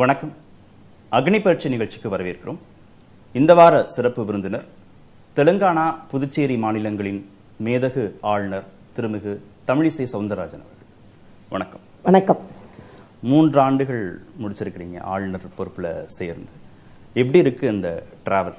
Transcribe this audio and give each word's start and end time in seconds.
வணக்கம். 0.00 0.32
அக்னி 1.16 1.38
பரீட்சை 1.42 1.68
நிகழ்ச்சிக்கு 1.72 2.08
வரவேற்கிறோம். 2.14 2.56
இந்த 3.34 3.52
வார 3.58 3.74
சிறப்பு 3.94 4.22
விருந்தினர் 4.28 4.64
தெலுங்கானா 5.36 5.84
புதுச்சேரி 6.10 6.56
மாநிலங்களின் 6.64 7.20
மேதகு 7.66 8.04
ஆளுநர் 8.32 8.66
திருமிகு 8.96 9.32
தமிழிசை 9.68 10.06
சவுந்தரராஜன் 10.12 10.64
அவர்கள். 10.64 10.88
வணக்கம். 11.54 11.82
வணக்கம். 12.08 12.40
மூன்று 13.30 13.58
ஆண்டுகள் 13.66 14.02
முடிச்சிருக்கிறீங்க 14.40 14.98
ஆளுநர் 15.12 15.46
பொறுப்புல 15.60 15.92
சேர்ந்து. 16.18 16.52
எப்படி 17.22 17.40
இருக்கு 17.44 17.66
இந்த 17.74 17.92
டிராவல் 18.26 18.58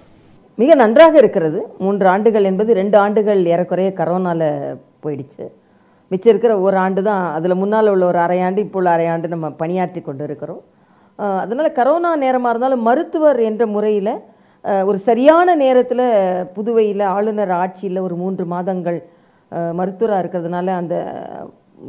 மிக 0.61 0.77
நன்றாக 0.83 1.15
இருக்கிறது. 1.23 1.61
மூன்று 1.87 2.09
ஆண்டுகள் 2.13 2.49
என்பது 2.51 2.79
ரெண்டு 2.79 2.99
ஆண்டுகள் 3.03 3.43
ஏறக்குறைய 3.53 3.91
கரோனால 3.99 4.49
போயிடுச்சு. 5.03 5.45
மிச்சம் 6.13 6.33
இருக்கிற 6.33 6.55
ஒரு 6.65 6.79
ஆண்டு 6.85 7.03
தான் 7.09 7.23
அதில் 7.37 7.59
முன்னால் 7.61 7.91
உள்ள 7.93 8.05
ஒரு 8.11 8.21
அரையாண்டு 8.25 8.65
இப்போ 8.65 8.81
உள்ள 8.81 8.91
அரையாண்டு 8.95 9.33
நம்ம 9.35 9.51
பணியாற்றி 9.61 10.03
கொண்டு 10.09 10.25
இருக்கிறோம் 10.29 10.63
அதனால் 11.41 11.75
கரோனா 11.77 12.09
நேரமாக 12.15 12.51
இருந்தாலும் 12.53 12.85
மருத்துவர் 12.87 13.39
என்ற 13.41 13.63
முறையில் 13.65 14.13
ஒரு 14.85 14.97
சரியான 14.99 15.55
நேரத்தில் 15.55 16.05
புதுவையில் 16.55 17.03
ஆளுநர் 17.15 17.53
ஆட்சியில் 17.61 18.05
ஒரு 18.05 18.15
மூன்று 18.15 18.45
மாதங்கள் 18.45 18.99
மருத்துவராக 19.71 20.21
இருக்கிறதுனால 20.23 20.67
அந்த 20.81 20.95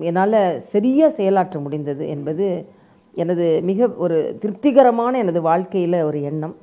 என்னால் 0.09 0.38
சரியாக 0.73 1.16
செயலாற்ற 1.18 1.56
முடிந்தது 1.60 2.04
என்பது 2.14 2.46
எனது 3.14 3.46
மிக 3.62 3.87
ஒரு 3.96 4.16
திருப்திகரமான 4.42 5.12
எனது 5.18 5.40
வாழ்க்கையில் 5.42 5.98
ஒரு 6.09 6.18
எண்ணம். 6.30 6.54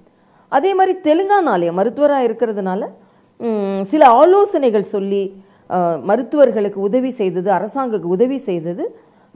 அதே 0.52 0.72
மாதிரி 0.74 0.94
தெலுங்கானாலே 1.08 1.72
மருத்துவராக 1.80 2.28
இருக்கிறதுனால 2.28 2.84
சில 3.92 4.04
ஆலோசனைகள் 4.20 4.92
சொல்லி 4.96 5.24
மருத்துவர்களுக்கு 6.10 6.80
உதவி 6.90 7.12
செய்தது 7.20 7.50
அரசாங்கக்கு 7.58 8.10
உதவி 8.16 8.38
செய்தது 8.50 8.84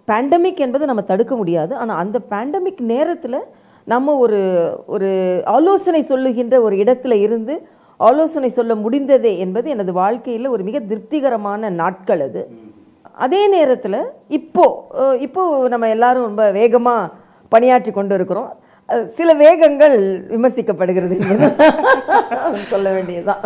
பேண்டமிக் 0.09 0.61
என்பதை 0.65 0.85
நம்ம 0.91 1.03
தடுக்க 1.11 1.33
முடியாது. 1.41 1.73
ஆனால் 1.81 1.99
அந்த 2.03 2.17
பேண்டமிக் 2.31 2.81
நேரத்தில் 2.93 3.39
நம்ம 3.87 4.15
ஒரு 4.23 4.39
ஒரு 4.95 5.09
ஆலோசனை 5.57 6.01
சொல்லுகின்ற 6.11 6.55
ஒரு 6.67 6.75
இடத்துல 6.83 7.13
இருந்து 7.25 7.53
ஆலோசனை 7.99 8.49
சொல்ல 8.57 8.73
முடிந்ததே 8.83 9.31
என்பது 9.45 9.67
எனது 9.75 9.91
வாழ்க்கையில் 10.01 10.53
ஒரு 10.55 10.63
மிக 10.67 10.77
திருப்திகரமான 10.89 11.69
நாட்கள் 11.81 12.21
அது. 12.27 12.41
அதே 13.25 13.41
நேரத்தில் 13.53 13.99
இப்போ 14.37 14.65
இப்போது 14.97 15.17
இப்போ 15.25 15.41
நம்ம 15.73 15.87
எல்லாரும் 15.95 16.27
ரொம்ப 16.29 16.43
வேகமாக 16.59 17.11
பணியாற்றி 17.51 17.91
கொண்டு 17.91 18.13
இருக்கிறோம் 18.17 18.49
சில 19.17 19.29
வேகங்கள் 19.41 19.97
விமர்சிக்கப்படுகிறது 20.35 21.15
என்பது 21.17 21.47
சொல்ல 22.71 22.87
வேண்டியதுதான். 22.95 23.43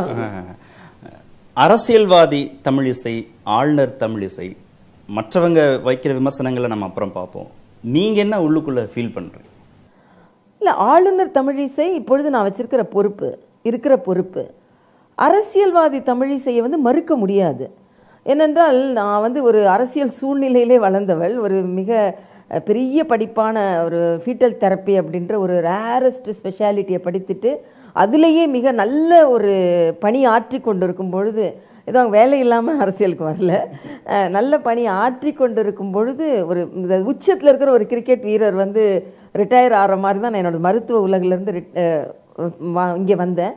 அரசியல்வாதி 1.57 2.41
தமிழிசை 2.67 3.15
ஆளுநர் 3.57 3.95
தமிழிசை 4.03 4.47
மற்றவங்க 5.09 5.61
வைக்கிற 5.87 6.11
விமர்சனங்களை 6.17 6.67
நம்ம 6.71 6.85
அப்புறம் 6.89 7.15
பார்ப்போம். 7.17 7.47
நீங்க 7.95 8.17
என்ன 8.25 8.35
உள்ளுக்குள்ள 8.45 8.81
ஃபீல் 8.91 9.15
பண்றீங்க? 9.15 9.49
இல்லை 10.61 10.73
ஆளுநர் 10.91 11.35
தமிழிசை 11.37 11.87
இப்பொழுது 11.99 12.27
நான் 12.33 12.45
வச்சிருக்கிற 12.47 12.83
பொறுப்பு 12.95 13.29
இருக்கிற 13.69 13.93
பொறுப்பு. 14.07 14.43
அரசியல்வாதி 15.17 15.99
தமிழிசையை 16.11 16.61
வந்து 16.65 16.79
மறுக்க 16.87 17.15
முடியாது. 17.23 17.65
ஏனென்றால் 18.25 18.79
நான் 18.99 19.23
வந்து 19.25 19.39
ஒரு 19.49 19.59
அரசியல் 19.75 20.13
சூழ்நிலையிலே 20.19 20.77
வளர்ந்தவள் 20.85 21.35
ஒரு 21.45 21.57
மிக 21.79 22.15
பெரிய 22.67 23.03
படிப்பான 23.11 23.57
ஒரு 23.85 23.99
ஃபீட்டல் 24.23 24.55
தெரப்பி 24.63 24.95
அப்படின்ற 25.01 25.33
ஒரு 25.45 25.53
ரேரஸ்ட் 25.69 26.29
ஸ்பெஷாலிட்டியை 26.39 26.99
படித்துட்டு 27.03 27.51
அதிலேயே 28.03 28.43
மிக 28.47 28.71
நல்ல 28.81 29.11
ஒரு 29.29 29.51
பணி 29.99 30.21
ஆற்றி 30.27 30.59
கொண்டிருக்கும் 30.61 31.13
பொழுது 31.15 31.45
ஏதோ 31.87 31.97
அவங்க 31.99 32.15
வேலை 32.19 32.37
இல்லாமல் 32.43 32.81
அரசியலுக்கு 32.83 33.25
வரல. 33.29 33.53
நல்ல 34.35 34.53
பணி 34.67 34.83
ஆற்றி 35.03 35.31
கொண்டிருக்கும் 35.39 35.93
பொழுது 35.95 36.25
ஒரு 36.49 36.61
இந்த 36.81 36.95
உச்சத்தில் 37.11 37.49
இருக்கிற 37.51 37.71
ஒரு 37.77 37.85
கிரிக்கெட் 37.91 38.25
வீரர் 38.29 38.57
வந்து 38.63 38.83
ரிட்டையர் 39.41 39.75
ஆகிற 39.81 39.95
மாதிரி 40.03 40.19
தான் 40.23 40.33
நான் 40.33 40.41
என்னோட 40.41 40.59
மருத்துவ 40.67 40.99
உலகிலேருந்து 41.07 41.53
இங்கே 42.99 43.17
வந்தேன். 43.23 43.55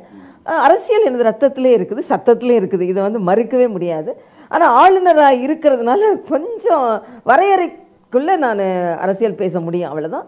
அரசியல் 0.67 1.07
எனது 1.09 1.29
ரத்தத்திலே 1.29 1.71
இருக்குது 1.77 2.03
சத்தத்திலே 2.13 2.57
இருக்குது. 2.61 2.85
இதை 2.93 3.01
வந்து 3.07 3.21
மறுக்கவே 3.29 3.69
முடியாது. 3.77 4.11
ஆனால் 4.55 4.75
ஆளுநராக 4.83 5.43
இருக்கிறதுனால 5.47 6.11
கொஞ்சம் 6.33 6.85
வரையறைக்குள்ளே 7.31 8.35
நான் 8.47 8.63
அரசியல் 9.05 9.41
பேச 9.43 9.61
முடியும் 9.67 9.91
அவ்வளோதான் 9.93 10.27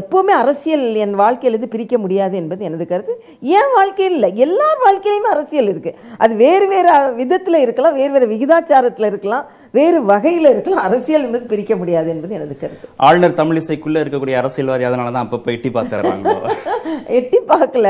எப்போவுமே 0.00 0.32
அரசியல் 0.42 0.84
என் 1.04 1.14
வாழ்க்கையிலிருந்து 1.20 1.72
பிரிக்க 1.74 1.98
முடியாது 1.98 2.36
என்பது 2.36 2.64
எனது 2.64 2.86
கருத்து. 2.86 3.14
என் 3.58 3.72
வாழ்க்கையில் 3.76 4.14
இல்லை. 4.14 4.30
எல்லார் 4.46 4.82
வாழ்க்கையிலையுமே 4.86 5.30
அரசியல் 5.34 5.70
இருக்கு. 5.72 5.92
அது 6.18 6.34
வேறு 6.34 6.66
வேறு 6.68 6.90
விதத்தில் 7.20 7.62
இருக்கலாம் 7.64 7.94
வேறு 7.94 8.12
வேறு 8.12 8.32
விகிதாச்சாரத்தில் 8.32 9.08
இருக்கலாம் 9.12 9.46
வேறு 9.70 9.98
வகையில் 10.04 10.50
இருக்கலாம். 10.52 10.84
அரசியல் 10.88 11.24
என்பது 11.24 11.46
பிரிக்க 11.46 11.76
முடியாது 11.76 12.08
என்பது 12.08 12.34
எனது 12.34 12.56
கருத்து. 12.58 12.88
ஆளுநர் 12.96 13.38
தமிழிசைக்குள்ள 13.40 14.02
இருக்கக்கூடிய 14.04 14.36
அரசியல்வாதி 14.42 14.84
அதனால 14.84 15.10
தான் 15.10 15.28
அப்பப்போ 15.28 15.54
எட்டி 15.56 15.72
பார்த்துறாங்களோ? 15.78 16.36
எட்டி 17.18 17.38
பார்க்கல. 17.48 17.88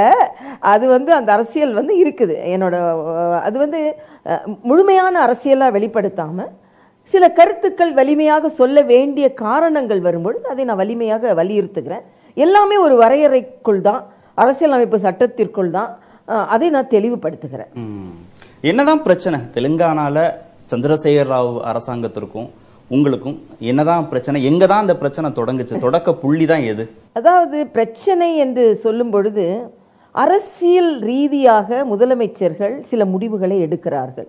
அது 0.72 0.86
வந்து 0.88 1.12
அந்த 1.12 1.32
அரசியல் 1.32 1.72
வந்து 1.72 1.94
இருக்குது. 2.04 2.36
என்னோட 2.54 2.76
அது 3.40 3.58
வந்து 3.58 3.80
முழுமையான 4.62 5.14
அரசியலாக 5.26 5.76
வெளிப்படுத்தாம 5.76 6.46
சில 7.12 7.24
கருத்துக்கள் 7.38 7.92
வலிமையாக 7.98 8.48
சொல்ல 8.60 8.82
வேண்டிய 8.92 9.26
காரணங்கள் 9.44 10.00
வரும்பொழுது 10.06 10.46
அதை 10.52 10.62
நான் 10.68 10.80
வலிமையாக 10.82 11.34
வலியுறுத்துகிறேன். 11.40 12.04
எல்லாமே 12.44 12.76
ஒரு 12.86 12.94
வரையறைக்குள் 13.02 13.80
தான் 13.88 14.02
அரசியலமைப்பு 14.42 14.98
சட்டத்திற்குள் 15.06 15.70
தான் 15.78 15.90
அதை 16.54 16.68
நான் 16.76 16.92
தெளிவுபடுத்துகிறேன். 16.94 17.72
என்னதான் 18.70 19.02
பிரச்சனை? 19.06 19.38
தெலுங்கானால 19.56 20.26
சந்திரசேகர் 20.72 21.30
ராவ் 21.32 21.56
அரசாங்கத்திற்கும் 21.70 22.48
உங்களுக்கும் 22.96 23.36
என்னதான் 23.70 24.08
பிரச்சனை? 24.12 24.38
எங்க 24.50 24.64
தான் 24.70 24.84
அந்த 24.84 24.94
பிரச்சனை 25.02 25.28
தொடங்குச்சு? 25.38 25.82
தொடக்க 25.84 26.14
புள்ளி 26.22 26.46
தான் 26.52 26.64
எது? 26.72 26.84
அதாவது 27.18 27.58
பிரச்சனை 27.76 28.28
என்று 28.44 28.64
சொல்லும் 28.84 29.12
பொழுது 29.14 29.44
அரசியல் 30.24 30.92
ரீதியாக 31.08 31.78
முதலமைச்சர்கள் 31.92 32.74
சில 32.90 33.04
முடிவுகளை 33.12 33.56
எடுக்கிறார்கள். 33.66 34.28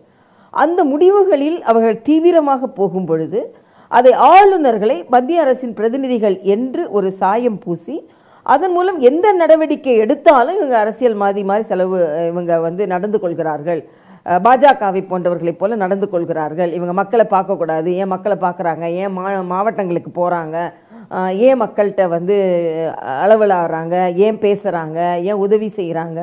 அந்த 0.53 0.79
முடிவுகளில் 0.91 1.59
அவர்கள் 1.69 2.03
தீவிரமாக 2.07 2.69
போகும் 2.79 3.07
பொழுது 3.09 3.41
அதை 3.91 4.11
ஆளுநர்களை 4.31 4.97
மத்திய 5.13 5.43
அரசின் 5.43 5.75
பிரதிநிதிகள் 5.77 6.37
என்று 6.55 6.81
ஒரு 6.97 7.09
சாயம் 7.21 7.59
பூசி 7.63 7.95
அதன் 8.45 8.73
மூலம் 8.77 8.99
எந்த 9.09 9.27
நடவடிக்கை 9.41 9.93
எடுத்தாலும் 10.03 10.57
இவங்க 10.59 10.75
அரசியல் 10.83 11.17
மாதிரி 11.21 11.41
மாதிரி 11.49 11.65
செலவு 11.71 11.97
இவங்க 12.31 12.59
வந்து 12.65 12.83
நடந்து 12.93 13.17
கொள்கிறார்கள். 13.23 13.81
பாஜகவை 14.45 15.01
போன்றவர்களைப் 15.09 15.59
போல 15.59 15.75
நடந்து 15.83 16.07
கொள்கிறார்கள். 16.13 16.71
இவங்க 16.77 16.93
மக்களை 16.99 17.25
பார்க்கக்கூடாது 17.33 17.89
ஏன் 18.01 18.11
மக்களை 18.13 18.37
பார்க்குறாங்க? 18.45 18.85
ஏன் 19.01 19.13
மா 19.17 19.25
மாவட்டங்களுக்கு 19.53 20.11
போகிறாங்க 20.19 20.57
ஏன் 21.47 21.59
மக்கள்கிட்ட 21.63 22.05
வந்து 22.15 22.35
அளவலாகிறாங்க 23.23 23.95
ஏன் 24.25 24.39
பேசுகிறாங்க 24.45 24.99
ஏன் 25.29 25.41
உதவி 25.45 25.69
செய்கிறாங்க 25.77 26.21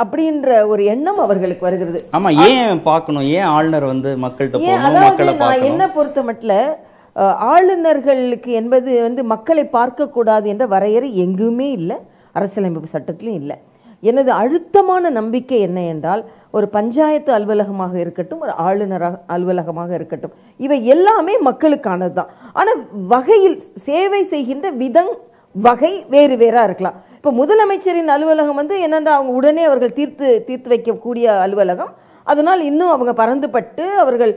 அப்படின்ற 0.00 0.48
ஒரு 0.72 0.82
எண்ணம் 0.92 1.20
அவர்களுக்கு 1.24 1.66
வருகிறது. 1.66 1.98
ஆமா 2.16 2.30
ஏன் 2.48 2.82
பார்க்கணும்? 2.90 3.26
ஏன் 3.36 3.48
ஆளுநர் 3.56 3.86
வந்து 3.92 4.10
மக்கள்கிட்ட 4.24 4.58
போகணும் 4.64 5.40
நான் 5.44 5.66
என்ன 5.70 5.84
பொறுத்த 5.96 6.22
மட்டும் 6.30 6.68
ஆளுநர்களுக்கு 7.52 8.50
என்பது 8.60 8.90
வந்து 9.06 9.22
மக்களை 9.34 9.64
பார்க்கக்கூடாது 9.76 10.46
என்ற 10.52 10.64
வரையறை 10.74 11.08
எங்குமே 11.24 11.68
இல்லை 11.78 11.96
அரசியலமைப்பு 12.38 12.94
சட்டத்திலும் 12.94 13.38
இல்லை. 13.40 13.56
எனது 14.08 14.30
அழுத்தமான 14.40 15.10
நம்பிக்கை 15.18 15.58
என்ன 15.66 15.80
என்றால் 15.92 16.22
ஒரு 16.56 16.66
பஞ்சாயத்து 16.74 17.30
அலுவலகமாக 17.36 17.94
இருக்கட்டும் 18.02 18.42
ஒரு 18.44 18.52
ஆளுநராக 18.66 19.16
அலுவலகமாக 19.34 19.90
இருக்கட்டும் 19.98 20.34
இவை 20.64 20.78
எல்லாமே 20.94 21.34
மக்களுக்கானது 21.48 22.14
தான் 22.18 22.30
ஆனால் 22.58 22.82
வகையில் 23.14 23.56
சேவை 23.88 24.20
செய்கின்ற 24.34 24.70
விதம் 24.82 25.12
வகை 25.54 25.92
வேறு 26.14 26.34
வேறா 26.42 26.62
இருக்கலாம். 26.68 26.96
இப்போ 27.26 27.38
முதலமைச்சரின் 27.44 28.10
அலுவலகம் 28.14 28.58
வந்து 28.58 28.74
என்னென்னா 28.86 29.12
அவங்க 29.14 29.32
உடனே 29.38 29.62
அவர்கள் 29.68 29.92
தீர்த்து 29.92 30.26
தீர்த்து 30.46 30.68
வைக்கக்கூடிய 30.72 31.24
அலுவலகம். 31.44 31.88
அதனால் 32.32 32.60
இன்னும் 32.68 32.92
அவங்க 32.96 33.12
பறந்துபட்டு 33.20 33.84
அவர்கள் 34.02 34.32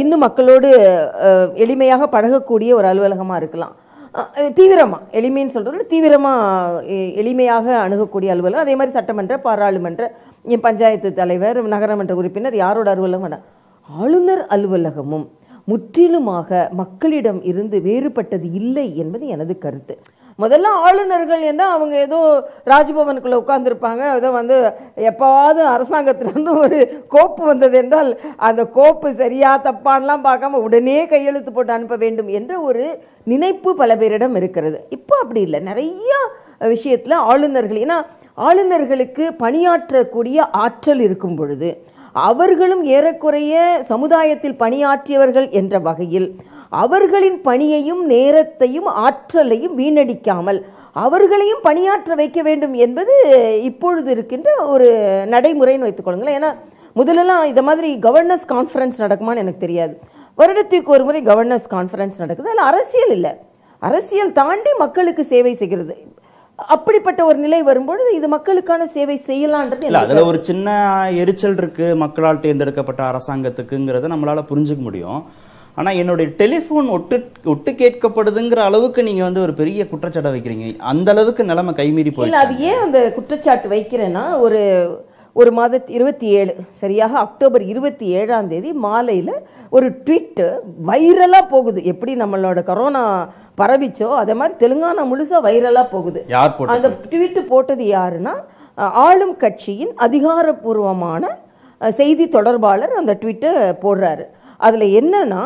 இன்னும் 0.00 0.22
மக்களோடு 0.24 0.68
எளிமையாக 1.64 2.08
பழகக்கூடிய 2.14 2.70
ஒரு 2.78 2.86
அலுவலகமாக 2.92 3.40
இருக்கலாம். 3.42 3.74
தீவிரமாக 4.54 5.20
எளிமைன்னு 5.20 5.54
சொல்கிறது 5.56 5.86
தீவிரமாக 5.92 6.80
எ- 6.96 7.12
எளிமையாக 7.22 7.66
அணுகக்கூடிய 7.84 8.32
அலுவலகம். 8.34 8.64
அதே 8.66 8.74
மாதிரி 8.78 8.96
சட்டமன்ற 8.96 9.38
பாராளுமன்ற 9.46 10.08
என் 10.54 10.64
பஞ்சாயத்து 10.66 11.12
தலைவர் 11.20 11.60
நகரமன்ற 11.74 12.16
உறுப்பினர் 12.22 12.56
யாரோட 12.64 12.90
அலுவலகம் 12.94 13.38
ஆளுநர் 13.88 14.44
அலுவலகமும் 14.56 15.28
முற்றிலுமாக 15.64 16.68
மக்களிடம் 16.82 17.40
இருந்து 17.52 17.78
வேறுபட்டது 17.88 18.50
இல்லை 18.52 18.86
என்பது 18.96 19.26
எனது 19.26 19.56
கருத்து. 19.58 19.96
முதல்ல 20.38 20.68
ஆளுநர்கள் 20.86 21.42
என்ன 21.42 21.62
அவங்க 21.68 21.96
ஏதோ 21.96 22.18
ராஜ்பவனுக்குள்ள 22.66 23.36
உட்காந்துருப்பாங்க 23.42 24.02
ஏதோ 24.16 24.30
வந்து 24.30 24.56
எப்பவாவது 25.10 25.62
அரசாங்கத்திலிருந்து 25.74 26.52
ஒரு 26.58 26.78
கோப்பு 27.08 27.42
வந்தது 27.46 27.76
என்றால் 27.76 28.10
அந்த 28.36 28.64
கோப்பு 28.66 29.14
சரியா 29.14 29.50
தப்பான்லாம் 29.64 30.26
பார்க்காம 30.28 30.62
உடனே 30.66 31.06
கையெழுத்து 31.06 31.52
போட்டு 31.52 31.72
அனுப்ப 31.72 31.96
வேண்டும் 31.96 32.28
என்ற 32.28 32.60
ஒரு 32.60 32.84
நினைப்பு 33.24 33.70
பல 33.76 33.94
பேரிடம் 33.94 34.36
இருக்கிறது. 34.36 34.78
இப்போ 34.88 35.14
அப்படி 35.22 35.40
இல்லை. 35.40 35.60
நிறைய 35.60 36.12
விஷயத்தில் 36.58 37.22
ஆளுநர்கள் 37.30 37.82
ஏன்னா 37.84 37.98
ஆளுநர்களுக்கு 38.38 39.24
பணியாற்றக்கூடிய 39.44 40.38
ஆற்றல் 40.50 41.00
இருக்கும் 41.00 41.36
பொழுது 41.36 41.70
அவர்களும் 42.12 42.84
ஏறக்குறைய 42.84 43.60
சமுதாயத்தில் 43.88 44.56
பணியாற்றியவர்கள் 44.56 45.48
என்ற 45.50 45.78
வகையில் 45.78 46.28
அவர்களின் 46.80 47.38
பணியையும் 47.48 48.02
நேரத்தையும் 48.06 48.88
ஆற்றலையும் 49.06 49.74
வீணடிக்காமல் 49.78 50.60
அவர்களையும் 51.04 51.62
பணியாற்ற 51.62 52.14
வைக்க 52.14 52.40
வேண்டும் 52.48 52.74
என்பது 52.86 53.14
இப்பொழுது 53.68 54.08
இருக்கின்ற 54.14 54.50
ஒரு 54.72 54.88
நடைமுறைன்னு 55.34 55.86
வைத்துக்கொள்ளுங்களேன் 55.86 56.38
ஏன்னா 56.38 56.50
முதல்லலாம் 56.98 57.44
இந்த 57.50 57.62
மாதிரி 57.68 57.90
கவர்னர்ஸ் 58.06 58.48
கான்ஃபரன்ஸ் 58.54 58.98
நடக்குமான்னு 59.04 59.42
எனக்கு 59.44 59.64
தெரியாது. 59.66 59.94
வருடத்திற்கு 60.40 60.90
ஒரு 60.96 61.04
முறை 61.04 61.20
கவர்னர்ஸ் 61.30 61.68
கான்ஃபரன்ஸ் 61.74 62.20
நடக்குது. 62.22 62.50
அதில் 62.50 62.68
அரசியல் 62.70 63.12
இல்லை. 63.16 63.32
அரசியல் 63.88 64.32
தாண்டி 64.40 64.72
மக்களுக்கு 64.82 65.22
சேவை 65.32 65.54
செய்கிறது. 65.62 65.94
அப்படிப்பட்ட 66.74 67.20
ஒரு 67.28 67.38
நிலை 67.44 67.60
வரும்பொழுது 67.68 68.10
இது 68.18 68.28
மக்களுக்கான 68.34 68.86
சேவை 68.96 69.16
செய்யலான்றது 69.28 69.86
இல்ல 69.88 70.02
அதுல 70.06 70.24
ஒரு 70.30 70.38
சின்ன 70.48 70.76
எரிச்சல் 71.22 71.56
இருக்கு. 71.62 71.86
மக்களால் 72.04 72.42
தேர்ந்தெடுக்கப்பட்ட 72.44 73.02
அரசாங்கத்துக்குங்கிறத 73.12 74.12
நம்மளால 74.14 74.44
புரிஞ்சுக்க 74.50 74.82
முடியும். 74.88 75.20
ஆனா 75.80 75.90
என்னுடைய 76.00 76.28
டெலிபோன் 76.40 76.88
ஒட்டு 76.96 77.16
ஒட்டு 77.52 77.70
கேட்கப்படுதுங்கிற 77.82 78.60
அளவுக்கு 78.68 79.00
நீங்க 79.06 79.22
வந்து 79.26 79.40
ஒரு 79.44 79.52
பெரிய 79.60 79.86
குற்றச்சாட்டை 79.92 80.30
வைக்கிறீங்க. 80.34 80.66
அந்த 80.92 81.08
அளவுக்கு 81.14 81.42
நிலைமை 81.50 81.72
கைமீறி 81.78 82.10
போயிடுச்சு. 82.16 82.42
அது 82.44 82.54
ஏன் 82.70 82.82
அந்த 82.86 82.98
குற்றச்சாட்டு 83.16 83.68
வைக்கிறேன்னா 83.76 84.24
ஒரு 84.46 84.60
ஒரு 85.36 85.50
மாதத்து 85.58 85.90
இருபத்தி 85.98 86.26
ஏழு 86.38 86.52
சரியாக 86.80 87.14
அக்டோபர் 87.18 87.62
இருபத்தி 87.72 88.06
ஏழாம் 88.20 88.48
தேதி 88.50 88.70
மாலையில 88.86 89.30
ஒரு 89.76 89.86
ட்வீட் 90.06 90.42
வைரலா 90.90 91.40
போகுது. 91.54 91.80
எப்படி 91.92 92.14
நம்மளோட 92.22 92.58
கொரோனா 92.68 93.04
பரவிச்சோ 93.60 94.10
அதே 94.22 94.34
மாதிரி 94.40 94.54
தெலுங்கானா 94.64 95.04
முழுசா 95.12 95.40
வைரலா 95.48 95.84
போகுது. 95.94 96.20
அந்த 96.76 96.90
ட்வீட் 97.12 97.40
போட்டது 97.52 97.86
யாருன்னா 97.96 98.34
ஆளும் 99.06 99.34
கட்சியின் 99.46 99.94
அதிகாரப்பூர்வமான 100.08 101.24
செய்தி 102.00 102.26
தொடர்பாளர் 102.36 102.94
அந்த 103.00 103.14
ட்வீட்டை 103.22 103.50
போடுறாரு. 103.86 104.26
அதுல 104.66 104.84
என்னன்னா 105.00 105.42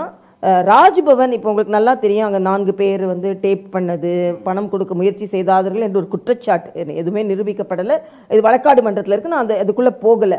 ராஜ்பவன் 0.70 1.32
இப்போ 1.36 1.48
உங்களுக்கு 1.50 1.76
நல்லா 1.76 1.92
தெரியும். 2.02 2.26
அங்கே 2.28 2.40
நான்கு 2.48 2.72
பேர் 2.80 3.04
வந்து 3.12 3.28
டேப் 3.44 3.64
பண்ணது 3.74 4.10
பணம் 4.46 4.68
கொடுக்க 4.72 4.94
முயற்சி 5.00 5.26
செய்தார்கள் 5.34 5.84
என்ற 5.86 5.98
ஒரு 6.02 6.08
குற்றச்சாட்டு. 6.14 6.70
எதுவுமே 7.00 7.22
நிரூபிக்கப்படலை. 7.30 7.96
இது 8.34 8.40
வழக்காடு 8.48 8.82
மன்றத்தில் 8.86 9.14
இருக்கு. 9.14 9.32
நான் 9.34 9.44
அந்த 9.44 9.56
அதுக்குள்ளே 9.62 9.92
போகலை. 10.04 10.38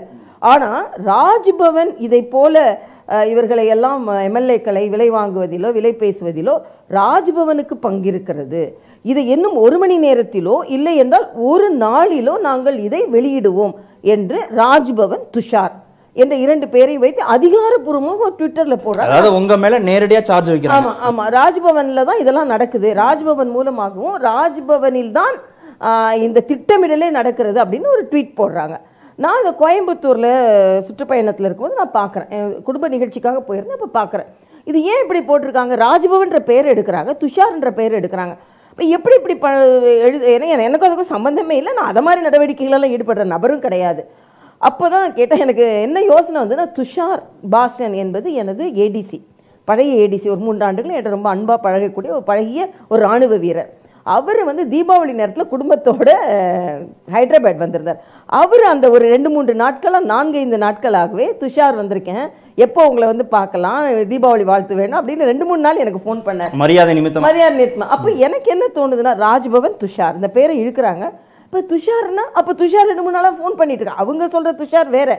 ஆனால் 0.52 0.84
ராஜ்பவன் 1.12 1.92
இதை 2.08 2.22
போல 2.36 2.66
இவர்களை 3.32 3.66
எல்லாம் 3.74 4.02
எம்எல்ஏக்களை 4.28 4.84
விலை 4.94 5.08
வாங்குவதிலோ 5.16 5.70
விலை 5.78 5.92
பேசுவதிலோ 6.02 6.56
ராஜ்பவனுக்கு 6.98 7.76
பங்கிருக்கிறது. 7.86 8.64
இதை 9.12 9.24
இன்னும் 9.34 9.58
ஒரு 9.66 9.78
மணி 9.82 9.96
நேரத்திலோ 10.06 10.56
இல்லை 10.78 10.94
என்றால் 11.04 11.28
ஒரு 11.50 11.68
நாளிலோ 11.86 12.34
நாங்கள் 12.48 12.78
இதை 12.88 13.02
வெளியிடுவோம் 13.16 13.76
என்று 14.16 14.40
ராஜ்பவன் 14.62 15.24
துஷார் 15.36 15.76
என்ற 16.24 16.34
இரண்டு 16.44 16.66
பேரை 16.76 16.96
வைத்து 17.04 17.22
அதிகாரப்பூர்வமாக 17.36 18.30
ட்விட்டர்ல 18.40 18.76
போடுறாங்க 18.86 19.12
அதாவது 19.12 19.32
உங்க 19.40 19.54
மேல 19.64 19.80
நேரடியா 19.90 20.22
சார்ஜ் 20.30 20.52
வைக்கிறாங்க. 20.54 20.90
ஆமா 20.90 20.94
ஆமா. 21.10 21.26
ராஜ்பவன்ல 21.40 22.06
தான் 22.10 22.22
இதெல்லாம் 22.24 22.52
நடக்குது. 22.54 22.90
ராஜ்பவன் 23.04 23.54
மூலமாகவும் 23.58 24.18
ராஜ்பவனில் 24.30 25.16
தான் 25.20 25.36
இந்த 26.26 26.40
திட்டமிடலே 26.52 27.08
நடக்கிறது 27.20 27.58
அப்படின்னு 27.64 27.94
ஒரு 27.96 28.04
ட்வீட் 28.12 28.38
போடுறாங்க. 28.42 28.76
நான் 29.24 29.40
இந்த 29.42 29.52
கோயம்புத்தூர்ல 29.62 30.28
சுற்றுப்பயணத்துல 30.88 31.48
இருக்கும்போது 31.48 31.80
நான் 31.82 31.96
பார்க்குறேன். 32.02 32.30
குடும்ப 32.68 32.88
நிகழ்ச்சிக்காக 32.96 33.40
போயிருந்தேன் 33.48 33.78
அப்போ 33.80 33.90
பார்க்குறேன். 34.00 34.30
இது 34.70 34.78
ஏன் 34.92 35.02
இப்படி 35.04 35.22
போட்டிருக்காங்க? 35.30 35.74
ராஜ்பவன்ற 35.88 36.40
பேர் 36.52 36.72
எடுக்கிறாங்க 36.74 37.12
துஷார்ன்ற 37.24 37.70
பேர் 37.80 38.00
எடுக்கிறாங்க. 38.00 38.36
இப்போ 38.72 38.86
எப்படி 38.96 39.16
இப்படி 39.20 39.36
ப 39.44 39.50
எழுது 40.08 40.26
ஏன்னா 40.34 40.48
எனக்கு 40.70 40.88
அதுக்கும் 40.88 41.14
சம்பந்தமே 41.14 41.56
இல்லை. 41.60 41.72
நான் 41.78 41.92
அதை 41.92 42.02
மாதிரி 42.08 42.22
நடவடிக்கைகளெல்லாம் 42.28 42.94
ஈடுபடுற 42.96 43.26
நபரும் 43.36 43.64
கிடையாது. 43.66 44.02
அப்போதான் 44.62 45.16
கேட்டேன் 45.18 45.44
எனக்கு 45.46 45.66
என்ன 45.88 46.02
யோசனை 46.12 46.38
வந்துன்னா 46.42 46.68
துஷார் 46.78 47.24
பாஷன் 47.56 47.96
என்பது 48.04 48.28
எனது 48.42 48.64
ஏடிசி 48.84 49.20
பழைய 49.68 50.04
ஏடிசி 50.04 50.28
ஒரு 50.34 50.42
மூன்று 50.46 50.66
ஆண்டுகள் 50.68 50.92
என்கிட்ட 50.92 51.18
ரொம்ப 51.18 51.30
அன்பா 51.36 51.56
பழகக்கூடிய 51.66 52.12
ஒரு 52.18 52.26
பழகிய 52.30 52.62
ஒரு 52.92 53.00
ராணுவ 53.08 53.38
வீரர். 53.44 53.70
அவர் 54.16 54.40
வந்து 54.50 54.64
தீபாவளி 54.74 55.14
நேரத்தில் 55.20 55.52
குடும்பத்தோட 55.54 56.10
ஹைதராபாத் 57.16 57.64
வந்திருந்தார். 57.64 58.00
அவர் 58.42 58.64
அந்த 58.74 58.86
ஒரு 58.96 59.06
ரெண்டு 59.14 59.30
மூன்று 59.34 59.54
நாட்களாக 59.64 60.10
நான்கு 60.14 60.38
ஐந்து 60.44 60.60
நாட்களாகவே 60.64 61.26
துஷார் 61.42 61.80
வந்திருக்கேன். 61.82 62.26
எப்போ 62.66 62.88
உங்களை 62.90 63.08
வந்து 63.12 63.26
பார்க்கலாம் 63.36 63.82
தீபாவளி 64.12 64.46
வாழ்த்து 64.52 64.80
வேணும் 64.82 65.00
அப்படின்னு 65.00 65.30
ரெண்டு 65.32 65.48
மூணு 65.50 65.62
நாள் 65.68 65.84
எனக்கு 65.86 66.04
ஃபோன் 66.06 66.26
பண்ணார். 66.28 66.54
மரியாதை 66.64 66.94
நிமித்தம்? 67.00 67.28
மரியாதை 67.30 67.56
நிறுத்தம் 67.62 67.94
அப்போ 67.98 68.10
எனக்கு 68.28 68.50
என்ன 68.56 68.68
தோணுதுன்னா 68.80 69.16
ராஜ்பவன் 69.28 69.80
துஷார் 69.84 70.18
இந்த 70.20 70.30
பேரை 70.38 70.56
இழுக்கிறாங்க. 70.64 71.06
இப்போ 71.48 71.60
துஷார்னா 71.70 72.24
அப்போ 72.40 72.52
துஷார் 72.62 72.88
ரெண்டு 72.90 73.04
மூணு 73.04 73.16
நாளாக 73.18 73.36
ஃபோன் 73.40 73.54
பண்ணிட்டு 73.60 73.84
இருக்கா? 73.84 74.02
அவங்க 74.04 74.24
சொல்ற 74.34 74.50
துஷார் 74.62 74.90
வேற. 74.96 75.12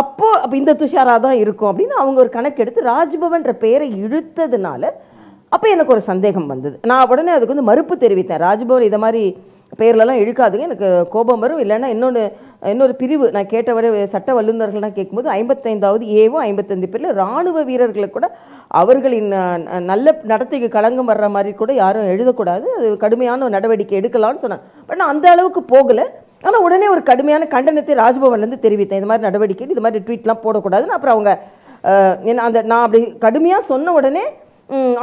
அப்போ 0.00 0.28
அப்போ 0.42 0.54
இந்த 0.60 0.72
துஷாராக 0.80 1.18
தான் 1.26 1.36
இருக்கும் 1.42 1.68
அப்படின்னு 1.70 1.94
அவங்க 2.02 2.18
ஒரு 2.24 2.30
கணக்கு 2.36 2.62
எடுத்து 2.64 2.80
ராஜ்பவன்ற 2.92 3.52
பெயரை 3.64 3.86
இழுத்ததுனால 4.04 4.82
அப்போ 5.54 5.66
எனக்கு 5.74 5.94
ஒரு 5.94 6.02
சந்தேகம் 6.08 6.48
வந்தது. 6.52 6.76
நான் 6.90 7.10
உடனே 7.12 7.34
அதுக்கு 7.34 7.54
வந்து 7.54 7.68
மறுப்பு 7.70 7.94
தெரிவித்தேன். 8.04 8.42
ராஜ்பவன் 8.46 8.88
இதை 8.88 9.00
மாதிரி 9.04 9.22
பேர்லலாம் 9.80 10.20
இழுக்காதுங்க. 10.22 10.66
எனக்கு 10.68 10.88
கோபம் 11.14 11.42
வரும். 11.44 11.62
இல்லைன்னா 11.64 11.88
இன்னொன்று 11.94 12.22
இன்னொரு 12.72 12.94
பிரிவு. 13.00 13.26
நான் 13.34 13.50
கேட்டவரை 13.54 13.88
சட்ட 14.14 14.30
வல்லுநர்கள்லாம் 14.38 14.94
கேட்கும்போது 14.98 15.28
ஐம்பத்தைந்தாவது 15.38 16.04
ஏவோ 16.22 16.38
ஐம்பத்தைந்து 16.48 16.88
பேரில் 16.92 17.16
ராணுவ 17.22 17.62
வீரர்களை 17.68 18.08
கூட 18.16 18.28
அவர்களின் 18.80 19.28
நல்ல 19.90 20.06
நடத்தைக்கு 20.32 20.68
களங்கம் 20.76 21.10
வர்ற 21.10 21.28
மாதிரி 21.36 21.52
கூட 21.60 21.72
யாரும் 21.82 22.10
எழுதக்கூடாது. 22.14 22.66
அது 22.78 22.88
கடுமையான 23.04 23.44
ஒரு 23.46 23.56
நடவடிக்கை 23.56 23.96
எடுக்கலாம்னு 24.00 24.42
சொன்னேன் 24.46 24.64
பட் 24.88 25.00
நான் 25.02 25.12
அந்த 25.14 25.28
அளவுக்கு 25.34 25.62
போகலை. 25.74 26.06
ஆனால் 26.46 26.64
உடனே 26.66 26.88
ஒரு 26.94 27.02
கடுமையான 27.10 27.46
கண்டனத்தை 27.54 27.94
ராஜ்பவன்லேருந்து 28.02 28.64
தெரிவித்தேன். 28.66 29.00
இது 29.02 29.10
மாதிரி 29.12 29.26
நடவடிக்கை 29.28 29.70
இது 29.76 29.84
மாதிரி 29.86 30.04
ட்வீட்லாம் 30.08 30.42
போடக்கூடாதுன்னு. 30.44 30.96
அப்புறம் 30.96 31.16
அவங்க 31.16 31.32
என்ன 32.30 32.44
அந்த 32.48 32.60
நான் 32.72 32.84
அப்படி 32.86 33.00
கடுமையாக 33.24 33.68
சொன்ன 33.72 33.92
உடனே 33.98 34.26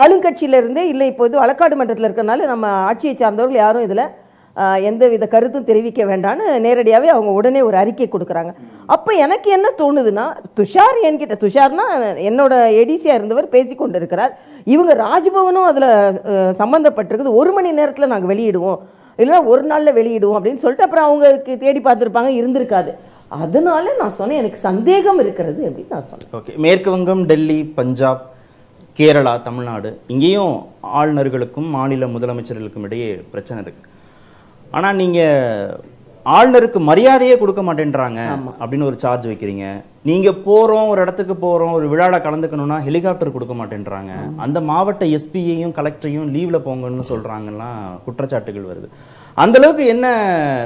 ஆளுங்கட்சியிலேருந்தே 0.03 0.83
இல்லை 0.93 1.05
இப்போ 1.11 1.23
இது 1.29 1.43
வழக்காடு 1.43 1.75
மன்றத்தில் 1.79 2.07
இருக்கிறனால 2.07 2.45
நம்ம 2.53 2.67
ஆட்சியை 2.89 3.13
சார்ந்தவர்கள் 3.21 3.63
யாரும் 3.63 3.85
இதில் 3.87 4.05
எந்த 4.89 5.03
வித 5.11 5.25
கருத்தும் 5.33 5.67
தெரிவிக்க 5.69 6.01
வேண்டான்னு 6.09 6.45
நேரடியாகவே 6.65 7.07
அவங்க 7.13 7.31
உடனே 7.39 7.61
ஒரு 7.69 7.77
அறிக்கை 7.81 8.07
கொடுக்குறாங்க. 8.11 8.51
அப்போ 8.95 9.11
எனக்கு 9.25 9.49
என்ன 9.57 9.67
தோணுதுன்னா 9.79 10.25
துஷார் 10.59 10.99
என்கிட்ட 11.07 11.35
துஷார்னா 11.43 11.85
என்னோட 12.29 12.53
எடிசியாக 12.81 13.19
இருந்தவர் 13.19 13.53
பேசி 13.55 13.73
கொண்டு 13.75 13.99
இருக்கிறார் 14.01 14.35
இவங்க 14.73 14.93
ராஜ்பவனும் 15.05 15.67
அதில் 15.71 15.89
சம்மந்தப்பட்டிருக்குது 16.61 17.39
ஒரு 17.41 17.51
மணி 17.57 17.71
நேரத்தில் 17.79 18.13
நாங்கள் 18.13 18.31
வெளியிடுவோம். 18.33 18.79
இல்லைன்னா 19.19 19.41
ஒரு 19.53 19.63
நாளில் 19.71 19.97
வெளியிடுவோம் 19.97 20.37
அப்படின்னு 20.37 20.63
சொல்லிட்டு 20.63 20.85
அப்புறம் 20.87 21.07
அவங்களுக்கு 21.09 21.53
தேடி 21.65 21.81
பார்த்துருப்பாங்க 21.87 22.31
இருந்திருக்காது. 22.39 22.93
அதனால 23.43 23.93
நான் 23.99 24.15
சொன்னேன் 24.19 24.41
எனக்கு 24.41 24.59
சந்தேகம் 24.69 25.19
இருக்கிறது 25.23 25.59
அப்படின்னு 25.67 25.93
நான் 25.95 26.07
சொன்னேன். 26.11 26.31
ஓகே 26.39 26.55
மேற்கு 26.65 26.89
வங்கம் 26.95 27.23
டெல்லி 27.31 27.59
பஞ்சாப் 27.79 28.23
கேரளா 28.97 29.33
தமிழ்நாடு 29.47 29.89
இங்கேயும் 30.13 30.53
ஆளுநர்களுக்கும் 30.99 31.69
மாநில 31.75 32.07
முதலமைச்சர்களுக்கும் 32.15 32.85
இடையே 32.89 33.09
பிரச்சனை 33.33 33.59
இருக்குது 33.63 33.91
ஆனா 34.75 34.89
நீங்க 35.01 35.19
ஆளுநருக்கு 36.35 36.79
மரியாதையே 36.87 37.35
கொடுக்க 37.39 37.61
மாட்டேன்றாங்க 37.65 38.21
அப்படின்னு 38.59 38.87
ஒரு 38.89 38.97
சார்ஜ் 39.03 39.25
வைக்கிறீங்க. 39.29 39.65
நீங்க 40.09 40.29
போறோம் 40.45 40.87
ஒரு 40.91 40.99
இடத்துக்கு 41.03 41.35
போறோம் 41.43 41.75
ஒரு 41.77 41.85
விழால 41.91 42.15
கலந்துக்கணும்னா 42.25 42.77
ஹெலிகாப்டர் 42.87 43.33
கொடுக்க 43.35 43.53
மாட்டேன்றாங்க. 43.59 44.11
அந்த 44.45 44.57
மாவட்ட 44.69 45.05
எஸ்பியையும் 45.17 45.75
கலெக்டரையும் 45.77 46.31
லீவ்ல 46.35 46.59
போங்கன்னு 46.67 47.05
சொல்றாங்கலாம் 47.11 47.79
குற்றச்சாட்டுகள் 48.05 48.67
வருது. 48.71 48.89
அந்த 49.43 49.55
அளவுக்கு 49.59 49.85
என்ன 49.93 50.07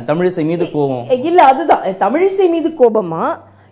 தமிழிசை 0.10 0.46
மீது 0.52 0.68
கோவம் 0.78 1.06
இல்ல 1.30 1.44
அதுதான். 1.52 1.86
தமிழிசை 2.06 2.48
மீது 2.56 2.72
கோபமா? 2.82 3.24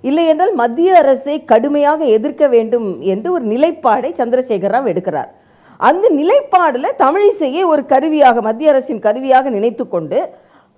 இல்லை 0.09 0.23
என்றால் 0.31 0.53
மத்திய 0.61 0.97
அரசை 1.01 1.35
கடுமையாக 1.51 2.01
எதிர்க்க 2.17 2.47
வேண்டும் 2.55 2.89
என்று 3.13 3.27
ஒரு 3.37 3.45
நிலைப்பாடை 3.53 4.11
சந்திரசேகர 4.19 4.73
ராவ் 4.75 4.93
எடுக்கிறார். 4.93 5.31
அந்த 5.79 6.05
நிலைப்பாடில் 6.19 6.97
தமிழிசையை 7.03 7.63
ஒரு 7.71 7.81
கருவியாக 7.93 8.41
மத்திய 8.47 8.71
அரசின் 8.73 9.05
கருவியாக 9.07 9.49
நினைத்து 9.55 9.83
கொண்டு 9.87 10.19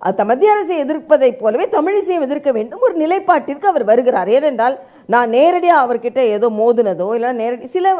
அந்த 0.08 0.22
மத்திய 0.28 0.52
அரசை 0.54 0.76
எதிர்ப்பதைப் 0.82 1.40
போலவே 1.40 1.64
தமிழிசையும் 1.74 2.24
எதிர்க்க 2.26 2.50
வேண்டும். 2.56 2.82
ஒரு 2.86 2.94
நிலைப்பாட்டிற்கு 3.02 3.66
அவர் 3.70 3.84
வருகிறார். 3.90 4.28
ஏனென்றால் 4.36 4.76
நான் 5.14 5.32
நேரடியாக 5.36 5.84
அவர்கிட்ட 5.84 6.20
ஏதோ 6.36 6.48
மோதினதோ 6.60 7.08
இல்லை 7.16 7.30
நேரடி 7.40 7.66
சில 7.76 7.94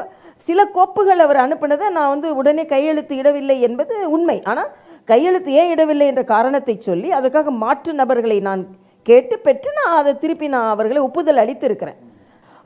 சில 0.49 0.61
கோப்புகள் 0.77 1.21
அவர் 1.25 1.41
அனுப்பினதை 1.45 1.89
நான் 1.97 2.13
வந்து 2.13 2.29
உடனே 2.41 2.65
கையெழுத்து 2.75 3.15
இடவில்லை 3.23 3.57
என்பது 3.69 3.95
உண்மை. 4.17 4.39
ஆனால் 4.51 4.71
கையெழுத்து 5.11 5.51
ஏன் 5.61 5.73
இடவில்லை 5.75 6.07
என்ற 6.13 6.23
காரணத்தை 6.35 6.75
சொல்லி 6.89 7.09
அதுக்காக 7.19 7.53
மாற்று 7.65 7.93
நபர்களை 8.01 8.39
நான் 8.49 8.63
கேட்டு 9.07 9.37
பெற்று 9.47 9.71
நான் 9.81 9.99
அதை 9.99 10.13
திருப்பி 10.25 10.49
நான் 10.55 10.73
அவர்களை 10.75 11.01
ஒப்புதல் 11.09 11.43
அளித்திருக்கிறேன். 11.45 12.01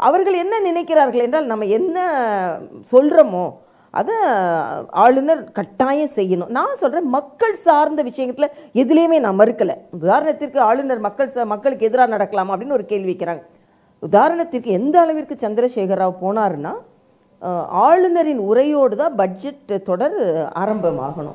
அவர்கள் 0.01 0.37
என்ன 0.45 0.55
நினைக்கிறார்கள் 0.69 1.25
என்றால் 1.27 1.51
நம்ம 1.51 1.67
என்ன 1.79 1.99
சொல்கிறோமோ 2.93 3.45
அதை 4.01 4.15
ஆளுநர் 5.05 5.43
கட்டாயம் 5.59 6.15
செய்யணும். 6.17 6.53
நான் 6.59 6.81
சொல்றேன் 6.83 7.11
மக்கள் 7.17 7.55
சார்ந்த 7.67 8.01
விஷயத்துல 8.09 8.47
எதுலேயுமே 8.83 9.19
நான் 9.25 9.41
மறுக்கல. 9.41 9.75
உதாரணத்திற்கு 10.01 10.59
ஆளுநர் 10.69 11.05
மக்கள் 11.07 11.53
மக்களுக்கு 11.53 11.89
எதிராக 11.91 12.13
நடக்கலாமா 12.17 12.55
அப்படின்னு 12.55 12.79
ஒரு 12.79 12.87
கேள்வி 12.93 13.11
வைக்கிறாங்க. 13.13 13.45
உதாரணத்திற்கு 14.09 14.71
எந்த 14.81 14.97
அளவிற்கு 15.05 15.37
சந்திரசேகர 15.45 15.99
ராவ் 16.03 16.23
போனாருன்னா 16.25 16.75
ஆளுநரின் 17.87 18.43
உரையோடு 18.51 18.95
தான் 19.01 19.17
பட்ஜெட் 19.21 19.73
தொடர் 19.89 20.19
ஆரம்பமாகணும். 20.63 21.35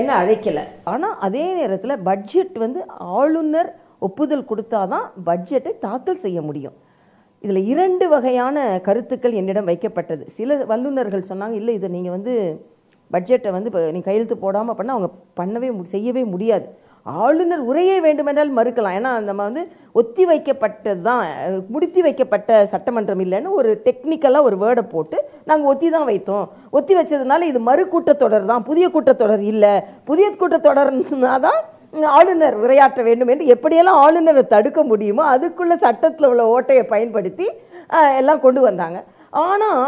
என்ன 0.00 0.12
அழைக்கல. 0.22 0.60
ஆனா 0.92 1.08
அதே 1.26 1.44
நேரத்துல 1.58 1.96
பட்ஜெட் 2.08 2.56
வந்து 2.64 2.80
ஆளுநர் 3.18 3.70
ஒப்புதல் 4.06 4.48
கொடுத்தாதான் 4.50 5.06
பட்ஜெட்டை 5.28 5.72
தாக்கல் 5.84 6.22
செய்ய 6.24 6.40
முடியும். 6.48 6.76
இதில் 7.40 7.66
இரண்டு 7.66 8.08
வகையான 8.08 8.80
கருத்துக்கள் 8.82 9.32
என்னிடம் 9.32 9.66
வைக்கப்பட்டது. 9.66 10.26
சில 10.28 10.64
வல்லுநர்கள் 10.64 11.24
சொன்னாங்க 11.28 11.52
இல்லை 11.52 11.74
இதை 11.74 11.88
நீங்கள் 11.88 12.10
வந்து 12.10 12.32
பட்ஜெட்டை 13.12 13.50
வந்து 13.50 13.66
இப்போ 13.66 13.90
நீ 13.90 14.00
கையெழுத்து 14.00 14.36
போடாமல் 14.36 14.74
பண்ணால் 14.74 14.96
அவங்க 14.96 15.10
பண்ணவே 15.40 15.72
மு- 15.72 15.82
செய்யவே 15.84 16.24
முடியாது. 16.24 16.66
ஆளுநர் 17.06 17.62
உரையே 17.64 18.00
வேண்டுமென்றால் 18.00 18.56
மறுக்கலாம். 18.56 18.96
ஏன்னா 18.98 19.20
நம்ம 19.20 19.42
வந்து 19.42 19.62
ஒத்தி 19.92 20.26
வைக்கப்பட்டது 20.26 21.00
தான் 21.00 21.26
முடித்தி 21.68 22.02
வைக்கப்பட்ட 22.02 22.66
சட்டமன்றம் 22.66 23.20
இல்லைன்னு 23.20 23.50
ஒரு 23.50 23.82
டெக்னிக்கலாக 23.84 24.42
ஒரு 24.42 24.56
வேர்டை 24.56 24.88
போட்டு 24.88 25.18
நாங்கள் 25.44 25.66
ஒத்தி 25.66 25.90
தான் 25.90 26.08
வைத்தோம். 26.08 26.46
ஒத்தி 26.70 26.96
வச்சதுனால 26.96 27.40
இது 27.42 27.60
மறு 27.60 27.86
கூட்டத்தொடர் 27.86 28.44
தான். 28.44 28.62
புதிய 28.62 28.88
கூட்டத்தொடர் 28.88 29.40
இல்லை. 29.40 29.74
புதிய 30.04 30.30
கூட்டத்தொடர்னா 30.40 31.40
தான் 31.40 31.60
ஆளுநர் 32.18 32.56
உரையாற்ற 32.62 33.00
வேண்டும் 33.08 33.30
என்று 33.32 33.44
எப்படியெல்லாம் 33.54 34.00
ஆளுநரை 34.04 34.42
தடுக்க 34.54 34.80
முடியுமோ 34.90 35.22
அதுக்குள்ள 35.34 35.74
சட்டத்தில் 35.84 36.28
உள்ள 36.30 36.42
ஓட்டையை 36.54 36.84
பயன்படுத்தி 36.94 37.46
எல்லாம் 38.20 38.42
கொண்டு 38.44 38.60
வந்தாங்க. 38.68 38.98
ஆனால் 39.44 39.80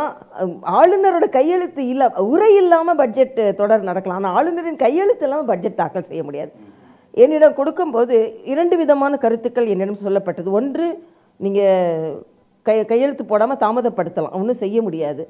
ஆளுநரோட 0.78 1.26
கையெழுத்து 1.36 1.82
இல்லை 1.92 2.06
உரை 2.32 2.50
இல்லாமல் 2.62 2.98
பட்ஜெட் 3.00 3.38
தொடர் 3.60 3.86
நடக்கலாம். 3.88 4.18
ஆனால் 4.20 4.34
ஆளுநரின் 4.38 4.82
கையெழுத்து 4.84 5.24
இல்லாமல் 5.26 5.50
பட்ஜெட் 5.50 5.80
தாக்கல் 5.80 6.08
செய்ய 6.10 6.22
முடியாது. 6.28 6.52
என்னிடம் 7.24 7.58
கொடுக்கும்போது 7.58 8.16
இரண்டு 8.52 8.74
விதமான 8.82 9.12
கருத்துக்கள் 9.24 9.70
என்னிடம் 9.74 10.04
சொல்லப்பட்டது. 10.06 10.48
ஒன்று 10.58 10.86
நீங்கள் 11.40 12.14
கை 12.66 12.76
கையெழுத்து 12.92 13.24
போடாமல் 13.32 13.60
தாமதப்படுத்தலாம். 13.64 14.36
ஒன்றும் 14.40 14.62
செய்ய 14.64 14.78
முடியாது. 14.86 15.22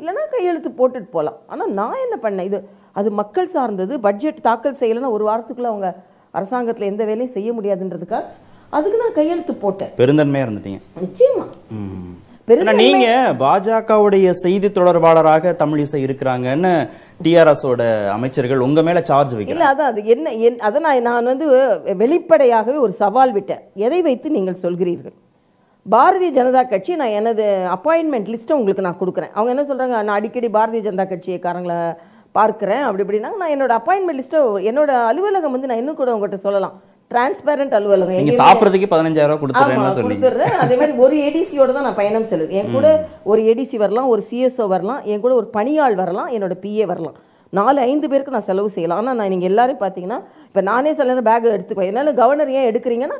இல்லைன்னா 0.00 0.22
கையெழுத்து 0.34 0.70
போட்டுட்டு 0.78 1.10
போகலாம் 1.16 1.38
ஆனால் 1.52 1.72
நான் 1.80 2.02
என்ன 2.04 2.16
பண்ணேன்? 2.24 2.48
இது 2.50 2.58
அது 3.00 3.08
மக்கள் 3.20 3.52
சார்ந்தது. 3.56 3.94
பட்ஜெட் 4.06 4.44
தாக்கல் 4.48 4.80
செய்யலைன்னா 4.80 5.10
ஒரு 5.16 5.24
வாரத்துக்குள்ளே 5.28 5.70
அவங்க 5.72 5.88
அரசாங்கத்தில் 6.38 6.90
எந்த 6.92 7.02
வேலையும் 7.10 7.36
செய்ய 7.36 7.50
முடியாதுன்றதுக்காக 7.58 8.26
அதுக்கு 8.76 9.00
நான் 9.04 9.16
கையெழுத்து 9.20 9.54
போட்டேன். 9.64 9.94
பெருந்தன்மையா 10.02 10.44
இருந்துட்டீங்க. 10.46 10.80
நிச்சயமா. 11.06 11.46
நீங்க 12.80 13.06
பாஜகவுடைய 13.42 14.30
செய்தி 14.44 14.68
தொடர்பாளராக 14.78 15.52
தமிழிசை 15.60 15.98
இருக்கிறாங்கன்னு 16.06 16.72
டிஆர்எஸ் 17.24 17.64
ஓட 17.68 17.82
அமைச்சர்கள் 18.14 18.64
உங்க 18.66 18.80
மேல 18.86 19.00
சார்ஜ் 19.10 19.34
இல்ல 19.52 19.68
அதான் 19.72 19.90
அது 19.92 20.00
என்ன 20.14 20.32
என் 20.46 20.58
அதை 20.68 20.80
நான் 20.86 21.06
நான் 21.08 21.30
வந்து 21.32 21.46
வெளிப்படையாகவே 22.02 22.78
ஒரு 22.86 22.94
சவால் 23.02 23.32
விட்டேன். 23.36 23.62
எதை 23.86 24.00
வைத்து 24.08 24.36
நீங்கள் 24.36 24.62
சொல்கிறீர்கள்? 24.64 25.14
பாரதிய 25.86 26.30
ஜனதா 26.38 26.64
கட்சி 26.68 26.92
நான் 27.02 27.16
எனது 27.20 27.44
அப்பாயின்மெண்ட் 27.76 28.28
லிஸ்ட்டை 28.32 28.58
உங்களுக்கு 28.58 28.86
நான் 28.88 29.00
கொடுக்குறேன். 29.00 29.32
அவங்க 29.36 29.50
என்ன 29.54 29.64
சொல்றாங்க? 29.70 29.96
நான் 30.08 30.18
அடிக்கடி 30.18 30.50
பாரதிய 30.58 30.82
ஜனதா 30.88 31.06
கட்சிக்காரங்களை 31.14 31.78
பார்க்கிறேன். 32.38 32.82
அப்படி 32.86 33.02
இப்படின்னா 33.04 33.30
நான் 33.42 33.52
என்னோட 33.54 33.72
அப்பாயின்மெண்ட் 33.80 34.20
லிஸ்ட்டை 34.20 34.40
என்னோட 34.70 34.90
அலுவலகம் 35.10 35.54
வந்து 35.56 35.70
நான் 35.70 35.80
இன்னும் 35.82 35.98
கூட 36.00 36.10
உங்கள்கிட்ட 36.14 36.46
சொல்லலாம். 36.46 36.74
டிரான்ஸ்பேரண்ட் 37.12 37.74
அலுவலகம். 37.78 38.18
நீங்க 38.20 38.36
சாப்பிடுறதுக்கு 38.40 38.88
பதினஞ்சாயிரம் 38.92 39.42
சொன்னீங்க 39.42 40.06
கொடுத்துடுறேன். 40.06 40.54
அதே 40.64 40.76
மாதிரி 40.80 40.94
ஒரு 41.04 41.16
ஏடிசியோட 41.26 41.70
தான் 41.76 41.86
நான் 41.88 42.00
பயணம் 42.00 42.28
செல்லுது. 42.30 42.56
என் 42.60 42.74
கூட 42.76 42.88
ஒரு 43.32 43.40
ஏடிசி 43.50 43.76
வரலாம் 43.84 44.08
ஒரு 44.14 44.24
சிஎஸ்ஓ 44.30 44.66
வரலாம் 44.74 45.02
என் 45.12 45.22
கூட 45.26 45.34
ஒரு 45.40 45.48
பணியாள் 45.56 45.96
வரலாம் 46.02 46.30
என்னோட 46.36 46.56
பிஏ 46.64 46.86
வரலாம். 46.92 47.16
நாலு 47.58 47.78
ஐந்து 47.90 48.06
பேருக்கு 48.10 48.36
நான் 48.36 48.48
செலவு 48.50 48.70
செய்யலாம். 48.76 49.00
ஆனால் 49.02 49.18
நான் 49.20 49.32
நீங்கள் 49.32 49.50
எல்லாரும் 49.50 49.82
பார்த்தீங்கன்னா 49.82 50.18
இப்போ 50.48 50.62
நானே 50.70 50.92
சில 50.98 51.08
நேரம் 51.10 51.28
பேக் 51.30 51.52
எடுத்துக்குவேன். 51.56 51.90
என்னால் 51.92 52.18
கவர்னர் 52.22 52.54
ஏன் 52.58 52.68
எடுக்கிறீங்கன்னா 52.70 53.18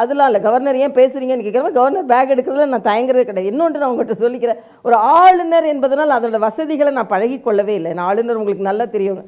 அதெல்லாம் 0.00 0.28
இல்லை. 0.30 0.40
கவர்னர் 0.46 0.80
ஏன் 0.84 0.94
பேசுகிறீங்கன்னு 0.98 1.44
கேட்குறப்ப 1.46 1.72
கவர்னர் 1.78 2.10
பேக் 2.12 2.32
எடுக்கிறதுல 2.34 2.66
நான் 2.74 2.88
தயங்குறது 2.90 3.24
கிடையாது. 3.28 3.50
இன்னொன்று 3.52 3.80
நான் 3.80 3.92
உங்கள்கிட்ட 3.92 4.16
சொல்லிக்கிறேன். 4.24 4.60
ஒரு 4.86 4.96
ஆளுநர் 5.16 5.66
என்பதனால் 5.72 6.16
அதோட 6.18 6.38
வசதிகளை 6.46 6.92
நான் 6.98 7.12
பழகி 7.14 7.38
கொள்ளவே 7.46 7.74
இல்லை. 7.78 7.92
நான் 7.96 8.08
ஆளுநர் 8.10 8.40
உங்களுக்கு 8.40 8.68
நல்லா 8.70 8.86
தெரியும். 8.94 9.20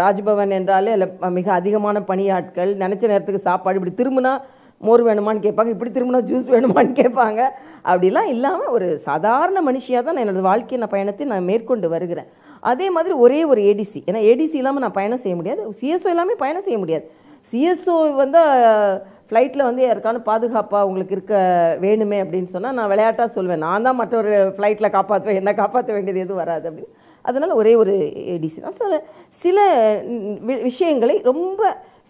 ராஜ்பவன் 0.00 0.52
என்றாலே 0.58 0.92
அதில் 0.96 1.34
மிக 1.38 1.48
அதிகமான 1.60 2.02
பணியாட்கள் 2.10 2.70
நினச்ச 2.84 3.02
நேரத்துக்கு 3.12 3.46
சாப்பாடு 3.48 3.78
இப்படி 3.80 3.94
திரும்பினா 4.00 4.32
மோர் 4.86 5.02
வேணுமான்னு 5.08 5.44
கேட்பாங்க. 5.44 5.74
இப்படி 5.74 5.90
திரும்பினா 5.92 6.20
ஜூஸ் 6.30 6.48
வேணுமான்னு 6.54 6.94
கேட்பாங்க. 7.00 7.42
அப்படிலாம் 7.90 8.30
இல்லாமல் 8.34 8.72
ஒரு 8.76 8.88
சாதாரண 9.08 9.58
மனுஷியாக 9.68 10.02
தான் 10.06 10.16
நான் 10.16 10.26
எனது 10.28 10.48
வாழ்க்கையை 10.50 10.80
நான் 10.82 10.94
பயணத்தை 10.94 11.26
நான் 11.32 11.48
மேற்கொண்டு 11.50 11.88
வருகிறேன். 11.94 12.28
அதே 12.70 12.86
மாதிரி 12.96 13.14
ஒரே 13.24 13.40
ஒரு 13.52 13.60
ஏடிசி 13.70 14.00
ஏன்னா 14.08 14.20
ஏடிசி 14.30 14.56
இல்லாமல் 14.60 14.84
நான் 14.84 14.98
பயணம் 14.98 15.22
செய்ய 15.24 15.36
முடியாது. 15.40 15.62
சிஎஸ்ஓ 15.80 16.10
இல்லாமல் 16.14 16.42
பயணம் 16.44 16.66
செய்ய 16.66 16.78
முடியாது. 16.82 17.06
சிஎஸ்ஓ 17.50 17.96
வந்து 18.22 18.40
ஃப்ளைட்டில் 19.30 19.68
வந்து 19.68 19.82
யாருக்கான 19.82 20.20
பாதுகாப்பாக 20.28 20.86
உங்களுக்கு 20.88 21.16
இருக்க 21.16 21.34
வேணுமே 21.80 22.18
அப்படின்னு 22.24 22.52
சொன்னால் 22.52 22.76
நான் 22.78 22.92
விளையாட்டாக 22.92 23.34
சொல்வேன். 23.36 23.64
நான் 23.66 23.82
தான் 23.82 24.00
மற்றொரு 24.00 24.32
ஃப்ளைட்டில் 24.56 24.94
காப்பாற்றுவேன் 24.96 25.40
என்ன 25.40 25.54
காப்பாற்ற 25.54 25.90
வேண்டியது 25.92 26.24
எதுவும் 26.24 26.42
வராது 26.42 26.68
அப்படின்னு. 26.70 26.92
அதனால் 27.24 27.58
ஒரே 27.60 27.72
ஒரு 27.74 27.94
ஏடிசி 28.34 28.60
தான். 28.60 28.78
சில 28.80 28.98
சில 29.44 29.58
விஷயங்களை 30.68 31.16
ரொம்ப 31.24 31.60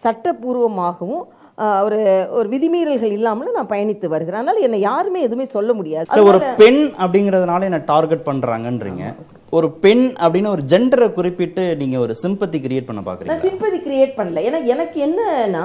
சட்டபூர்வமாகவும் 0.03 1.25
ஆஹ், 1.57 1.79
ஒரு 1.85 1.99
ஒரு 2.37 2.47
விதிமீறல்கள் 2.49 3.13
இல்லாமல் 3.15 3.55
நான் 3.55 3.69
பயணித்து 3.71 4.07
வருகிறேன். 4.07 4.41
அதனால் 4.41 4.65
என்னை 4.65 4.79
யாருமே 4.81 5.19
எதுவுமே 5.21 5.45
சொல்ல 5.53 5.71
முடியாது. 5.73 6.25
ஒரு 6.29 6.39
பெண் 6.59 6.81
அப்படிங்கறதுனால 7.03 7.67
என்ன 7.69 7.79
டார்கெட் 7.85 8.27
பண்றாங்கன்றீங்க. 8.27 9.03
ஒரு 9.51 9.67
பெண் 9.83 10.05
அப்படின்னு 10.23 10.53
ஒரு 10.55 10.63
ஜெண்டரை 10.71 11.07
குறிப்பிட்டு 11.13 11.63
நீங்க 11.75 11.97
ஒரு 11.99 12.15
சிம்பத்தி 12.23 12.59
கிரியேட் 12.65 12.89
பண்ண 12.89 13.01
பாக்குறீங்க 13.01 13.33
நான் 13.33 13.45
சிம்பதி 13.47 13.79
கிரியேட் 13.85 14.17
பண்ணல. 14.19 14.43
ஏன்னா 14.47 14.59
எனக்கு 14.73 14.99
என்னன்னா 15.07 15.63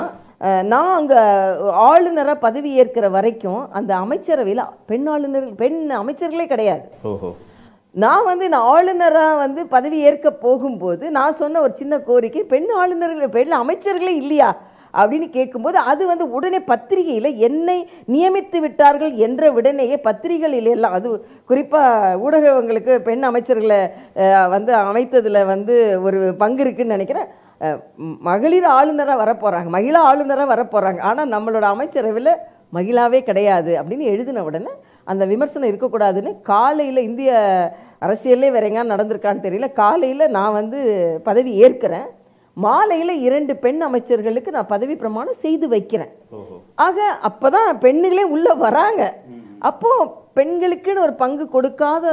நான் 0.72 0.92
அங்க 0.98 1.14
ஆளுநரா 1.88 2.34
பதவி 2.44 2.70
ஏற்கிற 2.80 3.08
வரைக்கும் 3.16 3.60
அந்த 3.78 3.90
அமைச்சரவையில் 4.04 4.62
பெண் 4.90 5.06
ஆளுநர் 5.14 5.48
பெண் 5.62 5.80
அமைச்சர்களே 6.00 6.46
கிடையாது. 6.52 6.84
நான் 8.02 8.24
வந்து 8.30 8.44
நான் 8.52 8.68
ஆளுநரா 8.74 9.24
வந்து 9.44 9.62
பதவி 9.74 9.98
ஏற்க 10.08 10.28
போகும்போது 10.44 11.04
நான் 11.16 11.38
சொன்ன 11.40 11.60
ஒரு 11.64 11.74
சின்ன 11.80 11.94
கோரிக்கை 12.08 12.42
பெண் 12.52 12.70
ஆளுநர்கள் 12.82 13.34
பெண் 13.38 13.52
அமைச்சர்களே 13.62 14.14
இல்லையா? 14.22 14.50
அப்படின்னு 15.00 15.26
கேட்கும்போது 15.36 15.78
அது 15.90 16.02
வந்து 16.10 16.24
உடனே 16.36 16.58
பத்திரிகையில் 16.70 17.28
என்னை 17.48 17.76
நியமித்து 18.14 18.58
விட்டார்கள் 18.64 19.12
என்ற 19.26 19.52
உடனேயே 19.58 19.96
பத்திரிகைகளில் 20.06 20.72
எல்லாம் 20.74 20.96
அது 20.98 21.10
குறிப்பாக 21.50 22.18
ஊடகங்களுக்கு 22.24 22.94
பெண் 23.08 23.24
அமைச்சர்களை 23.30 23.80
வந்து 24.54 24.74
அமைத்ததில் 24.90 25.48
வந்து 25.52 25.76
ஒரு 26.06 26.20
பங்கு 26.42 26.62
இருக்குன்னு 26.64 26.96
நினைக்கிறேன். 26.96 27.30
மகளிர் 28.28 28.66
ஆளுநராக 28.78 29.18
வரப்போகிறாங்க 29.22 29.70
மகிழா 29.76 30.00
ஆளுநராக 30.10 30.48
வரப்போகிறாங்க 30.54 31.00
ஆனால் 31.10 31.32
நம்மளோட 31.34 31.66
அமைச்சரவையில் 31.74 32.32
மகிழாவே 32.76 33.20
கிடையாது 33.28 33.72
அப்படின்னு 33.80 34.10
எழுதின 34.12 34.42
உடனே 34.48 34.72
அந்த 35.10 35.24
விமர்சனம் 35.32 35.70
இருக்கக்கூடாதுன்னு 35.70 36.30
காலையில் 36.50 37.06
இந்திய 37.08 37.30
அரசியலே 38.06 38.48
வேற 38.54 38.64
எங்கேயா 38.68 38.84
நடந்திருக்கான்னு 38.92 39.44
தெரியல. 39.46 39.68
காலையில் 39.82 40.32
நான் 40.36 40.56
வந்து 40.60 40.78
பதவி 41.28 41.50
ஏற்கிறேன். 41.64 42.08
மாலையில் 42.56 43.14
இரண்டு 43.26 43.52
பெண் 43.64 43.80
அமைச்சர்களுக்கு 43.88 44.50
நான் 44.56 44.72
பதவி 44.72 44.94
பிரமாணம் 45.02 45.42
செய்து 45.44 45.66
வைக்கிறேன். 45.74 46.12
ஆக 46.86 46.98
அப்பதான் 47.28 47.70
பெண்களே 47.84 48.24
உள்ள 48.36 48.48
வராங்க. 48.64 49.02
அப்போ 49.70 49.90
பெண்களுக்குன்னு 50.38 51.04
ஒரு 51.06 51.14
பங்கு 51.22 51.44
கொடுக்காத 51.54 52.06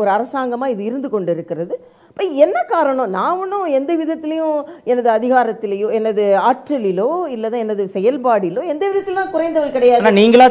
ஒரு 0.00 0.08
அரசாங்கமா 0.16 0.66
இது 0.74 0.82
இருந்து 0.90 1.08
கொண்டு 1.14 1.30
இருக்கிறது 1.36 1.74
இப்போ 2.16 2.28
என்ன 2.44 2.58
காரணம்? 2.68 3.10
நான் 3.16 3.38
ஒன்றும் 3.40 3.64
எந்த 3.78 3.92
விதத்திலையும் 4.02 4.60
எனது 4.90 5.08
அதிகாரத்திலேயோ 5.14 5.88
எனது 5.98 6.22
ஆற்றலிலோ 6.50 7.08
இல்லதான் 7.34 7.62
எனது 7.64 7.84
செயல்பாடிலோ 7.96 8.62
எந்த 8.72 8.84
விதத்திலும் 8.90 9.32
குறைந்தவள் 9.34 9.74
கிடையாது. 9.74 10.12
நீங்களா 10.20 10.46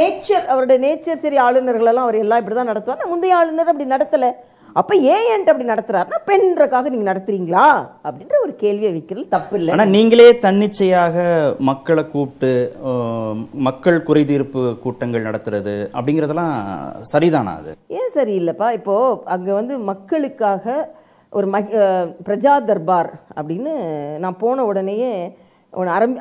நேச்சர் 0.00 0.48
அவரோட 0.52 0.76
நேச்சர் 0.86 1.22
சரி 1.24 1.38
ஆளுநர்கள் 1.46 1.90
எல்லாம் 1.92 2.06
அவர் 2.06 2.22
எல்லாம் 2.24 2.40
இப்படிதான் 2.42 2.70
நடத்துவார். 2.72 2.98
ஆனா 2.98 3.12
முந்தைய 3.12 3.36
ஆளுநர் 3.40 3.70
அப்படி 3.72 3.88
நடத்தல. 3.94 4.32
அப்ப 4.76 4.92
ஏன் 5.08 5.24
என்கிட்ட 5.26 5.52
அப்படி 5.52 5.68
நடத்துறாருன்னா 5.68 6.18
பெண்றக்காக 6.26 6.90
நீங்க 6.90 7.06
நடத்துறீங்களா? 7.08 7.64
அப்படின்ற 8.04 8.34
ஒரு 8.42 8.52
கேள்வியை 8.54 8.92
வைக்கிறது 8.92 9.24
தப்பு 9.28 9.54
இல்லை 9.56 9.72
ஆனா 9.74 9.84
நீங்களே 9.90 10.26
தன்னிச்சையாக 10.38 11.16
மக்களை 11.68 12.04
கூப்பிட்டு 12.06 12.50
மக்கள் 13.62 13.98
குறைதீர்ப்பு 14.02 14.62
கூட்டங்கள் 14.82 15.24
நடத்துறது 15.24 15.74
அப்படிங்கறதெல்லாம் 15.94 16.54
சரிதானா 17.12 17.54
அது? 17.56 17.72
ஏன் 17.94 18.10
சரியில்லைப்பா? 18.14 18.68
இப்போ 18.72 18.94
அங்க 19.28 19.50
வந்து 19.54 19.76
மக்களுக்காக 19.90 20.66
ஒரு 21.32 21.46
மகி 21.48 21.72
அஹ், 21.80 22.08
பிரஜா 22.24 22.52
தர்பார் 22.64 23.10
அப்படின்னு 23.36 23.72
நான் 24.18 24.38
போன 24.38 24.64
உடனேயே 24.64 25.12
ஒன்று 25.72 25.92
அல்- 25.92 26.18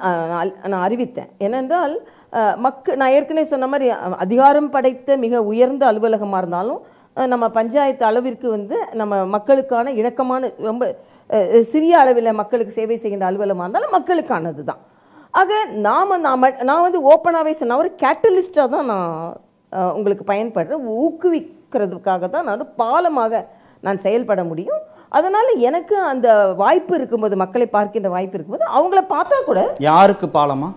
நான் 0.67 0.85
அறிவித்தேன். 0.87 1.29
ஏனென்றால் 1.39 1.93
அஹ், 2.33 2.55
மக்க 2.59 2.95
நான் 2.95 3.13
ஏற்கனவே 3.13 3.47
சொன்ன 3.47 3.67
மாதிரி 3.67 3.87
அதிகாரம் 4.19 4.69
படைத்த 4.69 5.17
மிக 5.17 5.43
உயர்ந்த 5.47 5.83
அலுவலகமாக 5.87 6.41
இருந்தாலும் 6.41 6.81
நம்ம 7.17 7.45
பஞ்சாயத்து 7.57 8.03
அளவிற்கு 8.09 8.47
வந்து 8.55 8.75
நம்ம 8.99 9.13
மக்களுக்கான 9.35 9.91
இணக்கமான 10.01 10.51
ரொம்ப 10.69 10.83
சிறிய 11.71 11.93
அளவில் 12.01 12.37
மக்களுக்கு 12.41 12.77
சேவை 12.77 12.97
செய்கின்ற 13.01 13.25
அலுவலகமாக 13.29 13.65
இருந்தாலும் 13.65 13.95
மக்களுக்கானது 13.97 14.63
தான் 14.69 14.81
ஆக 15.39 15.57
நாம 15.87 16.17
நாம 16.27 16.49
நான் 16.69 16.85
வந்து 16.85 16.99
ஓப்பனாகவே 17.11 17.53
சொன்ன 17.59 17.77
ஒரு 17.83 17.89
கேட்டலிஸ்டாக 18.03 18.73
தான் 18.75 18.89
நான் 18.91 19.13
உங்களுக்கு 19.97 20.23
பயன்படுறேன் 20.31 20.87
ஊக்குவிக்கிறதுக்காக 21.03 22.29
தான் 22.35 22.45
நான் 22.45 22.55
வந்து 22.55 22.71
பாலமாக 22.81 23.41
நான் 23.85 24.03
செயல்பட 24.05 24.41
முடியும். 24.51 24.81
அதனால 25.17 25.47
எனக்கு 25.69 25.95
அந்த 26.11 26.27
வாய்ப்பு 26.63 26.93
இருக்கும்போது 26.99 27.35
மக்களை 27.43 27.67
பார்க்கின்ற 27.75 28.09
வாய்ப்பு 28.15 28.35
இருக்கும்போது 28.37 28.67
அவங்கள 28.77 29.01
பார்த்தா 29.13 29.37
கூட 29.49 29.61
யாருக்கு 29.89 30.27
பாலமா? 30.37 30.69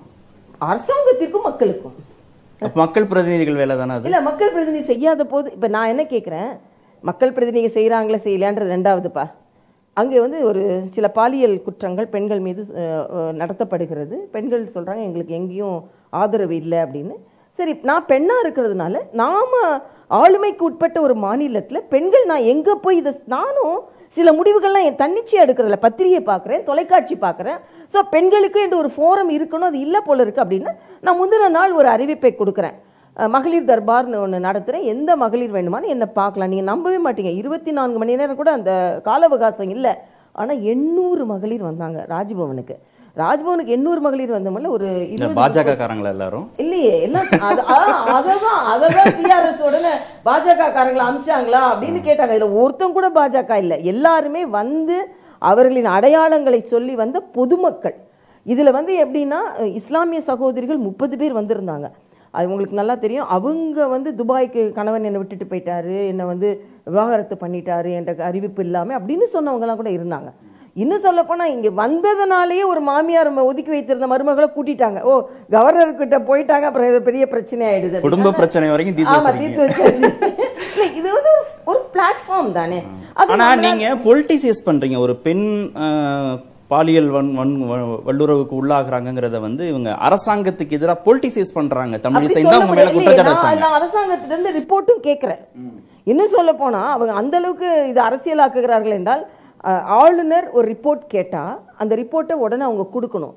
அரசாங்கத்திற்கும் 0.69 1.49
மக்களுக்கும். 1.49 1.97
மக்கள் 2.81 3.09
பிரதிநிதிகள் 3.11 3.61
வேலை 3.61 3.75
தானே 3.77 3.95
அது? 3.97 4.07
இல்லை 4.09 4.21
மக்கள் 4.29 4.53
பிரதிநிதி 4.55 4.85
செய்யாத 4.93 5.25
போது 5.33 5.49
இப்ப 5.57 5.69
நான் 5.77 5.91
என்ன 5.93 6.03
கேட்குறேன் 6.13 6.51
மக்கள் 7.05 7.35
பிரதிநிதி 7.37 7.71
செய்கிறாங்களே 7.77 8.19
செய்யலான்றது 8.27 8.75
ரெண்டாவதுப்பா. 8.77 9.25
அங்கே 9.97 10.19
வந்து 10.25 10.39
ஒரு 10.51 10.63
சில 10.95 11.07
பாலியல் 11.19 11.57
குற்றங்கள் 11.65 12.09
பெண்கள் 12.15 12.43
மீது 12.47 12.63
நடத்தப்படுகிறது. 13.41 14.17
பெண்கள் 14.37 14.63
சொல்றாங்க 14.75 15.03
எங்களுக்கு 15.09 15.39
எங்கேயும் 15.41 15.79
ஆதரவு 16.21 16.55
இல்லை 16.63 16.79
அப்படின்னு. 16.85 17.15
சரி 17.59 17.73
நான் 17.91 18.09
பெண்ணா 18.13 18.37
இருக்கிறதுனால 18.45 19.01
நாம 19.23 19.59
ஆளுமைக்கு 20.21 20.63
உட்பட்ட 20.69 20.99
ஒரு 21.07 21.15
மாநிலத்துல 21.25 21.81
பெண்கள் 21.95 22.25
நான் 22.31 22.49
எங்க 22.53 22.75
போய் 22.85 23.01
இதை 23.01 23.13
நானும் 23.35 23.77
சில 24.17 24.31
முடிவுகள்லாம் 24.39 24.87
என் 24.89 24.99
தன்னிச்சையாக 25.03 25.45
எடுக்கிறதில்ல 25.47 25.79
பத்திரிகை 25.85 26.23
பார்க்குறேன் 26.31 26.65
தொலைக்காட்சி 26.71 27.15
பார்க்குறேன் 27.21 27.59
ஸோ 27.95 28.01
பெண்களுக்கு 28.15 28.59
என்று 28.67 28.81
ஒரு 28.83 28.91
ஃபோரம் 28.95 29.31
இருக்கணும் 29.37 29.71
அது 29.71 29.81
இல்லை 29.87 30.01
போல 30.07 30.25
இருக்கு 30.25 30.45
அப்படின்னா 30.45 30.73
நான் 31.07 31.19
முந்தின 31.21 31.51
நாள் 31.59 31.79
ஒரு 31.81 31.89
அறிவிப்பை 31.95 32.33
கொடுக்குறேன். 32.41 32.77
மகளிர் 33.35 33.69
தர்பார்னு 33.71 34.23
ஒன்று 34.25 34.47
நடத்துகிறேன் 34.47 34.87
எந்த 34.93 35.11
மகளிர் 35.23 35.57
வேணுமானு 35.57 35.93
என்னை 35.95 36.07
பார்க்கலாம். 36.21 36.51
நீங்கள் 36.53 36.71
நம்பவே 36.71 36.99
மாட்டீங்க. 37.07 37.33
இருபத்தி 37.41 37.71
நான்கு 37.79 38.01
மணி 38.03 38.17
நேரம் 38.21 38.41
கூட 38.41 38.51
அந்த 38.59 38.73
கால 39.09 39.29
அவகாசம் 39.31 39.73
இல்லை. 39.75 39.93
ஆனால் 40.41 40.63
எண்ணூறு 40.73 41.25
மகளிர் 41.33 41.69
வந்தாங்க 41.69 41.99
ராஜ்பவனுக்கு. 42.15 42.77
ராஜ்பவனுக்கு 43.23 43.75
எண்ணூறு 43.77 44.01
மகளிர் 44.05 44.37
வந்தவங்கள 44.37 44.69
ஒரு 44.77 44.87
பாஜக 45.41 45.73
காரங்களா 45.81 46.13
எல்லாரும்? 46.17 46.47
இல்லையே 46.65 46.95
எல்லாம் 47.07 47.27
அததான் 47.49 48.63
அததான் 48.75 49.11
டிஆர்எஸ் 49.19 49.65
உடனே 49.69 49.93
பாஜக 50.29 50.69
காரங்களை 50.77 51.05
அமிச்சாங்களா 51.09 51.61
அப்படின்னு 51.73 52.01
கேட்டாங்க. 52.09 52.37
இதுல 52.39 52.49
ஒருத்தன் 52.63 52.97
கூட 52.99 53.11
பாஜக 53.19 53.59
இல்ல. 53.65 53.77
எல்லாருமே 53.93 54.45
வந்து 54.61 54.97
அவர்களின் 55.51 55.91
அடையாளங்களை 55.97 56.61
சொல்லி 56.73 56.95
வந்த 57.03 57.19
பொதுமக்கள். 57.37 57.97
இதுல 58.53 58.71
வந்து 58.77 58.93
எப்படின்னா 59.05 59.41
இஸ்லாமிய 59.81 60.21
சகோதரிகள் 60.31 60.81
முப்பது 60.87 61.17
பேர் 61.21 61.39
வந்திருந்தாங்க. 61.41 61.89
அது 62.37 62.51
உங்களுக்கு 62.51 62.79
நல்லா 62.79 62.95
தெரியும். 63.03 63.31
அவங்க 63.37 63.87
வந்து 63.95 64.11
துபாய்க்கு 64.21 64.63
கணவன் 64.79 65.09
என்னை 65.09 65.21
விட்டுட்டு 65.23 65.47
போயிட்டாரு 65.51 65.97
என்னை 66.13 66.25
வந்து 66.31 66.49
விவாகரத்து 66.93 67.37
பண்ணிட்டாரு 67.43 67.91
என்ற 67.99 68.13
அறிவிப்பு 68.31 68.63
இல்லாம 68.67 68.95
அப்படின்னு 69.01 69.29
சொன்னவங்கலாம் 69.35 69.81
கூட 69.83 69.93
இருந்தாங்க. 69.99 70.31
இன்னும் 70.83 71.05
சொல்ல 71.07 71.21
போனா 71.29 71.45
இங்க 71.55 71.71
வந்ததுனாலேயே 71.81 72.65
ஒரு 72.73 72.81
மாமியார் 72.89 73.31
ஒதுக்கி 73.51 73.73
வைத்திருந்த 73.75 74.07
மருமகளை 74.13 74.49
கூட்டிட்டாங்க. 74.55 75.01
ஓ 75.11 75.15
கவர்னர் 75.55 75.99
கிட்ட 75.99 76.19
போயிட்டாங்க. 76.29 76.67
அப்புறம் 76.69 77.09
பெரிய 77.09 77.25
பிரச்சனை 77.33 77.67
ஆயிடுது 77.71 78.05
குடும்ப 78.07 78.33
பிரச்சனை 78.39 78.71
வரைக்கும் 78.75 78.99
தீர்த்து 79.01 79.65
வச்சாச்சு 79.65 80.11
இது 80.99 81.09
வந்து 81.17 81.33
பிளாட்ஃபார்ம் 81.95 82.51
தானே. 82.59 82.79
ஆனா 83.35 83.47
நீங்க 83.65 83.87
பொலிட்டிசைஸ் 84.07 84.67
பண்றீங்க. 84.69 84.99
ஒரு 85.07 85.15
பெண் 85.27 85.47
பாலியல் 86.73 87.09
வன் 87.15 87.31
வன் 87.39 87.55
வல்லுறவுக்கு 88.07 88.55
உள்ளாகுறாங்கங்கிறத 88.61 89.39
வந்து 89.47 89.63
இவங்க 89.73 89.91
அரசாங்கத்துக்கு 90.07 90.77
எதிராக 90.79 91.03
பொலிட்டிசைஸ் 91.07 91.57
பண்றாங்க. 91.59 91.97
தமிழிசை 92.07 92.43
தான் 92.45 92.63
உங்க 92.65 92.77
மேல. 92.79 92.93
குற்றச்சாட்டு 92.97 93.35
வச்சாங்க. 93.35 93.69
அரசாங்கத்திட்ட 93.79 94.35
இருந்து 94.37 94.57
ரிப்போர்ட்டும் 94.61 95.05
கேட்கிறேன் 95.09 95.43
இன்னும் 96.11 96.35
சொல்ல 96.37 96.53
போனா 96.63 96.83
அவங்க 96.95 97.13
அந்த 97.21 97.37
அளவுக்கு 97.41 97.71
இது 97.91 98.01
அரசியலாக்குகிறார்கள் 98.09 98.97
என்றால் 98.99 99.25
ஆளுநர் 100.01 100.47
ஒரு 100.57 100.67
ரிப்போர்ட் 100.75 101.05
கேட்டா 101.15 101.43
அந்த 101.83 101.93
ரிப்போர்ட்டை 102.03 102.37
உடனே 102.45 102.65
அவங்க 102.69 102.85
கொடுக்கணும். 102.95 103.37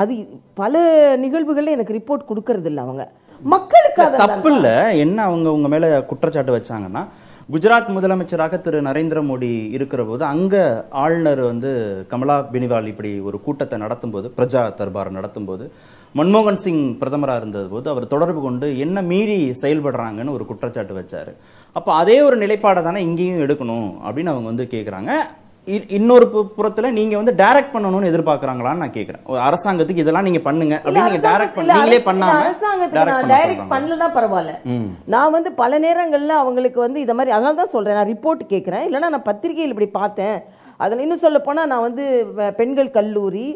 அது 0.00 0.12
பல 0.60 0.82
நிகழ்வுகள்ல 1.24 1.74
எனக்கு 1.76 1.96
ரிப்போர்ட் 1.98 2.28
கொடுக்கறது 2.30 2.68
இல்ல 2.70 2.80
அவங்க 2.86 3.04
மக்களுக்கு 3.54 4.04
தப்பு 4.22 4.50
இல்ல. 4.54 4.68
என்ன 5.04 5.18
அவங்க 5.28 5.48
உங்க 5.56 5.68
மேல 5.72 5.86
குற்றச்சாட்டு 6.10 6.56
வச்சாங்கன்னா 6.56 7.02
குஜராத் 7.48 7.90
முதலமைச்சராக 7.94 8.60
திரு 8.60 8.78
நரேந்திர 8.86 9.18
மோடி 9.28 9.48
இருக்கிற 9.70 10.04
போது 10.04 10.24
அங்கே 10.24 10.62
ஆளுநர் 11.02 11.42
வந்து 11.42 11.70
கமலா 12.08 12.36
பெனிவால் 12.52 12.86
இப்படி 12.86 13.10
ஒரு 13.20 13.38
கூட்டத்தை 13.40 13.78
நடத்தும் 13.78 14.10
போது 14.10 14.28
பிரஜா 14.36 14.74
தர்பார் 14.74 15.10
நடத்தும் 15.10 15.44
போது 15.44 15.64
மன்மோகன் 16.14 16.60
சிங் 16.62 16.82
பிரதமராக 17.00 17.36
இருந்தது 17.36 17.68
போது 17.68 17.90
அவர் 17.90 18.06
தொடர்பு 18.06 18.40
கொண்டு 18.40 18.78
என்ன 18.78 19.02
மீறி 19.02 19.38
செயல்படுறாங்கன்னு 19.62 20.34
ஒரு 20.36 20.46
குற்றச்சாட்டு 20.46 20.94
வச்சார். 21.00 21.30
அப்போ 21.76 21.92
அதே 21.94 22.16
ஒரு 22.22 22.36
நிலைப்பாடை 22.36 22.82
தானே 22.82 23.02
இங்கேயும் 23.02 23.42
எடுக்கணும் 23.46 23.88
அப்படின்னு 24.06 24.32
அவங்க 24.34 24.48
வந்து 24.52 24.66
கேட்குறாங்க 24.74 25.12
இன்னொரு 25.96 26.26
புறத்துல 26.56 26.88
நீங்க 26.96 27.14
வந்து 27.20 27.32
டைரக்ட் 27.40 27.72
பண்ணணும்னு 27.74 28.10
எதிர்பார்க்கறாங்களான்னு 28.10 28.82
நான் 28.82 28.94
கேக்குறேன். 28.96 29.22
ஒரு 29.32 29.40
அரசாங்கத்துக்கு 29.48 30.02
இதெல்லாம் 30.04 30.26
நீங்க 30.28 30.40
பண்ணுங்க. 30.48 30.74
அப்படின்னு 30.82 31.08
நீங்க 31.10 31.22
டைரக்ட் 31.28 31.56
பண்ண 31.58 31.76
நீங்களே 31.76 32.00
பண்ணாம 32.08 32.40
அரசாங்கத்துக்கு 32.46 33.28
டைரக்ட் 33.34 33.72
பண்ணலனா 33.74 34.08
பரவாயில்ல. 34.16 34.54
நான் 35.14 35.34
வந்து 35.36 35.52
பல 35.62 35.78
நேரங்கள்ல 35.86 36.34
அவங்களுக்கு 36.42 36.80
வந்து 36.86 37.00
இத 37.04 37.14
மாதிரி 37.18 37.34
அதனால 37.36 37.58
தான் 37.60 37.74
சொல்றேன். 37.76 37.98
நான் 37.98 38.10
ரிப்போர்ட் 38.14 38.42
கேட்கிறேன் 38.54 38.84
இல்லைன்னா 38.88 39.12
நான் 39.14 39.28
பத்திரிகையில் 39.30 39.74
இப்படி 39.74 39.90
பார்த்தேன். 40.00 40.36
அதில் 40.84 41.04
இன்னும் 41.04 41.24
சொல்ல 41.26 41.40
போனா 41.46 41.64
நான் 41.72 41.86
வந்து 41.88 42.04
பெண்கள் 42.60 42.96
கல்லூரி 42.98 43.46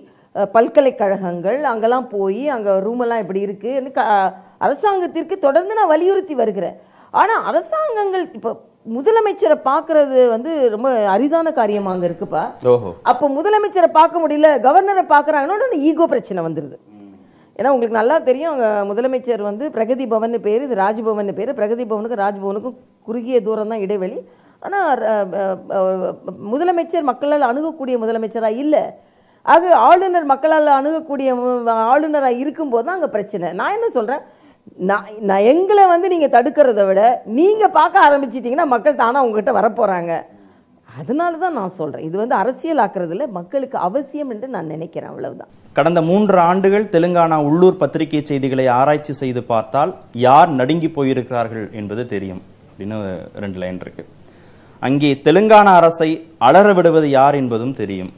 பல்கலைக்கழகங்கள் 0.54 1.60
அங்கெல்லாம் 1.72 2.08
போய் 2.16 2.42
அங்க 2.56 2.78
ரூம் 2.86 3.02
எல்லாம் 3.04 3.22
இப்படி 3.22 3.40
இருக்கு. 3.46 3.70
அரசாங்கத்திற்கு 4.66 5.36
தொடர்ந்து 5.46 5.78
நான் 5.78 5.92
வலியுறுத்தி 5.94 6.34
வருகிறேன். 6.42 6.76
ஆனா 7.14 7.34
அரசாங்கங்கள் 7.50 8.24
இப்போ 8.38 8.50
முதலமைச்சரை 8.86 9.56
பார்க்கிறது 9.70 10.18
வந்து 10.34 10.50
ரொம்ப 10.74 10.88
அரிதான 11.14 11.52
காரியமா 11.58 11.90
அங்க 11.94 12.06
இருக்குப்பா. 12.08 12.42
அப்போ 13.10 13.26
முதலமைச்சரை 13.38 13.88
பார்க்க 13.98 14.22
முடியல 14.24 14.50
கவர்னரை 14.66 15.04
பார்க்குறாங்கன்னா 15.14 15.78
ஈகோ 15.88 16.06
பிரச்சனை 16.12 16.42
வந்துருது. 16.46 16.76
ஏன்னா 17.58 17.70
உங்களுக்கு 17.74 17.98
நல்லா 17.98 18.16
தெரியும் 18.28 18.52
அங்க 18.52 18.66
முதலமைச்சர் 18.90 19.42
வந்து 19.48 19.64
பிரகதி 19.76 20.04
பவன் 20.14 20.36
பேர் 20.46 20.64
இது 20.66 20.80
ராஜ்பவன் 20.84 21.32
பேர். 21.38 21.50
பிரகதி 21.60 21.84
பவனுக்கும் 21.92 22.22
ராஜ்பவனுக்கும் 22.24 22.76
குறுகிய 23.08 23.38
தூரம் 23.46 23.72
தான் 23.72 23.84
இடைவெளி. 23.86 24.18
ஆனால் 24.66 25.02
முதலமைச்சர் 26.52 27.08
மக்களால் 27.10 27.48
அணுகக்கூடிய 27.50 27.96
முதலமைச்சராக 28.04 28.62
இல்லை. 28.64 28.84
ஆக 29.54 29.74
ஆளுநர் 29.88 30.26
மக்களால் 30.32 30.76
அணுகக்கூடிய 30.80 31.28
ஆளுநராக 31.92 32.40
இருக்கும்போது 32.42 32.84
தான் 32.86 32.96
அங்கே 32.98 33.14
பிரச்சனை. 33.16 33.48
நான் 33.60 33.76
என்ன 33.76 33.88
சொல்கிறேன் 33.98 34.24
நான் 34.78 35.06
நான் 35.28 35.46
எங்களை 35.52 35.84
வந்து 35.86 36.08
நீங்கள் 36.12 36.34
தடுக்கிறத 36.34 36.82
விட 36.86 37.02
நீங்கள் 37.38 37.76
பார்க்க 37.78 38.06
ஆரம்பிச்சிட்டிங்கன்னா 38.06 38.66
மக்கள் 38.72 39.00
தானாக 39.00 39.24
உங்ககிட்ட 39.24 39.52
வரப்போகிறாங்க 39.58 40.12
அதனால 40.88 41.38
தான் 41.38 41.56
நான் 41.58 41.74
சொல்கிறேன் 41.78 42.06
இது 42.06 42.16
வந்து 42.18 42.34
அரசியல் 42.34 42.82
ஆக்குறதுல 42.84 43.26
மக்களுக்கு 43.38 43.76
அவசியம் 43.78 44.30
என்று 44.34 44.46
நான் 44.54 44.70
நினைக்கிறேன். 44.74 45.10
அவ்வளவுதான். 45.10 45.50
கடந்த 45.72 46.00
மூன்று 46.02 46.38
ஆண்டுகள் 46.40 46.86
தெலுங்கானா 46.94 47.36
உள்ளூர் 47.48 47.76
பத்திரிகை 47.76 48.22
செய்திகளை 48.30 48.66
ஆராய்ச்சி 48.66 49.12
செய்து 49.12 49.42
பார்த்தால் 49.42 49.92
யார் 50.12 50.50
நடுங்கி 50.60 50.88
போயிருக்கிறார்கள் 50.88 51.66
என்பது 51.72 52.04
தெரியும். 52.06 52.42
அப்படின்னு 52.70 52.98
ரெண்டு 53.44 53.58
லைன் 53.58 53.82
இருக்கு. 53.84 54.04
அங்கே 54.82 55.12
தெலுங்கானா 55.26 55.74
அரசை 55.82 56.10
அலற 56.38 56.72
விடுவது 56.72 57.10
யார் 57.10 57.34
என்பதும் 57.34 57.76
தெரியும். 57.78 58.12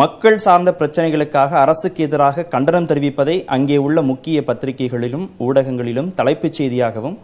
மக்கள் 0.00 0.36
சார்ந்த 0.44 0.70
பிரச்சனைகளுக்காக 0.78 1.52
அரசுக்கு 1.62 2.02
எதிராக 2.04 2.44
கண்டனம் 2.52 2.86
தெரிவிப்பதை 2.90 3.34
அங்கே 3.54 3.76
உள்ள 3.86 3.98
முக்கிய 4.10 4.38
பத்திரிகைகளிலும் 4.46 5.26
ஊடகங்களிலும் 5.46 6.08
தலைப்புச் 6.18 6.58
செய்தியாகவும் 6.58 7.16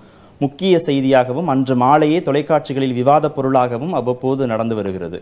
முக்கிய 0.42 0.74
செய்தியாகவும் 0.86 1.48
அன்று 1.52 1.74
மாலையே 1.82 2.18
தொலைக்காட்சிகளில் 2.26 2.92
விவாத 2.98 3.30
பொருளாகவும் 3.36 3.94
அவ்வப்போது 4.00 4.50
நடந்து 4.52 4.74
வருகிறது 4.78 5.20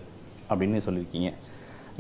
அப்படின்னு 0.50 0.80
சொல்லியிருக்கீங்க. 0.87 1.30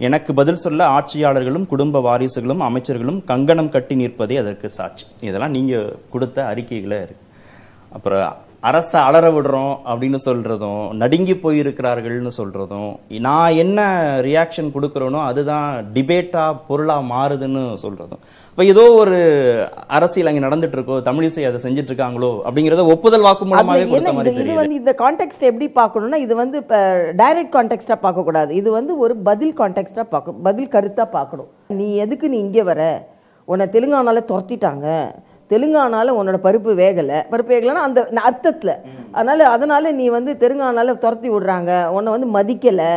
எனக்கு 0.08 0.34
பதில் 0.40 0.62
சொல்ல 0.64 0.88
ஆட்சியாளர்களும் 0.96 1.68
குடும்ப 1.74 2.02
வாரிசுகளும் 2.08 2.64
அமைச்சர்களும் 2.68 3.20
கங்கணம் 3.30 3.72
கட்டி 3.76 3.96
நிற்பதே 4.02 4.38
அதற்கு 4.42 4.70
சாட்சி. 4.70 5.06
இதெல்லாம் 5.28 5.56
நீங்கள் 5.58 5.94
கொடுத்த 6.14 6.54
அறிக்கைகளே 6.54 7.00
இருக்கு. 7.06 7.24
அப்புறம் 7.98 8.44
அரசை 8.68 8.98
அலற 9.08 9.26
விடுறோம் 9.34 9.74
அப்படின்னு 9.90 10.18
சொல்றதும் 10.26 10.82
நடுங்கி 11.02 11.34
போயிருக்கிறார்கள்னு 11.42 12.32
சொல்றதும் 12.38 12.90
நான் 13.26 13.58
என்ன 13.62 13.80
ரியாக்ஷன் 14.26 14.70
கொடுக்குறேனோ 14.76 15.20
அதுதான் 15.30 15.66
டிபேட்டா 15.94 16.44
பொருளா 16.68 16.96
மாறுதுன்னு 17.12 17.62
சொல்றதும். 17.84 18.22
இப்ப 18.52 18.64
ஏதோ 18.72 18.84
ஒரு 19.00 19.18
அரசியல் 19.96 20.30
அங்க 20.30 20.42
நடந்துட்டு 20.46 20.78
இருக்கோ 20.78 20.96
தமிழிசை 21.08 21.44
அதை 21.48 21.58
செஞ்சுட்டு 21.64 21.92
இருக்காங்களோ 21.92 22.32
அப்படிங்கறத 22.46 22.84
ஒப்புதல் 22.94 23.26
வாக்கு 23.26 23.50
அதுல 23.60 23.86
கொடுத்த 23.92 24.14
மாதிரி 24.18 24.36
தெரியுது 24.38 24.60
வந்து 24.62 24.80
இந்த 24.82 24.94
கான்டெக்ட் 25.02 25.48
எப்படி 25.50 25.68
பார்க்கணும்னா 25.80 26.20
இது 26.26 26.36
வந்து 26.42 26.58
இப்போ 26.62 26.80
டைரக்ட் 27.22 27.54
கான்டெக்ஸ்டா 27.58 27.98
பார்க்க 28.06 28.28
கூடாது 28.28 28.54
இது 28.60 28.70
வந்து 28.78 28.94
ஒரு 29.04 29.16
பதில் 29.28 29.54
கான்டெக்ஸ்டா 29.60 30.06
பார்க்கணும் 30.14 30.42
பதில் 30.48 30.72
கருத்தா 30.76 31.06
பார்க்கணும். 31.18 31.50
நீ 31.80 31.86
எதுக்கு 32.04 32.26
நீ 32.32 32.38
இங்கே 32.46 32.64
வர? 32.70 32.82
உன்னை 33.48 33.64
தெலுங்கானால 33.74 34.20
துரத்திட்டாங்க. 34.30 34.86
தெலுங்கானால 35.52 36.14
உன்னோட 36.18 36.38
பருப்பு 36.46 36.72
வேகலை. 36.82 37.18
பருப்பு 37.32 37.52
வேகலைன்னா 37.56 37.82
அந்த 37.88 38.00
அர்த்தத்தில். 38.28 38.76
அதனால 39.18 39.44
அதனால 39.56 39.90
நீ 39.98 40.06
வந்து 40.16 40.32
தெலுங்கானால 40.40 40.94
துரத்தி 41.04 41.28
விடுறாங்க. 41.30 41.72
உன்னை 41.96 42.12
வந்து 42.14 42.30
மதிக்கலை. 42.38 42.90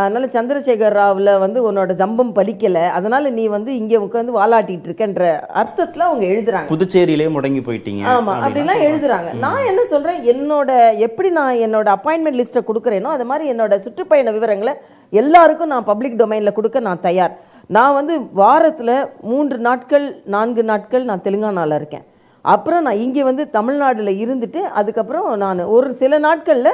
அதனால 0.00 0.26
சந்திரசேகர் 0.34 0.94
ராவ்ல 0.98 1.30
வந்து 1.42 1.58
உன்னோட 1.68 1.90
ஜம்பம் 2.00 2.30
பலிக்கலை. 2.36 2.84
அதனால 2.98 3.30
நீ 3.38 3.44
வந்து 3.54 3.70
இங்கே 3.80 3.98
உட்காந்து 4.04 4.36
வாலாட்டிட்டு 4.38 4.88
இருக்கன்ற 4.88 5.24
அர்த்தத்தில் 5.62 6.06
அவங்க 6.06 6.24
எழுதுறாங்க. 6.32 6.70
புதுச்சேரியிலே 6.72 7.26
முடங்கி 7.34 7.62
போயிட்டீங்க 7.66 8.02
ஆமா 8.12 8.32
அப்படின்னா 8.36 8.46
அப்படிலாம் 8.46 8.84
எழுதுறாங்க. 8.88 9.30
நான் 9.44 9.68
என்ன 9.70 9.84
சொல்றேன்? 9.92 10.18
என்னோட 10.32 10.70
எப்படி 11.08 11.30
நான் 11.38 11.62
என்னோட 11.66 11.88
அப்பாயின்மெண்ட் 11.96 12.40
லிஸ்ட்டை 12.40 12.62
கொடுக்குறேனோ 12.70 13.12
அது 13.16 13.26
மாதிரி 13.32 13.52
என்னோட 13.54 13.80
சுற்றுப்பயண 13.86 14.32
விவரங்களை 14.38 14.74
எல்லாருக்கும் 15.22 15.72
நான் 15.74 15.88
பப்ளிக் 15.92 16.20
டொமைன்ல 16.22 16.52
கொடுக்க 16.58 16.80
நான் 16.88 17.04
தயார். 17.08 17.34
நான் 17.72 17.96
வந்து 17.96 18.14
வாரத்துல 18.38 18.90
மூன்று 19.22 19.56
நாட்கள் 19.66 20.06
நான்கு 20.26 20.62
நாட்கள் 20.70 21.04
நான் 21.04 21.24
தெலுங்கானால 21.26 21.76
இருக்கேன். 21.80 22.04
அப்புறம் 22.44 22.82
நான் 22.82 23.02
இங்கே 23.04 23.22
வந்து 23.22 23.44
தமிழ்நாடுல 23.54 24.12
இருந்துட்டு 24.22 24.60
அதுக்கப்புறம் 24.78 25.26
நான் 25.42 25.60
ஒரு 25.74 25.88
சில 26.00 26.18
நாட்கள்ல 26.24 26.70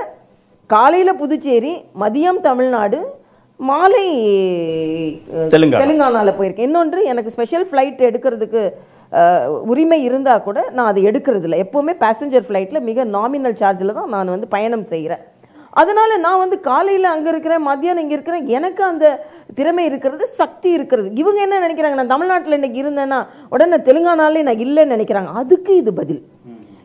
காலையில 0.71 1.11
புதுச்சேரி 1.15 1.73
மதியம் 2.03 2.41
தமிழ்நாடு 2.43 2.99
மாலை 3.61 4.05
அஹ், 5.33 5.49
தெலுங்கானா. 5.55 5.83
தெலுங்கானால 5.83 6.33
போயிருக்கேன். 6.37 6.69
இன்னொன்று 6.69 7.01
எனக்கு 7.13 7.33
ஸ்பெஷல் 7.35 7.67
ஃப்ளைட் 7.69 8.01
எடுக்கிறதுக்கு 8.09 8.63
உரிமை 9.69 9.99
இருந்தா 10.05 10.35
கூட 10.41 10.59
நான் 10.73 10.89
அதை 10.89 11.03
எடுக்கிறது 11.07 11.47
இல்லை 11.47 11.59
எப்பவுமே 11.63 11.93
பேசஞ்சர் 12.03 12.47
ஃப்ளைட்ல 12.47 12.79
மிக 12.89 13.05
நாமினல் 13.13 13.59
சார்ஜில் 13.61 13.97
தான் 13.99 14.11
நான் 14.15 14.35
வந்து 14.35 14.49
பயணம் 14.55 14.85
செய்கிறேன் 14.91 15.23
அதனால 15.71 16.17
நான் 16.17 16.39
வந்து 16.39 16.61
காலையில 16.61 17.09
அங்க 17.09 17.29
இருக்கிறேன் 17.29 17.63
மத்தியானம் 17.63 18.03
இங்க 18.03 18.15
இருக்கிறேன் 18.15 18.47
எனக்கு 18.47 18.85
அந்த 18.85 19.27
திறமை 19.55 19.85
இருக்கிறது 19.85 20.27
சக்தி 20.27 20.71
இருக்கிறது. 20.71 21.11
இவங்க 21.15 21.41
என்ன 21.41 21.69
நினைக்கிறாங்க 21.69 21.95
நான் 21.95 22.15
தமிழ்நாட்டுல 22.15 22.55
இன்னைக்கு 22.55 22.83
இருந்தேன்னா 22.83 23.27
உடனே 23.49 23.77
தெலுங்கானாலே 23.77 24.43
நான் 24.43 24.65
இல்லைன்னு 24.67 24.95
நினைக்கிறாங்க. 24.97 25.33
அதுக்கு 25.33 25.77
இது 25.77 25.95
பதில். 25.95 26.23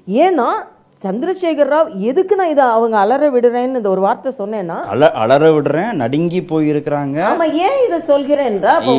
ஏன்னா 0.07 0.47
சந்திரசேகர் 1.03 1.69
ராவ் 1.69 1.95
எதுக்கு 1.95 2.35
நான் 2.35 2.49
இதை 2.49 2.63
அவங்க 2.65 2.97
அலற 2.97 3.29
விடுறேன்னு 3.29 3.75
இந்த 3.75 3.89
ஒரு 3.89 4.01
வார்த்தை 4.01 4.33
சொன்னேன்னா 4.39 4.79
அல 4.81 5.11
அலற 5.11 5.49
விடுறேன் 5.49 5.93
நடுங்கி 5.93 6.41
போயிருக்கிறாங்க. 6.41 7.23
ஆமா 7.23 7.51
ஏன் 7.51 7.69
இதை 7.87 7.99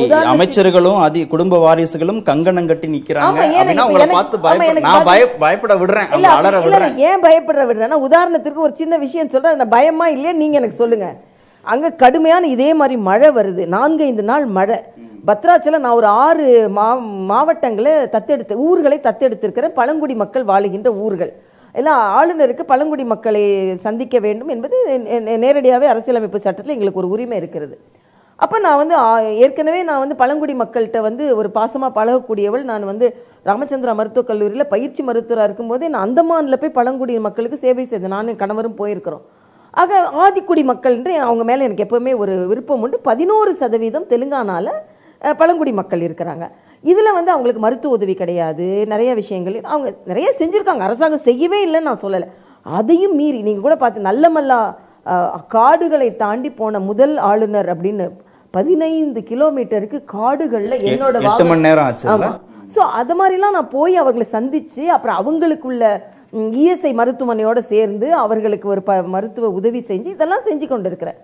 உதாரணத்துக்கு- 0.09 0.13
அமைச்சர்களும் 0.13 1.01
அதி 1.01 1.27
குடும்ப 1.27 1.57
வாரிசுகளும் 1.57 2.23
கங்கணம் 2.23 2.67
கட்டி 2.67 2.87
நிக்கிறாங்க. 2.87 3.15
அப்படின்னா 3.15 3.81
உங்களை 3.81 4.07
பார்த்து 4.07 4.39
பயப்பட 4.39 4.79
நான் 4.79 5.03
பய 5.03 5.31
பயப்பட 5.31 5.75
விடுறேன். 5.75 6.07
அவங்க 6.07 6.29
அலற 6.29 6.59
விடுறேன். 6.59 6.95
ஏன் 6.95 7.21
பயப்படுற 7.21 7.61
விடுறேன்னா 7.61 8.07
உதாரணத்திற்கு 8.09 8.55
ஒரு 8.55 8.75
சின்ன 8.75 8.97
விஷயம் 8.97 9.29
சொல்றேன். 9.29 9.51
அந்த 9.51 9.65
பயமா 9.65 10.07
இல்லையா 10.07 10.31
நீங்க 10.31 10.57
எனக்கு 10.57 10.75
சொல்லுங்க. 10.75 11.15
அங்க 11.61 11.89
கடுமையான 11.89 12.47
இதே 12.47 12.73
மாதிரி 12.73 12.97
மழை 12.97 13.29
வருது. 13.29 13.65
நான்கு 13.65 14.03
ஐந்து 14.03 14.23
நாள் 14.23 14.45
மழை. 14.45 14.79
பத்ராச்சலம் 15.27 15.77
நான் 15.77 15.91
ஒரு 15.91 16.05
ஆறு 16.05 16.69
மா 16.69 16.93
மாவட்டங்களை 16.93 17.91
தத்தெடுத்து 17.91 18.53
ஊர்களை 18.53 18.99
தத்தெடுத்திருக்கிறேன் 19.03 19.67
பழங்குடி 19.67 20.15
மக்கள் 20.15 20.45
வாழுகின்ற 20.45 20.87
ஊர்கள். 20.87 21.33
எல்லாம் 21.75 22.01
ஆளுநருக்கு 22.19 22.61
பழங்குடி 22.61 23.03
மக்களை 23.03 23.75
சந்திக்க 23.77 24.19
வேண்டும் 24.19 24.47
என்பது 24.47 24.85
நே- 24.87 24.91
நே- 24.91 25.37
நேரடியாகவே 25.37 25.87
அரசியலமைப்பு 25.87 26.39
சட்டத்தில் 26.39 26.73
எங்களுக்கு 26.73 26.99
ஒரு 26.99 27.09
உரிமை 27.09 27.37
இருக்கிறது. 27.37 27.79
அப்போ 28.35 28.59
நான் 28.59 28.87
வந்து 28.87 28.95
ஏற்கனவே 29.35 29.83
நான் 29.83 29.99
வந்து 29.99 30.15
பழங்குடி 30.15 30.53
மக்கள்கிட்ட 30.53 30.99
வந்து 30.99 31.35
ஒரு 31.35 31.49
பாசமாக 31.55 31.91
பழகக்கூடியவள். 31.95 32.63
நான் 32.63 32.85
வந்து 32.85 33.15
ராமச்சந்திரா 33.45 33.93
மருத்துவக் 33.93 34.27
கல்லூரியில் 34.27 34.67
பயிற்சி 34.67 35.03
மருத்துவராக 35.03 35.45
இருக்கும்போதே 35.45 35.87
நான் 35.87 36.09
அந்தமானில் 36.09 36.55
போய் 36.55 36.69
பழங்குடி 36.69 37.19
மக்களுக்கு 37.19 37.57
சேவை 37.57 37.85
செய்தேன். 37.85 38.07
நானும் 38.07 38.35
கணவரும் 38.35 38.77
போயிருக்கிறோம். 38.77 39.21
ஆக 39.71 40.09
ஆதிக்குடி 40.23 40.63
மக்கள் 40.63 40.93
என்று 40.93 41.21
அவங்க 41.21 41.43
மேலே 41.43 41.63
எனக்கு 41.63 41.83
எப்போவுமே 41.83 42.17
ஒரு 42.17 42.47
விருப்பம் 42.47 42.81
உண்டு. 42.81 42.99
பதினோரு 42.99 43.53
சதவீதம் 43.53 44.03
தெலுங்கானாவில் 44.03 44.71
பழங்குடி 45.37 45.71
மக்கள் 45.71 45.99
இருக்கிறாங்க. 45.99 46.49
இதில் 46.83 47.15
வந்து 47.15 47.31
அவங்களுக்கு 47.31 47.61
மருத்துவ 47.61 47.95
உதவி 47.95 48.15
கிடையாது 48.15 48.65
நிறைய 48.91 49.11
விஷயங்கள். 49.15 49.55
அவங்க 49.67 49.87
நிறைய 50.05 50.27
செஞ்சுருக்காங்க. 50.39 50.83
அரசாங்கம் 50.87 51.27
செய்யவே 51.27 51.59
இல்லைன்னு 51.65 51.89
நான் 51.89 52.03
சொல்லலை. 52.03 52.27
அதையும் 52.75 53.15
மீறி 53.15 53.39
நீங்கள் 53.43 53.65
கூட 53.65 53.77
பார்த்து 53.77 54.07
நல்லமல்லா 54.07 54.59
அஹ், 55.05 55.31
காடுகளை 55.51 56.09
தாண்டி 56.17 56.49
போன 56.55 56.79
முதல் 56.85 57.15
ஆளுநர் 57.25 57.67
அப்படின்னு 57.73 58.05
பதினைந்து 58.53 59.21
கிலோமீட்டருக்கு 59.27 59.97
காடுகளில் 60.13 60.75
என்னோட 60.87 61.17
மணி 61.45 61.65
நேரம் 61.65 61.85
ஆச்சு 61.85 62.07
ஸோ 62.75 62.81
அது 62.99 63.13
மாதிரிலாம் 63.19 63.55
நான் 63.55 63.73
போய் 63.73 63.95
அவர்களை 64.01 64.25
சந்திச்சு 64.31 64.83
அப்புறம் 64.93 65.17
அவங்களுக்குள்ள 65.19 65.83
இஎஸ்ஐ 66.57 66.91
மருத்துவமனையோட 66.99 67.59
சேர்ந்து 67.69 68.07
அவர்களுக்கு 68.21 68.67
ஒரு 68.67 68.81
ப 68.83 68.95
மருத்துவ 69.13 69.49
உதவி 69.57 69.81
செஞ்சு 69.89 70.09
இதெல்லாம் 70.11 70.45
செஞ்சு 70.47 70.67
கொண்டு 70.67 70.89
இருக்கிறேன் 70.91 71.19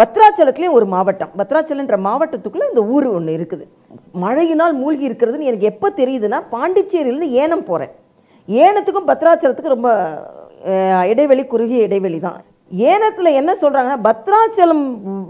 பத்ராச்சலத்துலேயும் 0.00 0.76
ஒரு 0.78 0.86
மாவட்டம். 0.94 1.32
பத்ராச்சலன்ற 1.40 1.96
மாவட்டத்துக்குள்ள 2.06 2.64
இந்த 2.72 2.82
ஊர் 2.94 3.06
ஒன்று 3.16 3.36
இருக்குது. 3.38 3.64
மழையினால் 4.22 4.74
மூழ்கி 4.80 5.04
இருக்கிறதுன்னு 5.08 5.50
எனக்கு 5.50 5.70
எப்போ 5.72 5.88
தெரியுதுன்னா 6.00 6.38
பாண்டிச்சேரியிலேருந்து 6.54 7.28
ஏனம் 7.42 7.68
போகிறேன் 7.70 7.92
ஏனத்துக்கும் 8.48 9.08
பத்ராச்சலத்துக்கும் 9.10 9.76
ரொம்ப 9.76 9.90
இடைவெளி 11.12 11.42
குறுகிய 11.52 11.86
இடைவெளி 11.88 12.18
தான். 12.26 12.40
ஏனத்தில் 12.90 13.36
என்ன 13.40 13.50
சொல்கிறாங்கன்னா 13.62 14.00
பத்ராச்சலம் 14.08 14.84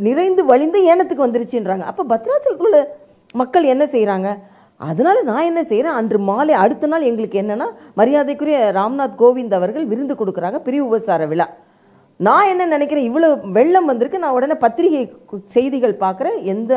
நிறைந்து 0.06 0.42
வழிந்து 0.50 0.78
ஏனத்துக்கு 0.90 1.26
வந்துருச்சுன்றாங்க. 1.26 1.86
அப்போ 1.90 2.02
பத்ராச்சலத்துல 2.12 2.80
மக்கள் 3.40 3.70
என்ன 3.74 3.84
செய்கிறாங்க 3.94 4.28
அதனால 4.90 5.16
நான் 5.30 5.48
என்ன 5.50 5.60
செய்கிறேன் 5.70 5.98
அன்று 5.98 6.18
மாலை 6.28 6.54
அடுத்த 6.62 6.86
நாள் 6.92 7.08
எங்களுக்கு 7.10 7.36
என்னன்னா 7.42 7.66
மரியாதைக்குரிய 7.98 8.58
ராம்நாத் 8.78 9.20
கோவிந்த் 9.20 9.56
அவர்கள் 9.58 9.90
விருந்து 9.92 10.14
கொடுக்குறாங்க 10.20 10.58
பிரிவு 10.66 10.86
உபசார 10.88 11.26
விழா. 11.32 11.46
நான் 12.20 12.48
என்ன 12.50 12.64
நினைக்கிறேன் 12.72 13.06
இவ்வளோ 13.08 13.28
வெள்ளம் 13.56 13.88
வந்திருக்கு 13.90 14.20
நான் 14.22 14.36
உடனே 14.36 14.56
பத்திரிகை 14.64 15.00
செய்திகள் 15.54 15.94
பார்க்குறேன் 16.02 16.36
எந்த 16.52 16.72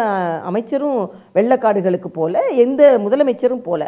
அமைச்சரும் 0.50 1.00
வெள்ளக்காடுகளுக்கு 1.38 2.10
போல 2.20 2.42
எந்த 2.64 2.82
முதலமைச்சரும் 3.04 3.66
போல. 3.68 3.82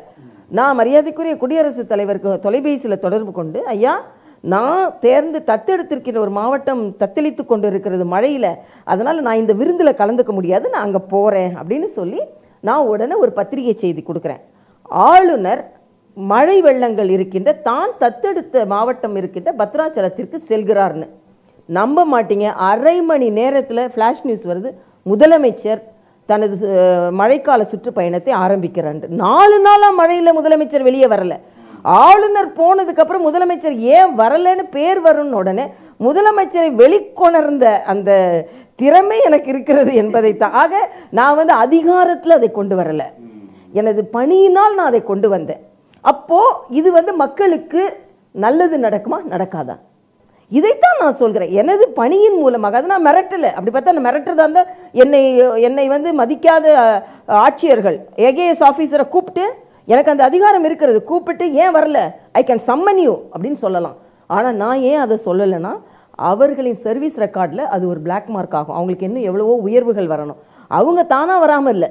நான் 0.57 0.77
மரியாதைக்குரிய 0.79 1.33
குடியரசுத் 1.43 1.91
தலைவருக்கு 1.91 2.31
தொலைபேசியில் 2.45 3.03
தொடர்பு 3.05 3.31
கொண்டு 3.39 3.59
ஐயா 3.75 3.93
நான் 4.43 4.83
தேர்ந்து 5.05 5.39
தத்தெடுத்திருக்கிற 5.49 6.19
ஒரு 6.25 6.31
மாவட்டம் 6.39 6.83
தத்தளித்து 7.01 7.43
கொண்டு 7.45 7.67
இருக்கிறது 7.71 8.05
மழையில் 8.13 8.51
அதனால் 8.91 9.25
நான் 9.27 9.41
இந்த 9.43 9.53
விருந்தில் 9.61 9.99
கலந்துக்க 10.01 10.33
முடியாது 10.39 10.65
நான் 10.73 10.85
அங்கே 10.87 11.01
போகிறேன் 11.13 11.53
அப்படின்னு 11.61 11.89
சொல்லி 11.99 12.21
நான் 12.67 12.89
உடனே 12.91 13.15
ஒரு 13.23 13.31
பத்திரிகை 13.39 13.73
செய்தி 13.83 14.03
கொடுக்குறேன். 14.03 14.41
ஆளுநர் 15.09 15.63
மழை 16.17 16.57
வெள்ளங்கள் 16.67 17.09
இருக்கின்ற 17.15 17.49
தான் 17.69 17.91
தத்தெடுத்த 18.03 18.65
மாவட்டம் 18.73 19.17
இருக்கின்ற 19.19 19.49
பத்ராச்சலத்திற்கு 19.61 20.37
செல்கிறார்னு. 20.49 21.07
நம்ப 21.77 22.05
மாட்டீங்க. 22.13 22.47
அரை 22.71 22.97
மணி 23.09 23.27
நேரத்தில் 23.39 23.89
ஃப்ளாஷ் 23.93 24.25
நியூஸ் 24.27 24.45
வருது. 24.51 24.69
முதலமைச்சர் 25.11 25.81
தனது 26.29 26.55
மழைக்கால 27.19 27.61
சுற்றுப்பயணத்தை 27.71 28.33
ஆரம்பிக்கிறார். 28.43 29.07
நாலு 29.23 29.57
நாளாக 29.67 29.97
மழையில் 29.99 30.37
முதலமைச்சர் 30.39 30.87
வெளியே 30.87 31.07
வரல. 31.13 31.35
ஆளுநர் 32.03 32.49
போனதுக்கப்புறம் 32.61 33.25
முதலமைச்சர் 33.27 33.75
ஏன் 33.95 34.11
வரலன்னு 34.21 34.63
பேர் 34.75 34.99
வரும்னு 35.07 35.39
உடனே 35.41 35.65
முதலமைச்சரை 36.07 36.69
வெளிக்கொணர்ந்த 36.81 37.65
அந்த 37.93 38.11
திறமை 38.81 39.17
எனக்கு 39.27 39.49
இருக்கிறது 39.53 39.91
என்பதை 40.01 40.31
ஆக 40.63 40.73
நான் 41.19 41.37
வந்து 41.39 41.53
அதிகாரத்தில் 41.65 42.37
அதை 42.37 42.49
கொண்டு 42.59 42.75
வரலை. 42.79 43.07
எனது 43.79 44.01
பணியினால் 44.15 44.77
நான் 44.77 44.91
அதை 44.91 45.01
கொண்டு 45.11 45.29
வந்தேன். 45.29 45.61
அப்போது 46.11 46.57
இது 46.79 46.89
வந்து 46.97 47.13
மக்களுக்கு 47.23 47.81
நல்லது 48.45 48.77
நடக்குமா? 48.87 49.19
நடக்காதா? 49.33 49.75
இதைத்தான் 50.57 50.99
நான் 51.01 51.17
சொல்கிறேன். 51.21 51.51
எனது 51.61 51.83
பணியின் 51.99 52.37
மூலமாக 52.43 52.77
அது 52.79 52.91
நான் 52.91 53.07
மிரட்டலை. 53.07 53.49
அப்படி 53.55 53.71
பார்த்தா 53.73 53.95
நான் 53.95 54.07
மிரட்டுறதா 54.07 54.45
இருந்தால் 54.47 54.69
என்னை 55.03 55.21
என்னை 55.67 55.85
வந்து 55.95 56.09
மதிக்காத 56.21 56.65
ஆட்சியர்கள் 57.45 57.97
ஏகேஎஸ் 58.27 58.63
ஆஃபீஸரை 58.69 59.05
கூப்பிட்டு 59.15 59.45
எனக்கு 59.93 60.13
அந்த 60.13 60.23
அதிகாரம் 60.29 60.65
இருக்கிறது 60.69 60.99
கூப்பிட்டு 61.11 61.45
ஏன் 61.63 61.75
வரல? 61.77 61.99
ஐ 62.39 62.43
கேன் 62.49 62.63
சம்மன் 62.69 63.01
யூ 63.05 63.13
அப்படின்னு 63.33 63.59
சொல்லலாம். 63.65 63.95
ஆனால் 64.35 64.57
நான் 64.63 64.81
ஏன் 64.91 65.01
அதை 65.05 65.15
சொல்லலைன்னா 65.27 65.73
அவர்களின் 66.31 66.79
சர்வீஸ் 66.85 67.17
ரெக்கார்டில் 67.25 67.63
அது 67.75 67.83
ஒரு 67.91 67.99
பிளாக் 68.05 68.29
மார்க் 68.35 68.55
ஆகும். 68.59 68.75
அவங்களுக்கு 68.77 69.07
இன்னும் 69.09 69.27
எவ்வளவோ 69.29 69.53
உயர்வுகள் 69.67 70.11
வரணும். 70.13 70.39
அவங்க 70.79 71.01
தானாக 71.13 71.43
வராமல் 71.43 71.73
இல்லை. 71.75 71.89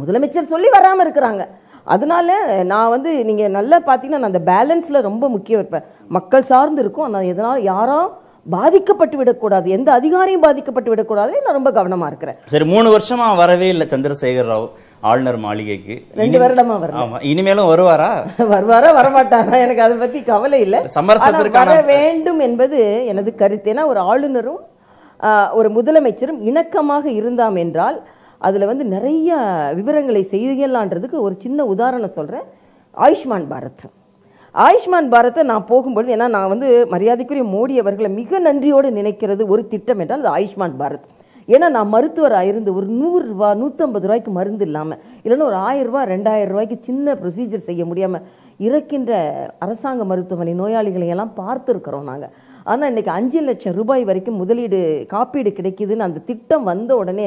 முதலமைச்சர் 0.00 0.52
சொல்லி 0.54 0.68
வராமல் 0.76 1.04
இருக்கிறாங்க. 1.06 1.42
அதனால 1.84 2.62
நான் 2.64 2.88
வந்து 2.88 3.24
நீங்க 3.24 3.48
நல்லா 3.48 3.80
பார்த்தீங்கன்னா 3.86 4.18
நான் 4.18 4.22
அந்த 4.22 4.40
பேலன்ஸ்ல 4.46 5.02
ரொம்ப 5.02 5.28
முக்கியம் 5.28 5.60
வைப்பேன். 5.60 5.90
மக்கள் 6.08 6.42
சார்ந்து 6.42 6.80
இருக்கும். 6.80 7.04
ஆனால் 7.04 7.22
எதனால் 7.22 7.62
யாரும் 7.62 8.20
பாதிக்கப்பட்டு 8.50 9.16
விடக்கூடாது 9.16 9.70
எந்த 9.70 10.00
அதிகாரியும் 10.00 10.40
பாதிக்கப்பட்டு 10.40 10.90
விடக்கூடாது 10.90 11.42
நான் 11.44 11.62
ரொம்ப 11.62 11.70
கவனமா 11.70 12.06
இருக்கிறேன். 12.06 12.36
சரி 12.46 12.64
மூணு 12.64 12.98
வருஷமா 12.98 13.36
வரவே 13.36 13.68
இல்லை 13.68 13.86
சந்திரசேகர் 13.90 14.50
ராவ் 14.50 14.70
ஆளுநர் 15.00 15.36
மாளிகைக்கு. 15.36 16.02
ரெண்டு 16.14 16.38
வருடமா 16.38 16.74
வரல. 16.76 17.00
ஆமா 17.00 17.24
இனிமேலும் 17.24 17.66
வருவாரா? 17.66 18.26
வருவாரா 18.38 18.92
வரமாட்டாரா? 18.94 19.60
எனக்கு 19.60 19.82
அதை 19.82 19.96
பத்தி 19.96 20.22
கவலை 20.22 20.60
இல்லை. 20.60 20.80
சமரசத்திற்கான- 21.00 21.50
வர 21.50 21.80
வேண்டும் 21.80 22.38
என்பது 22.38 23.06
எனது 23.06 23.34
கருத்து. 23.34 23.72
ஏன்னா 23.72 23.86
ஒரு 23.86 23.98
ஆளுநரும் 23.98 24.60
ஒரு 25.52 25.70
முதலமைச்சரும் 25.70 26.40
இணக்கமாக 26.40 27.04
இருந்தாம் 27.04 27.56
என்றால் 27.56 28.02
அதில் 28.48 28.70
வந்து 28.70 28.84
நிறைய 28.94 29.30
விவரங்களை 29.78 30.22
செய்யலான்றதுக்கு 30.34 31.18
ஒரு 31.26 31.34
சின்ன 31.44 31.64
உதாரணம் 31.72 32.16
சொல்கிறேன் 32.18 32.46
ஆயுஷ்மான் 32.96 33.48
பாரத். 33.52 33.84
ஆயுஷ்மான் 34.54 35.10
பாரத்தை 35.12 35.42
நான் 35.50 35.68
போகும்பொழுது 35.70 36.14
ஏன்னா 36.16 36.26
நான் 36.36 36.50
வந்து 36.52 36.68
மரியாதைக்குரிய 36.94 37.44
மோடி 37.54 37.74
அவர்களை 37.82 38.08
மிக 38.20 38.40
நன்றியோடு 38.46 38.88
நினைக்கிறது 38.98 39.42
ஒரு 39.54 39.62
திட்டம் 39.72 40.00
என்றால் 40.02 40.22
அது 40.22 40.34
ஆயுஷ்மான் 40.36 40.78
பாரத். 40.82 41.06
ஏன்னா 41.48 41.68
நான் 41.76 41.92
மருத்துவராக 41.94 42.50
இருந்து 42.50 42.70
ஒரு 42.78 42.86
நூறுரூவா 42.98 43.48
நூற்றம்பது 43.60 44.06
ரூபாய்க்கு 44.08 44.32
மருந்து 44.36 44.64
இல்லாமல் 44.68 45.00
இல்லைன்னா 45.24 45.48
ஒரு 45.50 45.58
ஆயிரம் 45.68 46.10
ரெண்டாயிரம் 46.12 46.52
ரூபாய்க்கு 46.52 46.76
சின்ன 46.88 47.14
ப்ரொசீஜர் 47.22 47.68
செய்ய 47.68 47.84
முடியாமல் 47.84 48.26
இறக்கின்ற 48.66 49.12
அரசாங்க 49.58 50.02
மருத்துவமனை 50.10 50.52
நோயாளிகளையெல்லாம் 50.60 51.36
பார்த்துருக்குறோம் 51.40 52.08
நாங்கள் 52.10 52.32
ஆனால் 52.64 52.88
இன்னைக்கு 52.88 53.10
அஞ்சு 53.10 53.40
லட்சம் 53.40 53.76
ரூபாய் 53.78 54.04
வரைக்கும் 54.04 54.40
முதலீடு 54.42 54.80
காப்பீடு 55.12 55.50
கிடைக்குதுன்னு 55.52 56.06
அந்த 56.08 56.22
திட்டம் 56.28 56.68
வந்த 56.70 56.92
உடனே 56.96 57.26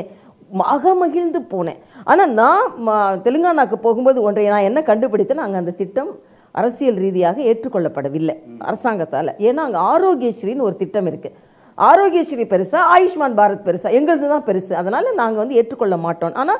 மகமகிழ்ந்து 0.57 1.39
போனேன். 1.49 1.77
ஆனால் 2.03 2.29
நான் 2.29 2.71
ம- 2.87 3.19
தெலுங்கானாக்கு 3.27 3.75
போகும்போது 3.75 4.21
ஒன்றை 4.21 4.47
நான் 4.47 4.61
என்ன 4.61 4.81
கண்டுபிடித்தேன்? 4.81 5.37
அங்கே 5.37 5.57
அந்த 5.57 5.71
திட்டம் 5.71 6.19
அரசியல் 6.51 6.95
ரீதியாக 6.95 7.41
ஏற்றுக்கொள்ளப்படவில்லை 7.41 8.41
அரசாங்கத்தால். 8.59 9.35
ஏன்னா 9.37 9.63
அங்கே 9.67 9.77
ஆரோக்கியஸ்ரீன்னு 9.77 10.59
ஒரு 10.59 10.75
திட்டம் 10.75 11.07
இருக்குது 11.07 11.33
ஆரோக்கியஸ்ரீ 11.77 12.43
பெருசா 12.43 12.79
ஆயுஷ்மான் 12.95 13.35
பாரத் 13.39 13.65
பெருசா 13.65 13.89
எங்களுது 13.89 14.27
தான் 14.27 14.43
பெருசு. 14.45 14.73
அதனால 14.73 15.11
நாங்கள் 15.11 15.37
வந்து 15.37 15.55
ஏற்றுக்கொள்ள 15.55 15.97
மாட்டோம். 15.97 16.33
ஆனால் 16.33 16.59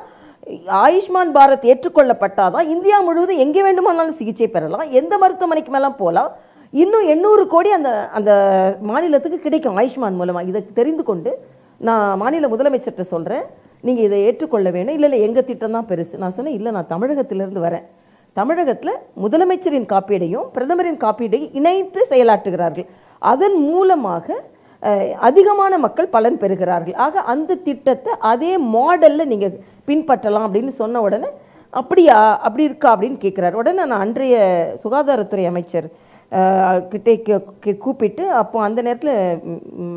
ஆயுஷ்மான் 0.68 1.32
பாரத் 1.34 1.66
ஏற்றுக்கொள்ளப்பட்டாதான் 1.66 2.62
இந்தியா 2.62 3.00
முழுவதும் 3.00 3.38
எங்கே 3.38 3.64
வேண்டுமானாலும் 3.64 4.14
சிகிச்சை 4.14 4.48
பெறலாம். 4.48 4.92
எந்த 4.92 5.18
மருத்துவமனைக்கு 5.18 5.72
மேலாம் 5.72 5.96
போகலாம். 5.96 6.32
இன்னும் 6.72 7.08
எண்ணூறு 7.08 7.48
கோடி 7.48 7.72
அந்த 7.72 8.10
அந்த 8.10 8.32
மாநிலத்துக்கு 8.82 9.40
கிடைக்கும் 9.40 9.78
ஆயுஷ்மான் 9.78 10.16
மூலமாக 10.16 10.46
இதை 10.46 10.64
தெரிந்து 10.74 11.04
கொண்டு 11.04 11.38
நான் 11.78 12.18
மாநில 12.18 12.48
முதலமைச்சர்கிட்ட 12.48 13.02
சொல்கிறேன் 13.02 13.44
நீங்கள் 13.86 14.04
இதை 14.04 14.20
ஏற்றுக்கொள்ள 14.30 14.70
வேணும். 14.76 14.94
இல்லை 14.94 15.10
இல்லை 15.10 15.28
எங்கள் 15.28 15.48
திட்டம் 15.50 15.76
தான் 15.76 15.88
பெருசு. 15.90 16.18
நான் 16.18 16.36
சொன்னேன் 16.38 16.58
இல்லை 16.60 16.72
நான் 16.72 16.92
தமிழகத்திலேருந்து 16.94 17.62
வரேன். 17.68 17.86
தமிழகத்தில் 18.34 19.02
முதலமைச்சரின் 19.24 19.90
காப்பீடையும் 19.94 20.48
பிரதமரின் 20.54 20.98
காப்பீடையும் 20.98 21.50
இணைத்து 21.60 22.06
செயலாற்றுகிறார்கள். 22.10 22.86
அதன் 23.20 23.58
மூலமாக 23.68 24.42
அதிகமான 25.28 25.78
மக்கள் 25.78 26.14
பலன் 26.16 26.38
பெறுகிறார்கள். 26.38 26.96
ஆக 27.06 27.22
அந்த 27.34 27.56
திட்டத்தை 27.68 28.14
அதே 28.20 28.52
மாடலில் 28.60 29.26
நீங்கள் 29.26 29.56
பின்பற்றலாம் 29.88 30.46
அப்படின்னு 30.46 30.74
சொன்ன 30.82 31.02
உடனே 31.02 31.28
அப்படியா 31.70 32.18
அப்படி 32.40 32.64
இருக்கா? 32.64 32.90
அப்படின்னு 32.98 33.22
கேட்குறாரு 33.26 33.60
உடனே 33.62 33.86
நான் 33.86 34.04
அன்றைய 34.06 34.36
சுகாதாரத்துறை 34.84 35.46
அமைச்சர் 35.46 35.88
கிட்டே 36.90 37.22
கே- 37.26 37.78
கூப்பிட்டு 37.78 38.24
அப்போ 38.32 38.62
அந்த 38.62 38.82
நேரத்தில் 38.82 39.40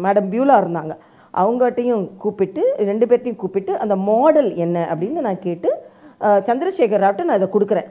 மேடம் 0.03 0.29
பியூலா 0.33 0.57
இருந்தாங்க. 0.63 0.95
அவங்ககிட்டையும் 1.35 2.05
கூப்பிட்டு 2.23 2.63
ரெண்டு 2.91 3.07
பேர்ட்டையும் 3.09 3.41
கூப்பிட்டு 3.43 3.73
அந்த 3.85 3.95
மாடல் 4.09 4.51
என்ன 4.65 4.77
அப்படின்னு 4.93 5.27
நான் 5.27 5.45
கேட்டு 5.47 5.71
சந்திரசேகர் 6.49 7.05
ராவ்ட்டு 7.05 7.27
நான் 7.29 7.41
இதை 7.41 7.49
கொடுக்குறேன். 7.55 7.89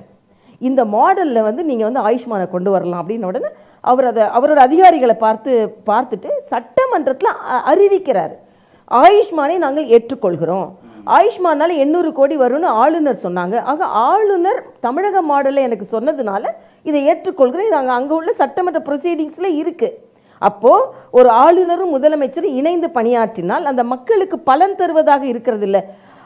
இந்த 0.67 0.81
மாடலில் 0.95 1.47
வந்து 1.47 1.61
நீங்கள் 1.69 1.87
வந்து 1.89 2.03
ஆயுஷ்மானை 2.07 2.45
கொண்டு 2.55 2.69
வரலாம் 2.73 3.01
அப்படின்னு 3.01 3.29
உடனே 3.31 3.49
அவர் 3.89 4.07
அதை 4.11 4.23
அவரோட 4.37 4.59
அதிகாரிகளை 4.67 5.15
பார்த்து 5.25 5.51
பார்த்துட்டு 5.89 6.29
சட்டமன்றத்தில் 6.51 7.31
அறிவிக்கிறார். 7.71 8.33
ஆயுஷ்மானை 9.01 9.55
நாங்கள் 9.65 9.89
ஏற்றுக்கொள்கிறோம். 9.95 10.67
ஆயுஷ்மானால் 11.17 11.73
எண்ணூறு 11.83 12.09
கோடி 12.19 12.35
வரும்னு 12.41 12.69
ஆளுநர் 12.81 13.23
சொன்னாங்க. 13.25 13.55
ஆக 13.71 13.85
ஆளுநர் 14.09 14.59
தமிழக 14.85 15.21
மாடலை 15.29 15.61
எனக்கு 15.67 15.85
சொன்னதுனால 15.95 16.43
இதை 16.89 16.99
ஏற்றுக்கொள்கிறேன். 17.11 17.69
இது 17.69 17.79
அங்கே 17.81 17.95
அங்கே 17.99 18.13
உள்ள 18.19 18.31
சட்டமன்ற 18.41 18.81
ப்ரொசீடிங்ஸில் 18.87 19.57
இருக்குது 19.61 19.95
அப்போ 20.47 20.71
ஒரு 21.19 21.29
ஆளுநரும் 21.43 21.93
முதலமைச்சரும் 21.95 22.57
இணைந்து 22.59 22.89
பணியாற்றினால் 22.97 23.69
அந்த 23.71 23.83
மக்களுக்கு 23.93 24.39
பலன் 24.49 24.77
தருவதாக 24.81 25.23
இருக்கிறது 25.33 25.65
இல்ல 25.69 25.79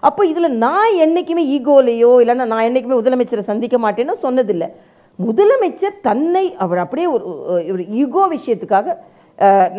அப்போ 0.08 0.22
இதுல 0.32 0.48
நான் 0.66 0.98
என்னைக்குமே 1.06 1.44
ஈகோலையோ 1.56 2.12
இல்லைன்னா 2.24 2.46
நான் 2.54 2.68
என்னைக்குமே 2.70 3.00
முதலமைச்சரை 3.02 3.44
சந்திக்க 3.50 3.78
மாட்டேன்னு 3.86 4.16
சொன்னதில்லை. 4.26 4.68
முதலமைச்சர் 5.26 5.96
தன்னை 6.08 6.46
அவர் 6.64 6.80
அப்படியே 6.84 7.08
ஒரு 7.74 7.84
ஈகோ 8.02 8.24
விஷயத்துக்காக 8.36 8.96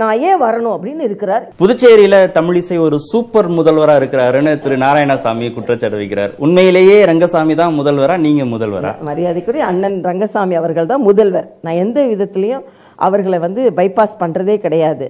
நான் 0.00 0.20
ஏன் 0.28 0.40
வரணும் 0.42 0.74
அப்படின்னு 0.74 1.02
இருக்கிறார். 1.08 1.42
புதுச்சேரியில 1.62 2.16
தமிழிசை 2.36 2.76
ஒரு 2.84 2.96
சூப்பர் 3.08 3.48
முதல்வரா 3.58 3.94
இருக்கிறாருன்னு 4.00 4.52
திரு 4.64 4.76
நாராயணசாமி 4.84 5.48
குற்றச்சாட்டு 5.56 6.00
வைக்கிறார். 6.00 6.32
உண்மையிலேயே 6.44 6.96
ரங்கசாமி 7.10 7.54
தான் 7.62 7.76
முதல்வரா 7.80 8.16
நீங்க 8.26 8.44
முதல்வரா? 8.54 8.92
மரியாதைக்குரிய 9.10 9.64
அண்ணன் 9.70 9.98
ரங்கசாமி 10.10 10.56
அவர்கள் 10.60 10.90
தான் 10.92 11.06
முதல்வர். 11.08 11.48
நான் 11.66 11.80
எந்த 11.84 12.00
விதத்துலையும் 12.12 12.64
அவர்களை 13.06 13.38
வந்து 13.46 13.62
பைபாஸ் 13.78 14.20
பண்ணுறதே 14.22 14.56
கிடையாது. 14.64 15.06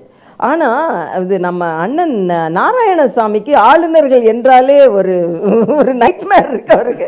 ஆனால் 0.49 0.87
இது 1.25 1.37
நம்ம 1.47 1.65
அண்ணன் 1.83 2.17
நாராயணசாமிக்கு 2.59 3.53
ஆளுநர்கள் 3.69 4.25
என்றாலே 4.33 4.79
ஒரு 4.99 5.15
ஒரு 5.81 5.93
நைட்மேர் 6.03 6.49
இருக்கு 6.53 6.73
அவருக்கு. 6.77 7.07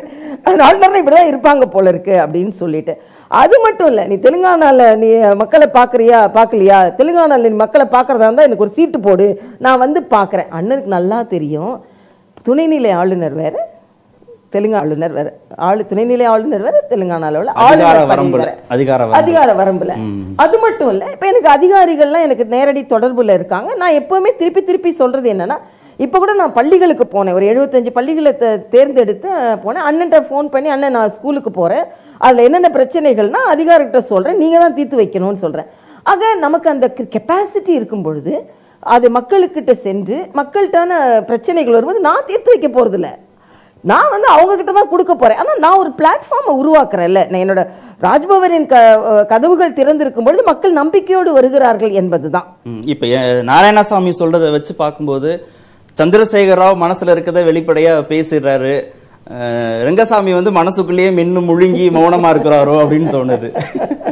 அந்த 0.68 0.84
இப்படி 1.00 1.16
தான் 1.16 1.30
இருப்பாங்க 1.32 1.66
போல 1.74 1.88
இருக்கு 1.94 2.14
அப்படின்னு 2.24 2.54
சொல்லிட்டு. 2.62 2.94
அது 3.40 3.56
மட்டும் 3.64 3.88
இல்லை 3.90 4.02
நீ 4.10 4.16
தெலுங்கானாவில் 4.24 4.98
நீ 5.02 5.08
மக்களை 5.42 5.66
பார்க்குறியா 5.78 6.18
பார்க்கலையா 6.38 6.78
தெலுங்கானாவில் 6.98 7.48
நீ 7.52 7.58
மக்களை 7.64 7.86
பார்க்குறதா 7.94 8.26
இருந்தால் 8.28 8.48
எனக்கு 8.48 8.66
ஒரு 8.66 8.76
சீட்டு 8.78 8.98
போடு 9.06 9.26
நான் 9.66 9.82
வந்து 9.84 10.02
பார்க்குறேன் 10.16 10.52
அண்ணனுக்கு 10.58 10.96
நல்லா 10.98 11.18
தெரியும். 11.34 11.74
துணைநிலை 12.46 12.90
ஆளுநர் 13.00 13.36
வேறு 13.42 13.60
தெலுங்கு 14.54 14.78
ஆளுநர் 14.80 15.14
வேற 15.18 15.28
ஆளு 15.68 15.82
துணைநிலை 15.90 16.26
ஆளுநர் 16.32 16.66
வேற 16.66 16.78
தெலுங்கானால 16.92 17.40
உள்ள 17.42 17.52
ஆளுநர். 17.66 18.50
அதிகார 18.74 19.06
அதிகார 19.20 19.52
வரம்புல. 19.60 19.94
அது 20.44 20.56
மட்டும் 20.64 20.90
இல்ல 20.94 21.04
இப்ப 21.14 21.26
எனக்கு 21.32 21.50
அதிகாரிகள்லாம் 21.56 22.26
எனக்கு 22.28 22.46
நேரடி 22.56 22.82
தொடர்புல 22.94 23.36
இருக்காங்க. 23.38 23.70
நான் 23.82 23.98
எப்பவுமே 24.00 24.32
திருப்பி 24.40 24.62
திருப்பி 24.70 24.92
சொல்றது 25.02 25.28
என்னன்னா 25.34 25.58
இப்ப 26.04 26.18
கூட 26.22 26.32
நான் 26.40 26.56
பள்ளிகளுக்கு 26.58 27.04
போனேன். 27.14 27.36
ஒரு 27.38 27.44
75 27.50 27.90
பள்ளிகளை 27.98 28.32
தேர்ந்தெடுத்து 28.74 29.28
போனேன். 29.64 29.84
அண்ணன்ட்ட 29.88 30.18
ஃபோன் 30.28 30.48
பண்ணி 30.54 30.68
அண்ணன் 30.74 30.96
நான் 30.98 31.14
ஸ்கூலுக்கு 31.16 31.50
போறேன். 31.60 31.84
அதுல 32.26 32.44
என்னென்ன 32.48 32.70
பிரச்சனைகள்னா 32.76 33.40
அதிகாரிகிட்ட 33.52 34.00
சொல்றேன். 34.12 34.40
நீங்க 34.42 34.56
தான் 34.64 34.76
தீர்த்து 34.78 35.00
வைக்கணும்னு 35.02 35.42
சொல்றேன். 35.44 35.68
ஆக 36.12 36.32
நமக்கு 36.46 36.68
அந்த 36.74 36.86
கெப்பாசிட்டி 37.14 37.72
இருக்கும் 37.80 38.04
பொழுது 38.06 38.34
அது 38.94 39.06
மக்களுக்கிட்ட 39.16 39.72
சென்று 39.84 40.16
மக்கள்கிட்டான 40.38 40.98
பிரச்சனைகள் 41.28 41.76
வரும்போது 41.76 42.00
நான் 42.08 42.26
தீர்த்து 42.30 42.52
வைக்க 42.52 42.68
போறது 42.74 42.96
இல்ல 42.98 43.10
நான் 43.84 44.12
வந்து 44.12 44.28
அவங்க 44.34 44.52
கிட்ட 44.58 44.72
தான் 44.72 44.90
கொடுக்க 44.90 45.12
போறேன். 45.14 45.40
ஆனா 45.42 45.52
நான் 45.64 45.80
ஒரு 45.80 45.90
பிளாட்ஃபார்மை 45.98 46.52
உருவாக்குறேன்ல. 46.60 47.20
நான் 47.30 47.42
என்னோட 47.44 47.62
ராஜ்பவனின் 48.06 48.68
க 48.70 48.76
கதவுகள் 49.32 49.76
திறந்திருக்கும் 49.78 50.26
பொழுது 50.26 50.42
மக்கள் 50.48 50.78
நம்பிக்கையோடு 50.78 51.30
வருகிறார்கள் 51.38 51.92
என்பது 52.00 52.28
தான் 52.36 52.46
இப்ப 52.92 53.06
நாராயணசாமி 53.50 54.12
சொல்றதை 54.20 54.50
வச்சு 54.56 54.74
பார்க்கும்போது 54.82 55.30
சந்திரசேகர 55.96 56.58
ராவ் 56.60 56.82
மனசுல 56.84 57.14
இருக்கதை 57.14 57.42
வெளிப்படையா 57.48 57.92
பேசிடுறாரு 58.12 58.74
ரங்கசாமி 59.86 60.32
வந்து 60.32 60.50
மனசுக்குள்ளேயே 60.52 61.10
மென்னு 61.10 61.40
முழுங்கி 61.50 61.84
மௌனமா 61.96 62.30
இருக்கிறாரோ 62.34 62.74
அப்படின்னு 62.80 63.08
தோணுது. 63.14 63.48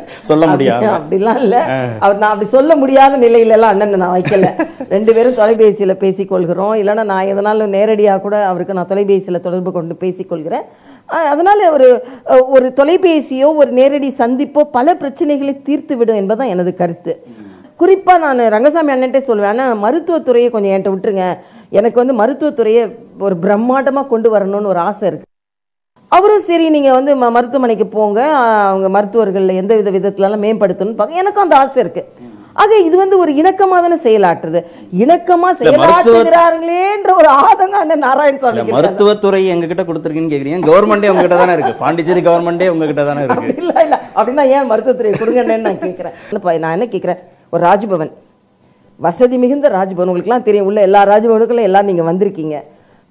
சொல்ல 0.04 0.46
முடியாது 0.46 0.86
அப்படிலாம் 0.86 1.40
இல்ல. 1.42 1.56
அவர் 1.98 2.18
நான் 2.18 2.30
அப்படி 2.30 2.50
சொல்ல 2.50 2.76
முடியாத 2.76 3.16
நிலையில 3.16 3.56
எல்லாம் 3.56 3.70
அண்ணன் 3.70 4.02
நான் 4.04 4.20
வைக்கல. 4.20 4.48
ரெண்டு 4.88 5.14
பேரும் 5.14 5.38
தொலைபேசியில 5.40 5.94
பேசிக்கொள்கிறோம். 6.04 6.74
இல்லைன்னா 6.80 7.04
நான் 7.04 7.26
எதனாலும் 7.26 7.72
நேரடியா 7.72 8.20
கூட 8.20 8.46
அவருக்கு 8.46 8.74
நான் 8.74 8.88
தொலைபேசியில 8.88 9.40
தொடர்பு 9.40 9.72
கொண்டு 9.72 9.96
பேசிக்கொள்கிறேன். 10.00 10.66
அதனால 11.06 11.72
ஒரு 11.72 12.04
ஒரு 12.46 12.72
தொலைபேசியோ 12.76 13.54
ஒரு 13.54 13.70
நேரடி 13.70 14.14
சந்திப்போ 14.18 14.60
பல 14.72 14.94
பிரச்சனைகளை 14.94 15.62
தீர்த்து 15.62 15.96
விடும் 15.96 16.16
என்பதுதான் 16.16 16.48
எனது 16.48 16.74
கருத்து. 16.74 17.24
குறிப்பா 17.80 18.18
நான் 18.18 18.48
ரங்கசாமி 18.48 18.92
அண்ணன்ட்டே 18.92 19.20
சொல்லுவேன். 19.28 19.46
ஆனா 19.46 19.74
மருத்துவத்துறையை 19.74 20.50
கொஞ்சம் 20.50 20.72
என்கிட்ட 20.72 20.92
விட்டுருங்க. 20.94 21.38
எனக்கு 21.72 22.04
வந்து 22.04 22.14
மருத்துவத்துறையை 22.22 22.94
ஒரு 23.18 23.36
பிரம்மாண்டமா 23.42 24.06
கொண்டு 24.06 24.36
வரணும்னு 24.36 24.66
ஒரு 24.66 24.78
ஆசை 24.78 25.08
இருக்கு. 25.08 25.26
அவரும் 26.08 26.42
சரி 26.42 26.68
நீங்க 26.68 26.92
வந்து 26.92 27.14
ம- 27.14 27.30
மருத்துவமனைக்கு 27.30 27.86
போங்க. 27.86 28.26
அவங்க 28.36 28.88
மருத்துவர்கள் 28.88 29.48
எந்த 29.48 29.76
வித 29.76 29.90
விதத்துலலாம் 29.90 30.44
மேம்படுத்தணும்னு 30.44 30.94
பார்க்க 30.94 31.16
எனக்கும் 31.16 31.42
அந்த 31.42 31.56
ஆசை 31.56 31.82
இருக்கு. 31.82 32.08
ஆக 32.52 32.76
இது 32.78 32.96
வந்து 32.96 33.18
ஒரு 33.18 33.32
இணக்கமா 33.32 33.78
தானே 33.78 33.94
செயலாற்றுது. 33.94 34.64
இணக்கமா 34.98 35.50
செயலாற்றுகிறார்களேன்ற 35.58 37.14
ஒரு 37.16 37.28
ஆதங்கம் 37.28 37.80
அண்ணன் 37.82 38.04
நாராயணசாமி 38.04 38.70
மருத்துவத்துறை 38.70 39.46
எங்க 39.46 39.66
கிட்ட 39.66 39.82
கொடுத்துருக்கீங்கன்னு 39.82 40.34
கேக்குறீங்க. 40.34 40.66
கவர்மெண்டே 40.66 41.08
உங்க 41.08 41.20
கிட்ட 41.20 41.36
தானே 41.36 41.52
இருக்கு. 41.52 41.74
பாண்டிச்சேரி 41.74 42.20
கவர்மெண்டே 42.20 42.68
உங்க 42.68 42.86
கிட்ட 42.86 43.04
தானே 43.04 43.24
இருக்கு. 43.24 43.54
இல்ல 43.56 43.82
இல்ல. 43.82 44.00
அப்படின்னா 44.16 44.46
ஏன் 44.46 44.66
மருத்துவத்துறை 44.66 45.12
கொடுங்கன்னு 45.12 45.58
நான் 45.58 45.78
கேட்கிறேன் 45.78 46.12
நான் 46.60 46.72
என்ன 46.72 46.88
கேட்கிறேன் 46.88 47.18
ஒரு 47.50 47.62
ராஜ்பவன். 47.62 48.12
வசதி 49.04 49.36
மிகுந்த 49.42 49.66
ராஜ்பவன். 49.76 50.10
உங்களுக்குலாம் 50.10 50.46
தெரியும் 50.48 50.68
உள்ள 50.70 50.80
எல்லா 50.88 51.00
ராஜ்பவனுக்குள்ள 51.12 51.62
எல்லாம் 51.68 51.88
நீங்கள் 51.90 52.08
வந்திருக்கீங்க. 52.10 52.56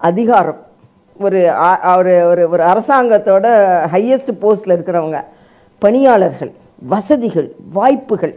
அதிகாரம். 0.10 0.60
ஒரு 1.26 1.40
ஒரு 2.00 2.14
ஒரு 2.32 2.44
ஒரு 2.54 2.64
அரசாங்கத்தோட 2.72 3.48
ஹையஸ்ட் 3.94 4.32
போஸ்டில் 4.44 4.76
இருக்கிறவங்க. 4.76 5.20
பணியாளர்கள் 5.82 6.52
வசதிகள் 6.94 7.48
வாய்ப்புகள். 7.78 8.34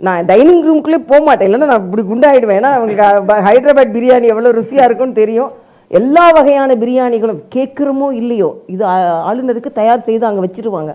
நான் 0.00 0.26
டைனிங் 0.30 0.64
ரூம்குள்ளே 0.68 0.98
போக 1.10 1.20
மாட்டேன். 1.26 1.48
இல்லைன்னா 1.48 1.68
நான் 1.72 1.84
இப்படி 1.86 2.04
குண்டாயிடுவேன். 2.10 2.58
ஏன்னா 2.60 2.72
அவங்களுக்கு 2.76 3.44
ஹைதராபாத் 3.48 3.94
பிரியாணி 3.96 4.26
எவ்வளோ 4.32 4.52
ருசியாக 4.58 4.88
இருக்கும்னு 4.88 5.20
தெரியும். 5.22 5.52
எல்லா 6.00 6.24
வகையான 6.38 6.74
பிரியாணிகளும் 6.82 7.40
கேட்குறமோ 7.54 8.08
இல்லையோ 8.20 8.50
இது 8.74 8.84
ஆளுநருக்கு 9.28 9.70
தயார் 9.80 10.06
செய்து 10.08 10.24
அங்கே 10.28 10.44
வச்சிருவாங்க. 10.46 10.92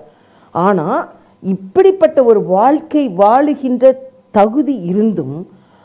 ஆனால் 0.66 1.00
இப்படிப்பட்ட 1.54 2.20
ஒரு 2.32 2.40
வாழ்க்கை 2.56 3.04
வாழுகின்ற 3.24 3.94
தகுதி 4.38 4.76
இருந்தும் 4.92 5.38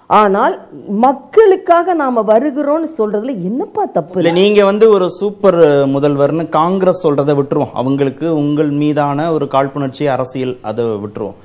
ஆனால் 0.07 0.55
மக்களுக்காக 0.89 1.95
நாம 1.95 2.23
வருகிறோம்னு 2.23 2.89
சொல்றதுல 2.99 3.35
என்னப்பா 3.49 3.85
தப்பு? 3.85 4.21
இல்ல 4.21 4.33
நீங்க 4.33 4.65
வந்து 4.65 4.91
ஒரு 4.91 5.11
சூப்பர் 5.11 5.59
முதல்வர்னு 5.95 6.49
காங்கிரஸ் 6.49 7.07
சொல்றதை 7.07 7.35
விட்டுருவோம். 7.39 7.73
அவங்களுக்கு 7.73 8.35
உங்கள் 8.35 8.71
மீதான 8.71 9.33
ஒரு 9.33 9.49
காழ்ப்புணர்ச்சி 9.51 10.07
அரசியல் 10.07 10.59
அதை 10.63 10.85
விட்டுருவோம். 10.85 11.39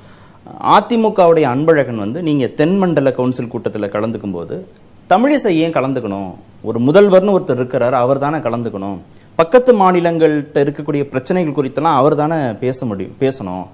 அதிமுகவுடைய 0.76 1.46
அன்பழகன் 1.54 2.04
வந்து 2.04 2.22
நீங்க 2.22 2.46
தென்மண்டல 2.46 3.12
கவுன்சில் 3.12 3.48
கூட்டத்தில் 3.48 3.92
கலந்துக்கும் 3.94 4.32
போது 4.32 4.66
தமிழிசை 5.10 5.48
ஏன் 5.48 5.72
கலந்துக்கணும்? 5.72 6.30
ஒரு 6.62 6.80
முதல்வர்னு 6.80 7.34
ஒருத்தர் 7.36 7.60
இருக்கிறார் 7.60 7.94
அவர் 7.94 8.18
தானே 8.18 8.36
கலந்துக்கணும். 8.36 8.98
பக்கத்து 9.34 9.72
மாநிலங்கள்கிட்ட 9.72 10.58
இருக்கக்கூடிய 10.64 11.04
பிரச்சனைகள் 11.04 11.56
குறித்தெல்லாம் 11.58 12.00
அவர் 12.00 12.14
தானே 12.14 12.36
பேச 12.60 12.86
முடியும் 12.86 13.16
பேசணும். 13.20 13.64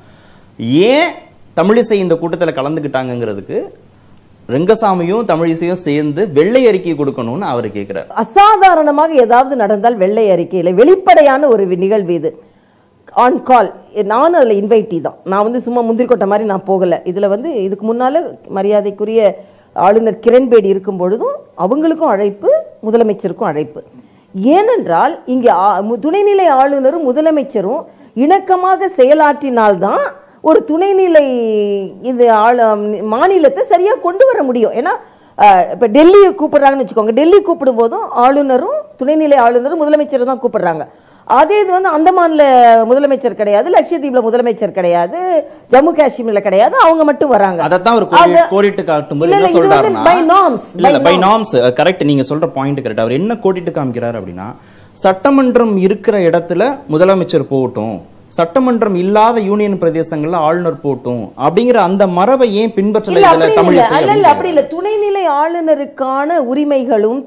ஏன் 0.58 1.10
தமிழிசை 1.56 1.92
இந்த 1.92 2.16
கூட்டத்தில் 2.16 2.58
கலந்துக்கிட்டாங்கங்கிறதுக்கு 2.58 3.58
ரெங்கசாமியும் 4.54 5.22
தமிழிசையும் 5.30 5.80
சேர்ந்து 5.86 6.22
வெள்ளை 6.36 6.60
அறிக்கை 6.70 6.92
கொடுக்கணும்னு 6.98 7.46
அவர் 7.52 7.66
கேட்கிறார் 7.76 8.10
அசாதாரணமாக 8.22 9.14
ஏதாவது 9.22 9.54
நடந்தால் 9.62 9.96
வெள்ளை 10.02 10.26
அறிக்கையில் 10.34 10.76
வெளிப்படையான 10.80 11.48
ஒரு 11.54 11.64
நிகழ்வு 11.84 12.14
இது. 12.18 12.30
ஆன் 13.22 13.38
கால் 13.48 13.68
நானும் 14.12 14.38
அதில் 14.40 14.58
இன்வைட்டி 14.60 14.98
தான். 15.06 15.16
நான் 15.32 15.44
வந்து 15.46 15.60
சும்மா 15.66 15.80
முந்திரி 15.88 16.26
மாதிரி 16.32 16.44
நான் 16.52 16.66
போகலை. 16.70 16.98
இதில் 17.10 17.32
வந்து 17.34 17.48
இதுக்கு 17.66 17.86
முன்னால் 17.90 18.18
மரியாதைக்குரிய 18.56 19.20
ஆளுநர் 19.86 20.18
கிரண்பேடி 20.26 20.68
இருக்கும் 20.74 21.00
பொழுதும் 21.02 21.36
அவங்களுக்கும் 21.64 22.12
அழைப்பு 22.14 22.50
முதலமைச்சருக்கும் 22.86 23.50
அழைப்பு. 23.50 23.82
ஏனென்றால் 24.56 25.14
இங்கே 25.34 25.52
துணைநிலை 26.06 26.46
ஆளுநரும் 26.60 27.06
முதலமைச்சரும் 27.08 27.82
இணக்கமாக 28.24 28.88
செயலாற்றினால்தான் 28.96 30.04
ஒரு 30.46 30.64
துணைநிலை 30.68 31.24
இது 32.02 32.24
மாநிலத்தை 33.06 33.64
சரியா 33.64 33.92
கொண்டு 34.02 34.26
வர 34.26 34.42
முடியும். 34.42 34.72
ஏன்னா 34.72 34.92
இப்ப 35.72 35.88
டெல்லியை 35.88 36.30
கூப்பிடுறாங்கன்னு 36.32 36.84
வச்சுக்கோங்க. 36.84 37.12
டெல்லி 37.12 37.42
கூப்பிடும் 37.42 37.76
போதும் 37.76 38.10
ஆளுநரும் 38.24 38.78
துணைநிலை 39.00 39.36
ஆளுநரும் 39.36 39.82
முதலமைச்சர் 39.82 40.24
தான் 40.24 40.40
கூப்பிடுறாங்க. 40.40 40.84
அதே 41.28 41.60
இது 41.60 41.72
வந்து 41.72 41.90
அந்தமான்ல 41.90 42.42
முதலமைச்சர் 42.90 43.34
கிடையாது 43.34 43.70
லட்சத்தீப்ல 43.70 44.20
முதலமைச்சர் 44.26 44.70
கிடையாது 44.70 45.18
ஜம்மு 45.70 45.92
காஷ்மீர்ல 45.92 46.40
கிடையாது 46.40 46.76
அவங்க 46.76 47.04
மட்டும் 47.04 47.28
வராங்க. 47.28 47.62
அதைத்தான் 47.62 47.94
அவர் 47.94 48.08
அது- 48.20 48.48
கோடிட்டு 48.50 48.84
காட்டும்போது 48.84 49.32
என்ன 49.32 49.48
சொல்றாருன்னா 49.48 50.04
by 50.08 50.18
norms, 50.32 50.64
இல்ல 50.76 51.00
பை 51.00 51.16
நார்ம்ஸ் 51.18 51.54
கரெக்ட் 51.80 52.04
நீங்க 52.04 52.22
சொல்ற 52.28 52.46
பாயிண்ட் 52.46 52.80
கரெக்ட் 52.80 53.00
அவர் 53.00 53.12
என்ன 53.12 53.34
கோடிட்டு 53.42 53.72
காமிக்கிறார் 53.78 54.18
அப்படின்னா 54.20 54.48
சட்டமன்றம் 54.96 55.76
இருக்கிற 55.76 56.18
இடத்துல 56.18 56.62
முதலமைச்சர் 56.90 57.50
போகட்டும். 57.50 57.96
சட்டமன்றம் 58.36 58.96
இல்லாத 59.02 59.36
யூனியன் 59.48 59.78
பிரதேசங்கள்ல 59.82 60.40
ஆளுநர் 60.46 60.82
போட்டும். 60.84 61.22
அப்படிங்கிற 61.44 61.78
அந்த 61.88 62.04
மரபை 62.18 62.48
ஏன் 62.60 62.74
பின்பற்றல 62.76 63.20
இல்ல 64.12 64.28
அப்படி 64.32 64.50
இல்ல. 64.52 64.62
துணைநிலை 64.74 65.24
ஆளுநருக்கான 65.42 66.38
உரிமைகளும் 66.52 67.20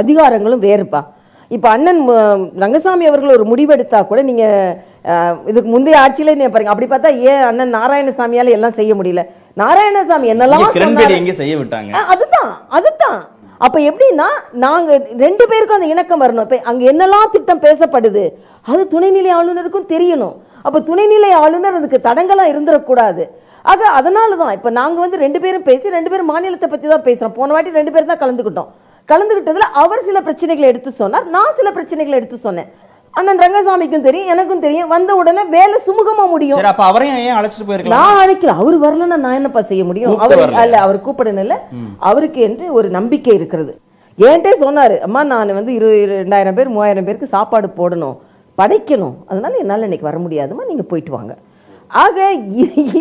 அதிகாரங்களும் 0.00 0.64
வேறுப்பா 0.66 1.02
இப்ப 1.50 1.66
அண்ணன் 1.68 2.00
ரங்கசாமி 2.62 3.04
அவர்கள் 3.10 3.36
ஒரு 3.36 3.44
முடிவெடுத்தா 3.52 4.00
கூட 4.06 4.20
நீங்க 4.28 4.44
இதுக்கு 5.50 5.68
முந்தைய 5.72 6.02
ஆட்சியில 6.02 6.34
நீங்க 6.36 6.50
பாருங்க. 6.54 6.72
அப்படி 6.72 6.88
பார்த்தா 6.90 7.10
ஏன் 7.30 7.42
அண்ணன் 7.48 7.74
நாராயணசாமியால 7.78 8.54
எல்லாம் 8.56 8.76
செய்ய 8.78 8.92
முடியல? 8.98 9.22
நாராயணசாமி 9.56 10.26
என்னெல்லாம் 10.32 10.64
அதுதான் 12.14 12.50
அதுதான். 12.78 13.18
அப்ப 13.66 13.78
எப்படின்னா 13.90 14.28
நாங்க 14.64 14.90
ரெண்டு 15.24 15.44
பேருக்கும் 15.50 15.78
அந்த 15.78 15.88
இணக்கம் 15.94 16.22
வரணும். 16.24 16.46
இப்ப 16.46 16.58
அங்க 16.70 16.82
என்னெல்லாம் 16.92 17.32
திட்டம் 17.34 17.64
பேசப்படுது 17.66 18.24
அது 18.72 18.82
துணைநிலை 18.94 19.32
ஆளுநருக்கும் 19.38 19.90
தெரியணும். 19.94 20.36
அப்ப 20.66 20.80
துணைநிலை 20.88 21.30
ஆளுநர் 21.42 21.78
அதுக்கு 21.80 21.98
தடங்களா 22.08 22.44
இருந்துடக்கூடாது 22.52 23.24
ஆக 23.70 23.88
அதனால 23.98 24.36
தான் 24.42 24.54
இப்ப 24.58 24.70
நாங்க 24.80 24.98
வந்து 25.04 25.16
ரெண்டு 25.24 25.38
பேரும் 25.44 25.66
பேசி 25.70 25.96
ரெண்டு 25.96 26.10
பேரும் 26.12 26.30
மாநிலத்தை 26.32 26.68
பத்தி 26.74 26.86
தான் 26.92 27.06
பேசுறோம். 27.08 27.34
போன 27.38 27.52
வாட்டி 27.54 27.78
ரெண்டு 27.80 27.92
பேரும் 27.94 28.12
தான் 28.12 28.22
கலந்துக்கிட்டோம் 28.22 28.70
கலந்துக்கிட்டதில் 29.12 29.72
அவர் 29.82 30.06
சில 30.08 30.18
பிரச்சனைகளை 30.28 30.66
எடுத்து 30.72 30.90
சொன்னார் 31.02 31.26
நான் 31.36 31.56
சில 31.58 31.68
பிரச்சனைகளை 31.76 32.16
எடுத்து 32.20 32.38
சொன்னேன். 32.46 32.70
அண்ணன் 33.18 33.40
ரங்கசாமிக்கும் 33.42 34.04
தெரியும் 34.06 34.30
எனக்கும் 34.32 34.62
தெரியும். 34.64 34.90
வந்த 34.92 35.10
உடனே 35.20 35.42
வேலை 35.54 35.76
சுமூகமா 35.86 36.24
முடியும். 36.32 36.58
சரி 36.58 36.70
அப்ப 36.72 36.84
அவரையும் 36.90 37.20
ஏன் 37.26 37.36
அழைச்சிட்டு 37.38 37.66
போயிருக்கலாம்? 37.68 38.02
நான் 38.04 38.20
அழைக்கல. 38.22 38.54
அவர் 38.62 38.76
வரலன்னா 38.84 39.18
நான் 39.24 39.36
என்னப்பா 39.38 39.62
செய்ய 39.70 39.84
முடியும்? 39.88 40.18
அவர்? 40.26 40.42
அல்ல 40.62 40.76
அவர் 40.86 40.98
கூப்பிடணும் 41.06 41.44
இல்ல. 41.46 41.56
அவருக்கு 42.10 42.40
என்று 42.48 42.66
ஒரு 42.78 42.88
நம்பிக்கை 42.98 43.34
இருக்கிறது. 43.38 43.72
என்கிட்ட 44.18 44.50
சொன்னாரு 44.64 44.96
அம்மா 45.06 45.20
நான் 45.32 45.56
வந்து 45.58 45.74
இரு 45.78 45.88
ரெண்டாயிரம் 46.12 46.56
பேர் 46.58 46.74
மூவாயிரம் 46.74 47.06
பேருக்கு 47.08 47.34
சாப்பாடு 47.36 47.68
போடணும். 47.80 48.16
படைக்கணும். 48.58 49.14
அதனால 49.30 49.58
என்னால 49.62 49.86
இன்னைக்கு 49.88 50.10
வர 50.10 50.18
முடியாதும்மா 50.24 50.66
நீங்க 50.70 50.84
போயிட்டு 50.90 51.12
வாங்க. 51.18 51.34
ஆக 52.02 52.16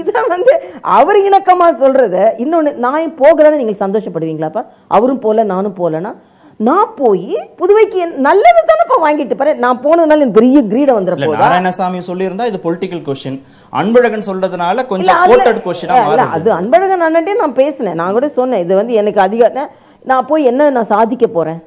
இத 0.02 0.12
வந்து 0.34 0.54
அவர் 0.98 1.18
இணக்கமா 1.28 1.68
சொல்றத 1.82 2.16
இன்னொன்னு 2.44 2.72
நான் 2.86 3.16
போகிறேன்னு 3.22 3.62
நீங்க 3.62 3.76
சந்தோஷப்படுவீங்களாப்பா? 3.84 4.64
அவரும் 4.98 5.24
போல 5.26 5.44
நானும் 5.54 5.76
போலனா 5.82 6.12
நான் 6.60 6.90
போய் 6.96 7.28
புதுவைக்கு 7.60 7.98
என்- 7.98 8.16
நல்லது 8.20 8.62
தானப்பா 8.70 8.96
வாங்கிட்டு 9.04 9.36
போறேன். 9.36 9.60
நான் 9.60 9.80
போனதுனால 9.80 10.18
எனக்கு 10.18 10.38
பெரிய 10.38 10.62
கிரீடம் 10.64 10.98
வந்துட 10.98 11.16
இல்ல 11.16 11.28
போதா? 11.28 11.44
நாராயணசாமி 11.44 12.00
சொல்லியிருந்தா 12.08 12.46
இது 12.46 12.60
பொலிட்டிக்கல் 12.64 13.04
கொஸ்டின் 13.06 13.38
அன்பழகன் 13.74 14.28
சொல்றதுனால 14.28 14.86
கொஞ்சம் 14.86 15.22
கோட்டட் 15.30 15.62
கொஸ்டினா 15.64 16.00
இல்ல, 16.04 16.26
அது 16.38 16.50
அன்பழகன் 16.54 17.06
அண்ணன்ட்டே 17.08 17.36
நான் 17.36 17.54
பேசினேன். 17.54 17.96
நான் 17.96 18.12
கூட 18.12 18.28
சொன்னேன் 18.34 18.64
இது 18.66 18.76
வந்து 18.76 18.94
எனக்கு 18.94 19.22
அதிக 19.22 19.68
நான் 20.06 20.26
போய் 20.26 20.44
என்ன 20.44 20.70
நான் 20.70 20.88
சாதிக்க 20.88 21.28
போறேன்? 21.30 21.60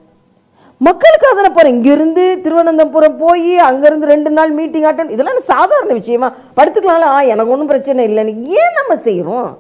மக்களுக்கு 0.81 1.27
அதனை 1.29 1.51
போறேன். 1.51 1.75
இங்க 1.75 1.91
இருந்து 1.93 2.23
திருவனந்தபுரம் 2.45 3.19
போய் 3.19 3.51
அங்க 3.63 3.85
இருந்து 3.87 4.07
ரெண்டு 4.07 4.31
நாள் 4.31 4.53
மீட்டிங் 4.53 4.85
அட்டன் 4.85 5.11
இதெல்லாம் 5.11 5.43
சாதாரண 5.47 5.93
விஷயமா. 5.95 6.29
படுத்துக்கலாம்ல. 6.57 7.09
ஆ 7.13 7.21
எனக்கு 7.33 7.53
ஒன்றும் 7.53 7.69
பிரச்சனை 7.69 8.07
இல்லைன்னு. 8.09 8.33
ஏன் 8.57 8.77
நம்ம 8.79 8.95
செய்யறோம் 9.05 9.51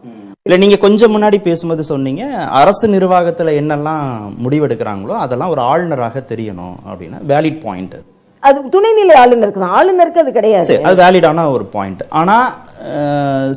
இல்ல 0.46 0.57
நீங்க 0.62 0.76
கொஞ்சம் 0.76 1.12
முன்னாடி 1.14 1.38
பேசும்போது 1.42 1.83
சொன்னீங்க 1.90 2.22
அரசு 2.61 2.87
நிர்வாகத்துல 2.94 3.50
என்னெல்லாம் 3.59 4.07
முடிவெடுக்கிறாங்களோ 4.44 5.14
அதெல்லாம் 5.24 5.52
ஒரு 5.55 5.62
ஆளுநராக 5.62 6.22
தெரியணும் 6.31 6.74
அப்படின்னா 6.88 7.18
வேலிட் 7.31 7.61
பாயிண்ட் 7.66 7.94
அது 8.42 8.59
துணைநிலை 8.74 9.14
ஆளுநருக்கு 9.20 9.62
தான் 9.64 9.74
ஆளுநருக்கு 9.81 10.22
அது 10.22 10.33
கிடையாது. 10.38 10.74
அது 10.87 10.96
வேலிடான 11.02 11.44
ஒரு 11.52 11.64
பாயிண்ட் 11.76 12.02
ஆனா 12.20 12.37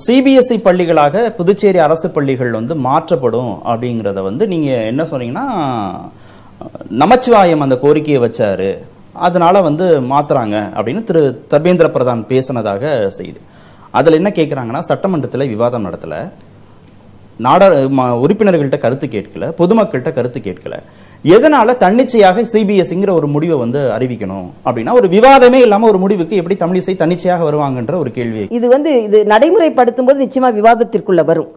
சிபிஎஸ்இ 0.03 0.57
பள்ளிகளாக 0.67 1.25
புதுச்சேரி 1.39 1.81
அரசு 1.87 2.09
பள்ளிகள் 2.17 2.51
வந்து 2.59 2.75
மாற்றப்படும் 2.87 3.51
அப்படிங்கறத 3.71 4.21
வந்து 4.29 4.45
நீங்க 4.53 4.69
என்ன 4.91 5.03
சொன்னீங்கன்னா 5.13 5.47
நமச்சிவாயம் 7.03 7.65
அந்த 7.67 7.77
கோரிக்கையை 7.85 8.21
வச்சாரு. 8.27 8.71
அதனால 9.27 9.61
வந்து 9.69 9.85
மாத்துறாங்க 10.13 10.55
அப்படின்னு 10.77 11.03
திரு 11.09 11.23
தர்மேந்திர 11.53 11.87
பிரதான் 11.97 12.25
பேசினதாக 12.31 13.07
செய்தி. 13.19 13.39
அதுல 13.99 14.17
என்ன 14.19 14.29
கேக்குறாங்கன்னா 14.39 14.81
சட்டமன்றத்துல 14.91 15.47
விவாதம் 15.53 15.87
நடத்தல. 15.87 16.15
நாடா 17.45 17.65
உறுப்பினர்கள்ட்ட 18.23 18.77
கருத்து 18.83 19.07
கேட்கல 19.15 19.47
பொதுமக்கள்கிட்ட 19.59 20.11
கருத்து 20.17 20.39
கேட்கல. 20.47 20.75
எதனால 21.35 21.75
தன்னிச்சையாக 21.83 22.43
சிபிஎஸ்ங்கிற 22.53 23.11
ஒரு 23.19 23.27
முடிவை 23.35 23.57
வந்து 23.63 23.79
அறிவிக்கணும் 23.95 24.47
அப்படின்னா 24.67 24.93
ஒரு 24.99 25.07
விவாதமே 25.15 25.59
இல்லாம 25.65 25.87
ஒரு 25.91 25.99
முடிவுக்கு 26.03 26.39
எப்படி 26.41 26.57
தமிழிசை 26.63 26.95
தன்னிச்சையாக 27.01 27.43
வருவாங்கன்ற 27.49 27.95
ஒரு 28.03 28.11
கேள்வி 28.17 28.43
இது 28.59 28.67
வந்து 28.75 28.91
இது 29.07 29.19
நடைமுறைப்படுத்தும் 29.33 30.07
போது 30.09 30.23
நிச்சயமா 30.25 30.51
விவாதத்திற்குள்ள 30.59 31.23
வரும். 31.31 31.51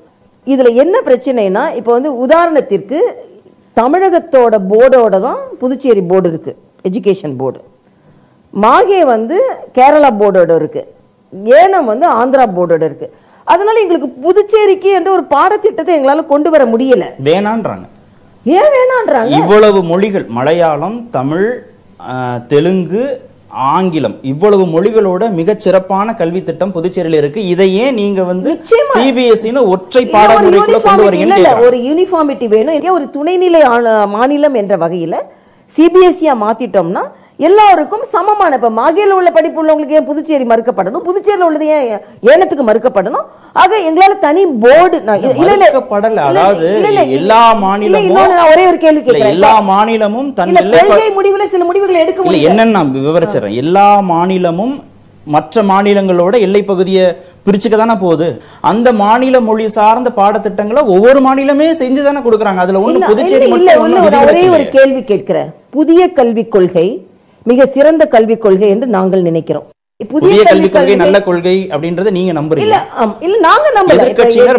இதுல 0.46 0.72
என்ன 0.82 0.96
பிரச்சனைனா 1.08 1.64
இப்போ 1.78 1.92
வந்து 1.96 2.12
உதாரணத்திற்கு 2.24 2.98
தமிழகத்தோட 3.76 4.54
போர்டோட 4.72 5.16
தான் 5.28 5.40
புதுச்சேரி 5.62 6.04
போர்டு 6.10 6.28
இருக்கு 6.32 6.52
எஜுகேஷன் 6.88 7.38
போர்டு. 7.40 7.60
மாகே 8.64 9.00
வந்து 9.14 9.38
கேரளா 9.78 10.10
போர்டோட 10.20 10.52
இருக்கு 10.60 10.82
ஏனம் 11.60 11.90
வந்து 11.92 12.06
ஆந்திரா 12.20 12.44
போர்டோட 12.58 12.84
இருக்கு. 12.90 13.08
அதனால 13.52 13.76
எங்களுக்கு 13.84 14.08
புதுச்சேரிக்கு 14.24 14.90
என்ற 14.98 15.08
ஒரு 15.16 15.24
பாடத்திட்டத்தை 15.34 15.92
எங்களால 15.98 16.26
கொண்டு 16.32 16.48
வர 16.54 16.64
முடியல. 16.72 17.04
வேணான்றாங்க. 17.28 17.86
ஏன் 18.58 18.70
வேணான்றாங்க? 18.76 19.32
இவ்வளவு 19.40 19.80
மொழிகள் 19.92 20.26
மலையாளம் 20.38 20.98
தமிழ் 21.16 21.48
தெலுங்கு 22.52 23.02
ஆங்கிலம் 23.74 24.14
இவ்வளவு 24.30 24.64
மொழிகளோட 24.72 25.22
மிகச் 25.38 25.62
சிறப்பான 25.64 26.14
கல்வி 26.20 26.40
திட்டம் 26.48 26.74
புதுச்சேரியில 26.74 27.20
இருக்கு. 27.20 27.40
இதை 27.52 27.68
ஏன் 27.84 27.96
நீங்க 28.00 28.20
வந்து. 28.30 28.50
சிபிஎஸ்இன்னு 28.94 29.62
ஒற்றை 29.74 30.02
இல்ல, 30.04 30.16
ஒரு 30.16 30.16
பாடமுறைக்குள்ள 30.16 30.80
கொண்டு 30.88 31.08
கேக்குறாங்க. 31.14 31.64
ஒரு 31.68 31.78
யூனிஃபார்மிட்டி 31.88 32.48
வேணும். 32.54 32.92
ஒரு 32.98 33.06
துணைநிலை 33.16 33.62
மாநிலம் 34.16 34.58
என்ற 34.62 34.76
வகையில 34.84 35.16
சிபிஎஸ்சியா 35.76 36.34
மாத்திட்டோம்னா 36.44 37.04
எல்லாருக்கும் 37.46 38.04
சமமான 38.12 38.56
இப்ப 38.58 38.70
மாகேல 38.78 39.16
உள்ள 39.18 39.30
படிப்பு 39.34 39.60
உள்ளவங்களுக்கு 39.60 39.96
ஏன் 39.98 40.08
புதுச்சேரி 40.08 40.44
மறுக்கப்படணும்? 40.52 41.04
புதுச்சேரியில 41.08 41.46
உள்ளது 41.48 41.66
ஏன் 41.74 41.84
ஏனத்துக்கு 42.30 42.64
மறுக்கப்படணும்? 42.70 43.26
ஆக 43.62 43.72
எங்களால 43.88 44.16
தனி 44.24 44.42
போர்டு 44.64 44.98
மறுக்கப்படல. 45.42 46.24
அதாவது 46.30 46.68
எல்லா 47.18 47.40
மாநிலமும் 47.64 48.34
நான் 48.38 48.50
ஒரே 48.54 48.64
ஒரு 48.72 48.78
கேள்வி 48.84 49.02
கேட்கிறேன். 49.04 49.34
எல்லா 49.36 49.52
மாநிலமும் 49.70 50.28
தன் 50.40 50.54
கொள்கை 50.74 51.08
முடிவுல 51.18 51.46
சில 51.54 51.64
முடிவுகளை 51.70 52.00
எடுக்க 52.04 52.20
முடியல 52.22 52.50
என்னன்னு 52.50 52.76
நான் 52.78 52.94
விவரிச்சிடறேன். 52.98 53.58
எல்லா 53.64 53.88
மாநிலமும் 54.12 54.76
மற்ற 55.34 55.62
மாநிலங்களோட 55.70 56.34
எல்லை 56.44 56.60
பகுதியை 56.68 57.06
பிரிச்சுக்க 57.46 57.76
தானே 57.78 57.96
போகுது. 58.04 58.28
அந்த 58.70 58.88
மாநில 59.02 59.40
மொழி 59.48 59.66
சார்ந்த 59.76 60.10
பாடத்திட்டங்களை 60.20 60.82
ஒவ்வொரு 60.94 61.20
மாநிலமே 61.26 61.66
செஞ்சு 61.82 62.02
தானே 62.06 62.20
கொடுக்குறாங்க. 62.26 62.62
அதுல 62.64 62.80
ஒண்ணு 62.86 63.08
புதுச்சேரி 63.10 63.46
மட்டும் 63.52 64.28
ஒரே 64.30 64.44
ஒரு 64.56 64.66
கேள்வி 64.76 65.02
கேட்கிறேன். 65.12 65.50
புதிய 65.76 66.02
கல்விக் 66.18 66.52
கொள்கை 66.56 66.88
மிக 67.50 67.66
சிறந்த 67.74 68.04
கல்விக் 68.14 68.44
கொள்கை 68.44 68.68
என்று 68.74 68.86
நாங்கள் 68.96 69.26
நினைக்கிறோம். 69.28 69.66
புதிய 70.00 70.40
கல்விக் 70.48 70.74
கொள்கை 70.74 70.96
நல்ல 71.02 71.18
கொள்கை 71.28 71.54
அப்படின்றத 71.74 72.10
நீங்க 72.16 72.32
நம்புறீங்க. 72.38 72.78
இல்ல 73.26 73.38
நாங்க 73.46 73.68
நம்பல. 73.78 74.00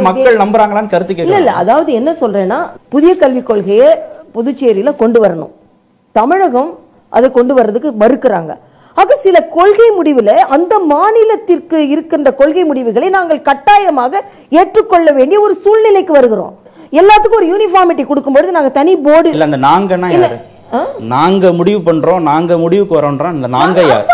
மக்கள் 0.10 0.40
நம்புறாங்களான்னு 0.44 0.94
கருத்து 0.94 1.14
இல்ல 1.14 1.20
கேட்கலாம் 1.20 1.42
இல்ல 1.42 1.54
அதாவது 1.62 1.90
என்ன 2.00 2.12
சொல்றேன்னா 2.22 2.60
புதிய 2.96 3.12
கல்விக் 3.24 3.50
கொள்கையை 3.50 3.90
புதுச்சேரியில 4.36 4.92
கொண்டு 5.04 5.20
வரணும். 5.26 5.54
தமிழகம் 6.16 6.72
அதை 7.18 7.28
கொண்டு 7.38 7.54
வர்றதுக்கு 7.60 7.92
மறுக்கிறாங்க. 8.04 8.52
ஆக 9.02 9.16
சில 9.26 9.38
கொள்கை 9.56 9.90
முடிவுல 9.98 10.32
அந்த 10.56 10.74
மாநிலத்திற்கு 10.94 11.78
இருக்கின்ற 11.94 12.30
கொள்கை 12.40 12.64
முடிவுகளை 12.70 13.10
நாங்கள் 13.18 13.46
கட்டாயமாக 13.50 14.24
ஏற்றுக்கொள்ள 14.62 15.10
வேண்டிய 15.20 15.40
ஒரு 15.46 15.54
சூழ்நிலைக்கு 15.64 16.14
வருகிறோம். 16.18 16.54
எல்லாத்துக்கும் 17.02 17.40
ஒரு 17.42 17.50
யூனிஃபார்மிட்டி 17.54 18.04
கொடுக்கும்பொழுது 18.10 18.56
நாங்க 18.58 18.72
தனி 18.78 18.94
போர்டு 19.08 19.32
இல்ல 19.36 19.50
அந்த 19.50 19.60
நாங்கன்னா? 19.68 20.10
நாங்க 21.14 21.52
முடிவு 21.60 21.80
பண்றோம் 21.88 22.26
நாங்க 22.32 22.52
முடிவுக்கு 22.64 22.94
வரோன்றோம். 22.98 23.36
இந்த 23.38 23.48
நாங்க 23.58 23.80
யார் 23.92 24.06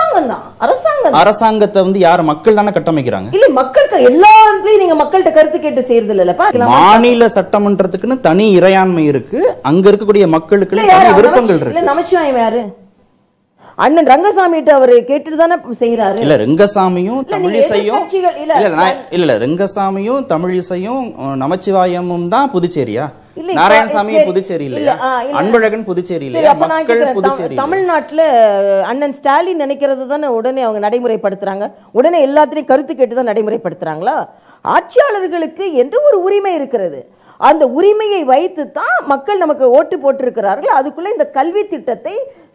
அரசாங்கத்தை 1.22 1.80
வந்து 1.86 2.00
யார் 2.06 2.22
மக்கள் 2.30 2.58
தானே 2.60 2.72
கட்டமைக்கிறாங்க? 2.76 3.30
இல்ல 3.38 3.48
மக்கள் 3.60 4.06
எல்லா 4.10 4.32
நீங்க 4.84 4.96
மக்கள்கிட்ட 5.02 5.32
கருத்து 5.38 5.60
கேட்டு 5.66 5.82
செய்யறது 5.90 6.14
இல்லப்பா 6.16 6.48
மாநில 6.72 7.28
சட்டமன்றத்துக்குன்னு 7.38 8.18
தனி 8.28 8.46
இறையாண்மை 8.60 9.04
இருக்கு. 9.12 9.40
அங்க 9.70 9.86
இருக்கக்கூடிய 9.92 10.26
மக்களுக்குன்னு 10.38 10.90
தனி 10.96 11.12
விருப்பங்கள் 11.20 11.60
இருக்கு. 11.60 11.76
இல்ல 11.76 11.90
நமச்சிவாயம் 11.92 12.42
யாரு? 12.46 12.64
அண்ணன் 13.86 14.10
ரங்கசாமிகிட்ட 14.12 14.72
அவரு 14.80 14.94
கேட்டுட்டு 15.10 15.38
தானே 15.42 15.56
செய்யறாரு 15.82 16.20
இல்ல 16.26 16.36
ரெங்கசாமியும் 16.44 17.20
இல்ல, 17.22 17.32
தமிழிசையும் 17.34 18.04
இல்ல, 18.20 18.30
இல்ல 18.44 18.54
இல்ல 18.68 18.86
இல்ல 19.18 19.32
ரெங்கசாமியும் 19.46 20.22
தமிழிசையும் 20.32 21.04
நமச்சிவாயமும் 21.44 22.28
தான் 22.36 22.52
புதுச்சேரியா? 22.54 23.06
நாராயணசாமியும் 23.56 24.28
புதுச்சேரி 24.28 24.66
இல்ல, 24.66 24.80
இல்லையா. 24.80 24.96
அன்பழகன் 25.40 25.86
புதுச்சேரி 25.86 26.20
சரி, 26.20 26.30
இல்லையா 26.32 26.54
மக்கள் 26.64 27.02
புதுச்சேரி 27.18 27.50
தம்- 27.52 27.62
தமிழ்நாட்டுல 27.62 28.22
அண்ணன் 28.92 29.14
ஸ்டாலின் 29.14 29.62
நினைக்கிறது 29.62 30.06
தானே 30.08 30.28
உடனே 30.36 30.62
அவங்க 30.62 30.82
நடைமுறைப்படுத்துறாங்க. 30.88 31.66
உடனே 31.94 32.20
எல்லாத்திலையும் 32.28 32.66
கருத்து 32.66 32.96
கேட்டு 32.96 33.16
தான் 33.16 33.30
நடைமுறைப்படுத்துறாங்களா? 33.30 34.16
ஆட்சியாளர்களுக்கு 34.66 35.66
என்று 35.76 35.98
ஒரு 36.04 36.18
உரிமை 36.24 36.54
இருக்கிறது? 36.56 37.00
அந்த 37.40 37.64
உரிமையை 37.78 38.24
வைத்து 38.26 38.64
தான் 38.72 38.98
மக்கள் 39.08 39.38
நமக்கு 39.38 39.66
ஓட்டு 39.72 39.96
போட்டிருக்கிறார்கள். 39.98 40.74
அதுக்குள்ள 40.78 41.10
இந்த 41.12 41.26
கல்வி 41.34 41.64
திட்டத்தை 41.66 42.14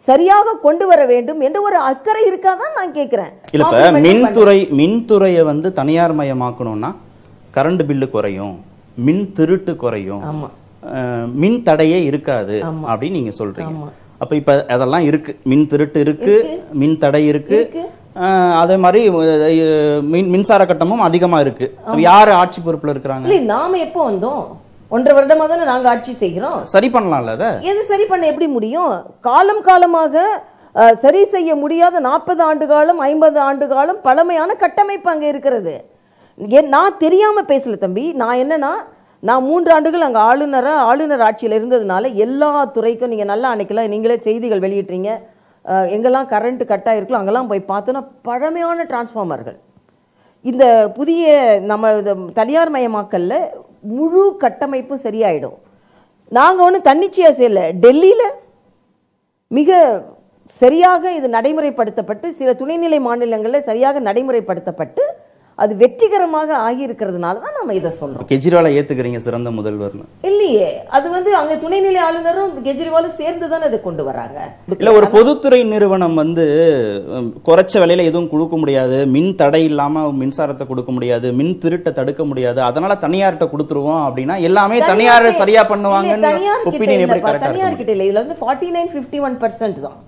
சரியாக 0.09 0.55
கொண்டு 0.63 0.85
வர 0.87 1.01
வேண்டும் 1.07 1.41
என்று 1.41 1.61
ஒரு 1.63 1.77
அக்கறை 1.89 2.23
இருக்காதான் 2.29 2.77
நான் 2.77 2.93
கேட்கிறேன் 2.93 3.33
இல்ல 3.53 3.65
இப்ப 3.65 3.81
மின்துறை 4.07 4.59
மின்துறையை 4.79 5.43
வந்து 5.45 5.71
தனியார் 5.73 6.15
மயமாக்கணும்னா 6.15 6.91
கரண்ட் 7.55 7.85
பில்லு 7.85 8.09
குறையும். 8.11 8.57
மின் 8.99 9.25
திருட்டு 9.33 9.73
குறையும். 9.77 10.23
ஆமா. 10.25 10.49
மின் 11.43 11.59
தடையே 11.69 11.99
இருக்காது 12.11 12.57
அப்படின்னு 12.91 13.19
நீங்க 13.19 13.33
சொல்றீங்க. 13.39 13.89
அப்ப 14.23 14.33
இப்ப 14.41 14.53
அதெல்லாம் 14.75 15.05
இருக்கு. 15.11 15.33
மின் 15.51 15.67
திருட்டு 15.73 15.99
இருக்கு 16.07 16.35
மின் 16.81 17.01
தடை 17.03 17.23
இருக்கு. 17.33 17.59
அதே 18.63 18.77
மாதிரி 18.85 19.01
மின் 20.13 20.31
மின்சார 20.35 20.63
கட்டணமும் 20.71 21.07
அதிகமா 21.09 21.39
இருக்கு. 21.45 21.67
யாரு 22.09 22.33
ஆட்சி 22.41 22.61
பொறுப்புல 22.67 22.95
இருக்கிறாங்க? 22.95 23.27
இல்லை 23.29 23.41
நாம 23.55 23.79
எப்போ 23.87 24.01
வந்தோம்? 24.11 24.43
ஒன்றரை 24.95 25.15
வருடமா 25.17 25.45
தானே 25.51 25.65
நாங்க 25.73 25.89
ஆட்சி 25.95 26.13
செய்கிறோம்? 26.23 26.57
சரி 26.75 26.89
பண்ணலாம்ல 26.95 27.35
அத? 27.37 27.49
எது 27.73 27.83
சரி 27.91 28.07
பண்ண 28.13 28.25
எப்படி 28.33 28.49
முடியும்? 28.57 28.95
காலம் 29.29 29.63
காலமாக 29.69 30.25
சரி 31.03 31.21
செய்ய 31.35 31.51
முடியாத 31.61 32.01
நாற்பது 32.09 32.43
ஆண்டு 32.49 32.65
காலம் 32.73 33.01
ஐம்பது 33.11 33.39
ஆண்டு 33.49 33.65
காலம் 33.75 34.01
பழமையான 34.07 34.51
கட்டமைப்பு 34.65 35.09
அங்க 35.13 35.25
இருக்கிறது. 35.33 35.75
நான் 36.75 36.99
தெரியாம 37.05 37.43
பேசல 37.53 37.79
தம்பி. 37.85 38.05
நான் 38.23 38.41
என்னன்னா 38.43 38.73
நான் 39.29 39.47
மூன்று 39.49 39.71
ஆண்டுகள் 39.77 40.07
அங்கே 40.07 40.21
ஆளுநரா 40.29 40.75
ஆளுநர் 40.91 41.25
ஆட்சியில் 41.27 41.57
இருந்ததுனால 41.59 42.13
எல்லா 42.25 42.51
துறைக்கும் 42.77 43.13
நீங்கள் 43.13 43.31
நல்லா 43.33 43.49
அன்னைக்கெல்லாம் 43.53 43.93
நீங்களே 43.95 44.17
செய்திகள் 44.27 44.65
வெளியிட்றீங்க 44.65 45.11
எங்கெல்லாம் 45.95 46.29
கரண்ட் 46.35 46.63
கட் 46.71 46.89
ஆயிருக்கோ 46.91 47.19
அங்கெல்லாம் 47.19 47.51
போய் 47.51 47.71
பார்த்தோன்னா 47.73 48.03
பழமையான 48.29 48.85
டிரான்ஸ்ஃபார்மர்கள். 48.91 49.59
இந்த 50.45 50.65
புதிய 50.99 51.25
நம்ம 51.71 51.91
தனியார் 52.39 52.73
மயமாக்கல்ல 52.77 53.35
முழு 53.97 54.23
கட்டமைப்பும் 54.45 55.05
சரியாயிடும். 55.07 55.59
நாங்கள் 56.39 56.65
ஒன்றும் 56.67 56.89
தன்னிச்சையாக 56.89 57.35
செய்யலை. 57.41 57.67
டெல்லியில் 57.85 58.27
மிக 59.59 59.79
சரியாக 60.63 61.13
இது 61.19 61.29
நடைமுறைப்படுத்தப்பட்டு 61.37 62.27
சில 62.39 62.51
துணைநிலை 62.61 62.99
மாநிலங்களில் 63.09 63.67
சரியாக 63.69 64.01
நடைமுறைப்படுத்தப்பட்டு 64.09 65.03
அது 65.61 65.73
வெற்றிகரமாக 65.81 66.51
ஆகியிருக்கிறதுனால 66.67 67.41
தான் 67.43 67.57
நம்ம 67.57 67.75
இதை 67.79 67.91
சொல்றோம். 67.97 68.27
கெஜ்ரிவாலை 68.31 68.71
ஏத்துக்கிறீங்க 68.77 69.21
சிறந்த 69.25 69.51
முதல்வர்னு. 69.57 70.05
இல்லையே 70.31 70.69
அது 70.97 71.07
வந்து 71.15 71.31
அங்க 71.41 71.55
துணைநிலை 71.63 72.01
ஆளுநரும் 72.07 72.55
கெஜ்ரிவாலும் 72.67 73.17
சேர்ந்து 73.19 73.49
தானே 73.51 73.65
அதை 73.69 73.79
கொண்டு 73.81 74.03
வராங்க? 74.09 74.39
இல்ல 74.77 74.93
ஒரு 74.99 75.09
பொதுத்துறை 75.15 75.61
நிறுவனம் 75.73 76.17
வந்து 76.23 76.45
குறைச்ச 77.49 77.75
விலையில 77.83 78.07
எதுவும் 78.11 78.31
கொடுக்க 78.33 78.57
முடியாது 78.63 78.79
மின் 79.15 79.31
தடை 79.41 79.63
இல்லாம 79.69 79.89
மின்சாரத்தை 80.21 80.67
கொடுக்க 80.67 80.93
முடியாது 80.93 81.27
மின் 81.41 81.55
திருட்டை 81.63 81.93
தடுக்க 81.93 82.25
முடியாது 82.31 82.63
அதனால 82.69 82.97
தனியார்கிட்ட 83.05 83.49
கொடுத்துருவோம் 83.51 84.03
அப்படின்னா 84.07 84.37
எல்லாமே 84.49 84.79
தனியார் 84.85 85.29
சரியா 85.41 85.61
இல்ல, 85.61 85.71
பண்ணுவாங்கன்னு 85.73 86.31
தனியார் 87.43 87.79
கிட்ட 87.79 87.93
இல்ல 87.95 88.07
இதுல 88.09 88.23
வந்து 88.25 88.39
forty 88.41 88.71
nine 88.77 88.91
fifty 88.95 89.21
one 89.27 89.37
percent 89.43 89.81
தான் 89.87 89.99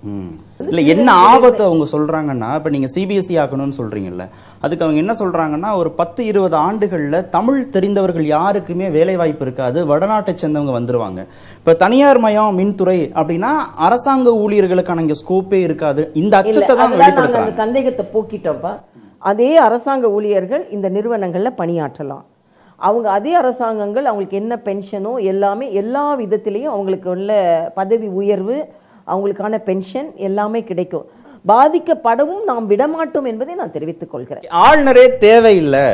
இல்ல 0.71 0.81
என்ன 0.81 1.13
ஆபத்து 1.13 1.63
அவங்க 1.65 1.85
சொல்றாங்கன்னா 1.93 2.55
இப்ப 2.55 2.71
நீங்க 2.71 2.89
சிபிஎஸ்இ 2.95 3.37
ஆக்கணும்னு 3.43 3.79
சொல்றீங்கல்ல 3.79 4.25
அதுக்கு 4.61 4.85
அவங்க 4.85 5.01
என்ன 5.05 5.15
சொல்றாங்கன்னா 5.19 5.77
ஒரு 5.77 5.91
பத்து 5.91 6.25
இருபது 6.25 6.57
ஆண்டுகள்ல 6.57 7.29
தமிழ் 7.29 7.71
தெரிந்தவர்கள் 7.71 8.27
யாருக்குமே 8.27 8.89
வேலை 8.91 9.17
வாய்ப்பு 9.17 9.45
இருக்காது 9.45 9.87
வடநாட்டை 9.87 10.35
சேர்ந்தவங்க 10.43 10.75
வந்துருவாங்க. 10.79 11.21
இப்ப 11.59 11.75
தனியார் 11.75 12.19
மயம் 12.19 12.59
மின்துறை 12.59 12.99
அப்படின்னா 13.15 13.53
அரசாங்க 13.77 14.31
ஊழியர்களுக்கான 14.31 15.01
இங்க 15.01 15.19
ஸ்கோப்பே 15.23 15.61
இருக்காது. 15.63 16.11
இந்த 16.15 16.37
அச்சத்தை 16.37 16.77
தான் 16.77 16.93
வெளிப்படுத்துறாங்க. 16.93 17.55
சந்தேகத்தை 17.63 18.07
போக்கிட்டோம்ப்பா 18.15 18.75
அதே 19.19 19.57
அரசாங்க 19.57 20.11
ஊழியர்கள் 20.11 20.63
இந்த 20.71 20.91
நிறுவனங்கள்ல 20.91 21.51
பணியாற்றலாம். 21.59 22.23
அவங்க 22.79 23.11
அதே 23.11 23.35
அரசாங்கங்கள் 23.35 24.05
அவங்களுக்கு 24.05 24.37
என்ன 24.37 24.55
பென்ஷனோ 24.65 25.23
எல்லாமே 25.23 25.73
எல்லா 25.73 26.17
விதத்திலையும் 26.17 26.73
அவங்களுக்கு 26.75 27.11
உள்ள 27.11 27.33
பதவி 27.75 28.07
உயர்வு 28.07 28.57
அவங்களுக்கான 29.11 29.59
பென்ஷன் 29.71 30.09
எல்லாமே 30.29 30.63
கிடைக்கும். 30.71 31.09
பாதிக்கப்படவும் 31.51 32.43
நாம் 32.49 32.67
விடமாட்டோம் 32.73 33.25
என்பதை 33.31 33.53
நான் 33.61 33.73
தெரிவித்துக் 33.77 34.11
கொள்கிறேன். 34.11 34.45
ஆளுநரே 34.67 35.05
தேவையில்லை. 35.25 35.87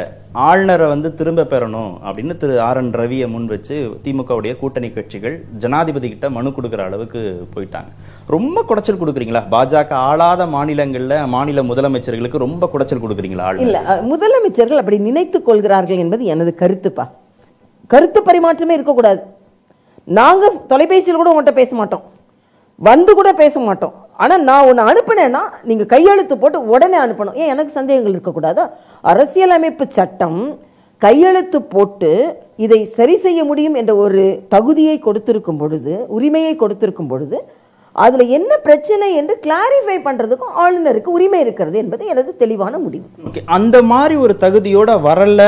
ஆளுநரை 0.47 0.87
வந்து 0.93 1.09
திரும்ப 1.19 1.47
பெறணும் 1.53 1.93
அப்படின்னு 2.07 2.35
திரு 2.41 2.55
ஆர் 2.65 2.81
என் 2.81 2.91
ரவியை 3.01 3.27
முன் 3.35 3.47
வச்சு 3.53 3.77
திமுகவுடைய 4.05 4.53
கூட்டணி 4.63 4.89
கட்சிகள் 4.97 5.37
ஜனாதிபதி 5.63 6.09
கிட்ட 6.09 6.29
மனு 6.37 6.53
கொடுக்கிற 6.57 6.83
அளவுக்கு 6.89 7.21
போயிட்டாங்க. 7.55 7.91
ரொம்ப 8.35 8.65
குடைச்சல் 8.69 9.01
கொடுக்குறீங்களா? 9.03 9.43
பாஜக 9.55 9.95
ஆளாத 10.09 10.47
மாநிலங்கள்ல 10.57 11.17
மாநில 11.37 11.65
முதலமைச்சர்களுக்கு 11.71 12.45
ரொம்ப 12.47 12.71
குடைச்சல் 12.75 13.03
கொடுக்குறீங்களா 13.07 13.49
இல்ல 13.67 13.81
முதலமைச்சர்கள் 14.13 14.83
அப்படி 14.83 15.01
நினைத்துக் 15.09 15.49
கொள்கிறார்கள் 15.49 16.03
என்பது 16.05 16.25
எனது 16.35 16.55
கருத்துப்பா. 16.63 17.07
கருத்து 17.95 18.21
பரிமாற்றமே 18.29 18.77
இருக்கக்கூடாது. 18.79 19.21
நாங்க 20.21 20.55
தொலைபேசியில் 20.75 21.21
கூட 21.23 21.31
உங்கள்கிட்ட 21.33 21.59
பேச 21.63 21.75
மாட்டோம். 21.81 22.07
வந்து 22.79 23.13
கூட 23.19 23.29
பேச 23.41 23.55
மாட்டோம். 23.67 23.95
ஆனால் 24.23 24.45
நான் 24.49 24.67
ஒன்று 24.69 24.83
அனுப்பினேன்னா 24.91 25.43
நீங்கள் 25.69 25.91
கையெழுத்து 25.93 26.35
போட்டு 26.43 26.59
உடனே 26.75 26.99
அனுப்பணும். 27.05 27.37
ஏன் 27.41 27.53
எனக்கு 27.55 27.73
சந்தேகங்கள் 27.79 28.15
இருக்கக்கூடாதா? 28.17 28.65
அரசியலமைப்பு 29.13 29.85
சட்டம் 29.99 30.41
கையெழுத்து 31.05 31.59
போட்டு 31.75 32.11
இதை 32.65 32.79
சரி 32.99 33.17
செய்ய 33.25 33.41
முடியும் 33.49 33.77
என்ற 33.81 33.93
ஒரு 34.05 34.23
தகுதியை 34.55 34.97
கொடுத்திருக்கும் 35.07 35.61
பொழுது 35.61 35.93
உரிமையை 36.17 36.55
கொடுத்திருக்கும் 36.63 37.11
பொழுது 37.13 37.37
அதுல 38.05 38.25
என்ன 38.37 38.53
பிரச்சனை 38.67 39.07
என்று 39.21 39.35
கிளாரிஃபை 39.45 39.97
பண்றதுக்கும் 40.07 40.57
ஆளுநருக்கு 40.65 41.11
உரிமை 41.17 41.41
இருக்கிறது 41.45 41.77
என்பது 41.83 42.03
எனது 42.13 42.31
தெளிவான 42.43 42.75
முடிவு. 42.85 43.07
ஓகே 43.29 43.43
அந்த 43.57 43.77
மாதிரி 43.93 44.17
ஒரு 44.25 44.35
தகுதியோட 44.45 44.91
வரல 45.09 45.43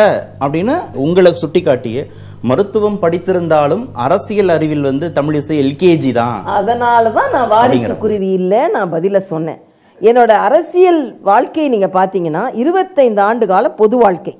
அப்படின்னு 0.45 0.77
உங்களை 1.07 1.33
சுட்டிக்காட்டிய 1.43 2.05
மருத்துவம் 2.51 3.01
படித்திருந்தாலும் 3.03 3.83
அரசியல் 4.05 4.53
அறிவில் 4.57 4.87
வந்து 4.91 5.09
தமிழிசை 5.19 5.57
எல்கேஜி 5.65 6.13
தான் 6.21 6.39
அதனால 6.59 7.11
தான். 7.19 7.33
நான் 7.37 7.51
வாரிசு 7.57 7.95
குருவி 8.05 8.31
இல்லை 8.39 8.63
நான் 8.77 8.95
பதில 8.95 9.21
சொன்னேன். 9.33 9.61
என்னோட 10.09 10.33
அரசியல் 10.47 11.03
வாழ்க்கையை 11.31 11.69
நீங்க 11.75 11.91
பார்த்தீங்கன்னா 11.99 12.45
இருபத்தைந்து 12.63 13.23
ஆண்டு 13.29 13.47
கால 13.53 13.71
பொது 13.81 13.97
வாழ்க்கை. 14.05 14.35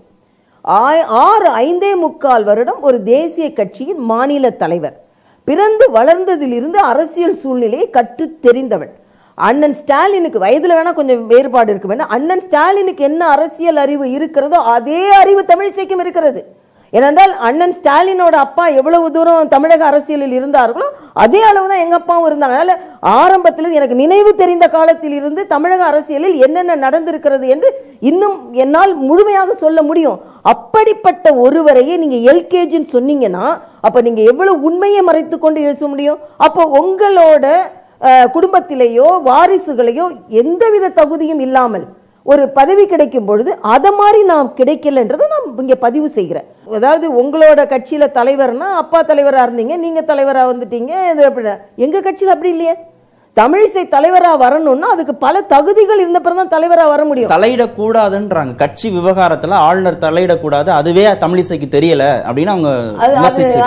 ஆறு 1.25 1.49
ஐந்தே 1.67 1.93
முக்கால் 2.05 2.47
வருடம் 2.49 2.81
ஒரு 2.89 2.99
தேசிய 3.15 3.47
கட்சியின் 3.59 4.03
மாநில 4.13 4.51
தலைவர். 4.63 4.97
பிறந்து 5.51 5.85
வளர்ந்ததிலிருந்து 5.99 6.81
அரசியல் 6.93 7.39
சூழ்நிலையை 7.43 7.87
கற்று 7.99 8.27
தெரிந்தவள் 8.47 8.93
அண்ணன் 9.39 9.77
ஸ்டாலினுக்கு 9.81 10.39
வயதுல 10.45 10.75
வேணா 10.79 10.93
கொஞ்சம் 10.95 11.21
வேறுபாடு 11.27 11.71
இருக்கு 11.73 11.91
வேணா 11.93 12.07
அண்ணன் 12.17 12.43
ஸ்டாலினுக்கு 12.47 13.03
என்ன 13.11 13.23
அரசியல் 13.35 13.81
அறிவு 13.85 14.07
இருக்கிறதோ 14.17 14.59
அதே 14.75 15.03
அறிவு 15.21 15.43
தமிழிசைக்கும் 15.51 16.03
இருக்கிறது. 16.05 16.41
ஏனென்றால் 16.99 17.33
அண்ணன் 17.49 17.75
ஸ்டாலினோட 17.79 18.37
அப்பா 18.45 18.65
எவ்வளவு 18.79 19.07
தூரம் 19.17 19.51
தமிழக 19.55 19.83
அரசியலில் 19.91 20.35
இருந்தார்களோ 20.39 20.87
அதே 21.25 21.41
அளவு 21.51 21.67
தான் 21.73 21.83
எங்கள் 21.85 22.01
அப்பாவும் 22.01 22.27
இருந்தாங்க. 22.29 22.57
அதனால் 22.59 22.81
ஆரம்பத்தில் 23.21 23.77
எனக்கு 23.79 23.97
நினைவு 24.03 24.31
தெரிந்த 24.43 24.67
காலத்தில் 24.77 25.15
இருந்து 25.19 25.43
தமிழக 25.55 25.85
அரசியலில் 25.91 26.37
என்னென்ன 26.47 26.79
நடந்திருக்கிறது 26.85 27.47
என்று 27.55 27.71
இன்னும் 28.11 28.37
என்னால் 28.65 28.95
முழுமையாக 29.09 29.55
சொல்ல 29.65 29.83
முடியும். 29.91 30.19
அப்படிப்பட்ட 30.53 31.35
ஒருவரையே 31.45 31.97
நீங்கள் 32.03 32.27
எல்கேஜின்னு 32.33 32.95
சொன்னீங்கன்னா 32.97 33.47
அப்போ 33.87 33.99
நீங்கள் 34.09 34.31
எவ்வளோ 34.33 34.55
உண்மையை 34.71 35.03
மறைத்து 35.11 35.39
கொண்டு 35.39 35.61
எழுத 35.69 35.87
முடியும்? 35.93 36.21
அப்போ 36.47 36.65
உங்களோட 36.83 37.47
குடும்பத்திலேயோ 38.35 39.09
வாரிசுகளையோ 39.31 40.05
எந்தவித 40.43 40.93
தகுதியும் 41.01 41.43
இல்லாமல் 41.47 41.87
ஒரு 42.27 42.43
பதவி 42.59 42.87
கிடைக்கும் 42.87 43.29
பொழுது 43.29 43.51
அதை 43.75 43.91
மாதிரி 44.01 44.23
நான் 44.31 44.53
கிடைக்கலன்றதை 44.59 45.27
நான் 45.33 45.47
இங்க 45.63 45.75
பதிவு 45.85 46.09
செய்கிறேன். 46.17 46.47
அதாவது 46.77 47.07
உங்களோட 47.21 47.61
கட்சியில 47.73 48.07
தலைவர்னா 48.19 48.69
அப்பா 48.83 49.01
தலைவரா 49.11 49.43
இருந்தீங்க 49.47 49.77
நீங்க 49.85 50.01
தலைவரா 50.11 50.43
வந்துட்டீங்க 50.51 50.93
இது 51.13 51.29
அப்படி 51.29 51.49
எங்க 51.87 51.99
கட்சியில 52.07 52.35
அப்படி 52.37 52.53
இல்லையே? 52.55 52.75
தமிழிசை 53.37 53.83
தலைவரா 53.95 54.31
வரணும்னா 54.43 54.89
அதுக்கு 54.95 55.15
பல 55.25 55.41
தகுதிகள் 55.53 56.01
இருந்தப்பறம் 56.05 56.41
தான் 56.41 56.51
தலைவரா 56.55 56.85
வர 56.93 57.03
முடியும். 57.05 57.31
தலையிடக்கூடாதுன்றாங்க. 57.35 58.53
கட்சி 58.63 58.89
விவகாரத்துல 58.97 59.59
ஆளுநர் 59.67 60.03
தலையிடக்கூடாது 60.07 60.71
அதுவே 60.79 61.05
தமிழிசைக்கு 61.25 61.69
தெரியல 61.77 62.05
அப்படின்னு 62.27 62.55
அவங்க. 62.55 62.73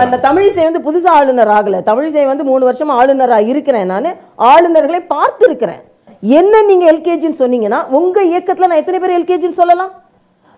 அந்த 0.03 0.19
தமிழிசை 0.27 0.65
வந்து 0.69 0.83
புதுசா 0.87 1.11
ஆளுநர் 1.19 1.53
ஆகல. 1.57 1.79
தமிழிசை 1.89 2.25
வந்து 2.31 2.49
மூணு 2.51 2.63
வருஷம் 2.69 2.93
ஆளுநரா 2.99 3.39
இருக்கிறேன் 3.51 3.91
நான். 3.93 4.09
ஆளுநர்களை 4.51 5.01
பார்த்திருக்கிறேன். 5.15 5.81
என்ன 6.23 6.61
நீங்க 6.61 6.85
எல்கேஜின்னு 6.91 7.41
சொன்னீங்கன்னா 7.43 7.79
உங்க 7.99 8.17
இயக்கத்துல 8.23 8.67
நான் 8.69 8.81
எத்தனை 8.81 8.99
பேர் 8.99 9.17
எல்கேஜின்னு 9.19 9.59
சொல்லலாம்? 9.61 9.91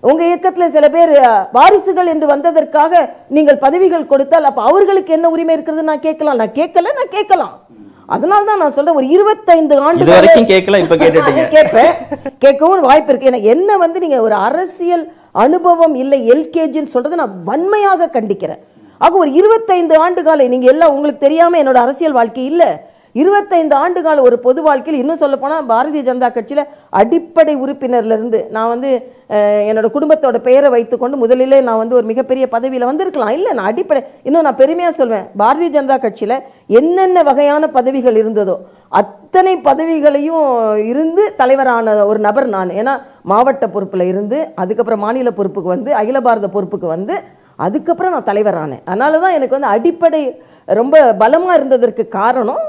உங்க 0.04 0.22
இயக்கத்துல 0.30 0.66
சில 0.70 0.90
பேர் 0.90 1.12
வாரிசுகள் 1.58 2.12
என்று 2.14 2.28
வந்ததற்காக 2.34 2.94
நீங்கள் 3.30 3.58
பதவிகள் 3.64 4.10
கொடுத்தால் 4.12 4.48
அப்ப 4.50 4.62
அவர்களுக்கு 4.62 5.14
என்ன 5.14 5.30
உரிமை 5.30 5.54
இருக்கிறது 5.56 5.90
நான் 5.90 6.04
கேட்கலாம். 6.08 6.38
நான் 6.42 6.56
கேட்கல 6.60 6.94
நான் 7.00 7.14
கேட்கலாம். 7.18 7.54
அதனால 8.16 8.46
தான் 8.46 8.62
நான் 8.64 8.76
சொல்றேன் 8.78 8.96
ஒரு 8.96 9.08
இருபத்தைந்து 9.08 9.76
ஆண்டு 9.86 10.06
வரைக்கும் 10.10 10.50
கேட்கல 10.54 10.80
இப்ப 10.84 10.96
கேட்டுட்டீங்க. 10.96 11.46
கேட்பேன். 11.56 11.92
கேட்கவும் 12.44 12.88
வாய்ப்பு 12.90 13.12
இருக்கு. 13.12 13.30
எனக்கு 13.32 13.48
என்ன 13.48 13.78
வந்து 13.78 14.00
நீங்க 14.00 14.22
ஒரு 14.22 14.34
அரசியல் 14.48 15.06
அனுபவம் 15.34 15.96
இல்லை 15.96 16.20
எல்கேஜின்னு 16.34 16.94
சொல்றதை 16.96 17.16
நான் 17.22 17.38
வன்மையாக 17.50 18.12
கண்டிக்கிறேன். 18.18 18.62
ஆக 19.02 19.18
ஒரு 19.18 19.32
இருபத்தைந்து 19.34 20.00
ஆண்டு 20.00 20.24
கால 20.24 20.48
நீங்க 20.48 20.68
எல்லாம் 20.74 20.94
உங்களுக்கு 20.96 21.26
தெரியாம 21.26 21.58
என்னோட 21.64 21.80
அரசியல் 21.86 22.18
வாழ்க்கை 22.20 22.46
இல்ல. 22.46 22.64
இருபத்தைந்து 23.22 23.76
ஆண்டு 23.82 24.00
கால 24.06 24.24
ஒரு 24.28 24.38
பொது 24.46 24.60
வாழ்க்கையில் 24.66 25.02
இன்னும் 25.02 25.20
சொல்ல 25.22 25.36
போனால் 25.42 25.68
பாரதிய 25.72 26.02
ஜனதா 26.08 26.30
கட்சியில் 26.38 26.62
அடிப்படை 27.00 27.54
உறுப்பினர்லேருந்து 27.64 28.40
நான் 28.56 28.72
வந்து 28.74 28.90
என்னோட 29.70 29.88
குடும்பத்தோட 29.96 30.38
பெயரை 30.48 30.70
வைத்துக்கொண்டு 30.74 31.22
முதலிலே 31.22 31.60
நான் 31.68 31.80
வந்து 31.82 31.98
ஒரு 32.00 32.06
மிகப்பெரிய 32.12 32.46
பதவியில் 32.56 32.88
வந்திருக்கலாம். 32.90 33.34
இல்லை 33.38 33.52
நான் 33.58 33.70
அடிப்படை 33.72 34.02
இன்னும் 34.28 34.46
நான் 34.48 34.60
பெருமையாக 34.62 34.94
சொல்வேன். 35.00 35.26
பாரதிய 35.42 35.70
ஜனதா 35.76 35.98
கட்சியில் 36.06 36.36
என்னென்ன 36.80 37.24
வகையான 37.30 37.70
பதவிகள் 37.78 38.20
இருந்ததோ 38.24 38.58
அத்தனை 39.02 39.54
பதவிகளையும் 39.70 40.46
இருந்து 40.92 41.24
தலைவரான 41.42 41.96
ஒரு 42.12 42.22
நபர் 42.28 42.48
நான். 42.58 42.76
ஏன்னா 42.82 42.96
மாவட்ட 43.32 43.66
பொறுப்பில் 43.76 44.10
இருந்து 44.12 44.40
அதுக்கப்புறம் 44.64 45.04
மாநில 45.08 45.32
பொறுப்புக்கு 45.40 45.76
வந்து 45.76 45.92
அகில 46.02 46.20
பாரத 46.28 46.50
பொறுப்புக்கு 46.56 46.90
வந்து 46.96 47.16
அதுக்கப்புறம் 47.66 48.14
நான் 48.16 48.30
தலைவரானேன். 48.32 48.86
அதனால 48.90 49.20
தான் 49.26 49.36
எனக்கு 49.40 49.58
வந்து 49.58 49.74
அடிப்படை 49.76 50.24
ரொம்ப 50.80 50.98
பலமாக 51.22 51.58
இருந்ததற்கு 51.60 52.04
காரணம் 52.22 52.64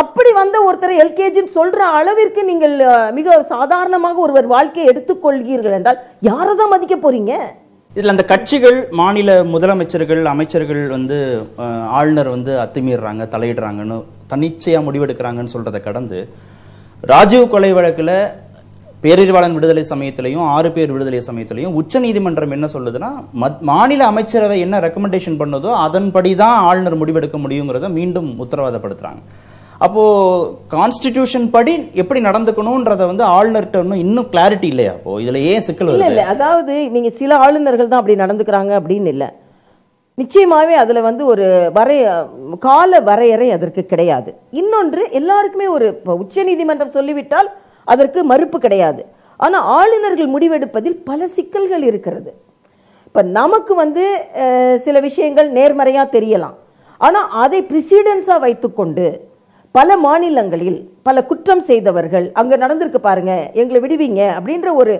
அப்படி 0.00 0.30
வந்த 0.34 0.56
ஒருத்தரை 0.66 0.94
எல்கேஜின்னு 1.02 1.56
சொல்ற 1.56 1.78
அளவிற்கு 1.96 2.40
நீங்கள் 2.50 2.74
மிக 3.16 3.28
சாதாரணமாக 3.52 4.20
ஒருவர் 4.20 4.48
வாழ்க்கையை 4.52 4.86
எடுத்துக்கொள்கிறீர்கள் 4.90 5.76
என்றால் 5.78 5.98
யாரை 6.22 6.52
தான் 6.54 6.72
மதிக்க 6.72 6.96
போறீங்க? 6.98 7.32
இதில் 7.96 8.12
அந்த 8.12 8.24
கட்சிகள் 8.30 8.78
மாநில 8.98 9.30
முதலமைச்சர்கள் 9.52 10.22
அமைச்சர்கள் 10.32 10.82
வந்து 10.94 11.18
ஆளுநர் 11.98 12.30
வந்து 12.32 12.52
அத்துமீறாங்க 12.64 13.24
தலையிடுறாங்கன்னு 13.34 13.96
தன்னிச்சையாக 14.32 14.86
முடிவெடுக்கிறாங்கன்னு 14.86 15.54
சொல்றதை 15.54 15.80
கடந்து 15.82 16.18
ராஜீவ் 17.04 17.46
கொலை 17.48 17.70
வழக்கில் 17.72 18.14
பேரறிவாளன் 19.02 19.56
விடுதலை 19.56 19.82
சமயத்திலையும் 19.90 20.44
ஆறு 20.52 20.68
பேர் 20.76 20.92
விடுதலை 20.92 21.18
சமயத்திலையும் 21.24 21.74
உச்சநீதிமன்றம் 21.80 22.54
என்ன 22.56 22.68
சொல்லுதுன்னா 22.72 23.10
மத்- 23.42 23.60
மாநில 23.70 24.02
அமைச்சரவை 24.10 24.56
என்ன 24.62 24.80
ரெக்கமெண்டேஷன் 24.84 25.40
பண்ணதோ 25.40 25.72
அதன்படி 25.82 26.30
தான் 26.40 26.56
ஆளுநர் 26.68 27.00
முடிவெடுக்க 27.00 27.38
முடியுங்கிறத 27.42 27.88
மீண்டும் 27.96 28.30
உத்தரவாதப்படுத்துறாங்க. 28.44 29.20
அப்போ 29.84 30.02
கான்ஸ்டிடியூஷன் 30.74 31.46
படி 31.54 31.72
எப்படி 32.02 32.20
நடந்துக்கணும்ன்றத 32.26 33.02
வந்து 33.10 33.24
ஆளுநர்கிட்ட 33.36 33.82
இன்னும் 33.84 34.02
இன்னும் 34.04 34.28
கிளாரிட்டி 34.34 34.68
இல்லையா? 34.72 34.92
அப்போ 34.98 35.16
இதுல 35.22 35.40
ஏன் 35.52 35.64
சிக்கல் 35.66 35.90
இல்ல 35.92 36.06
இல்ல. 36.12 36.22
அதாவது 36.34 36.74
நீங்க 36.94 37.10
சில 37.20 37.32
ஆளுநர்கள் 37.46 37.90
தான் 37.90 38.00
அப்படி 38.02 38.16
நடந்துக்கிறாங்க 38.22 38.72
அப்படின்னு 38.80 39.12
இல்ல. 39.14 39.26
நிச்சயமாவே 40.18 40.74
அதுல 40.82 41.00
வந்து 41.08 41.22
ஒரு 41.32 41.46
வரைய 41.78 42.04
கால 42.66 43.00
வரையறை 43.10 43.48
அதற்கு 43.56 43.82
கிடையாது. 43.92 44.30
இன்னொன்று 44.60 45.02
எல்லாருக்குமே 45.20 45.66
ஒரு 45.76 45.86
உச்ச 46.22 46.44
நீதிமன்றம் 46.50 46.96
சொல்லிவிட்டால் 46.96 47.50
அதற்கு 47.94 48.20
மறுப்பு 48.32 48.58
கிடையாது. 48.66 49.02
ஆனா 49.40 49.58
ஆளுநர்கள் 49.78 50.32
முடிவெடுப்பதில் 50.34 50.98
பல 51.10 51.26
சிக்கல்கள் 51.36 51.84
இருக்கிறது. 51.90 52.30
இப்ப 53.08 53.22
நமக்கு 53.40 53.72
வந்து 53.84 54.04
சில 54.86 54.96
விஷயங்கள் 55.08 55.48
நேர்மறையா 55.58 56.02
தெரியலாம். 56.16 56.56
ஆனா 57.00 57.20
அதை 57.44 57.60
பிரசிடென்ஸா 57.70 58.36
வைத்துக்கொண்டு 58.44 59.06
பல 59.76 59.90
மாநிலங்களில் 60.04 60.78
பல 61.06 61.22
குற்றம் 61.30 61.62
செய்தவர்கள் 61.68 62.26
அங்க 62.40 62.54
நடந்திருக்கு 62.62 63.00
பாருங்க 63.06 63.32
எங்களை 63.60 63.78
விடுவீங்க 63.84 64.20
அப்படின்ற 64.36 64.68
ஒரு 64.80 64.92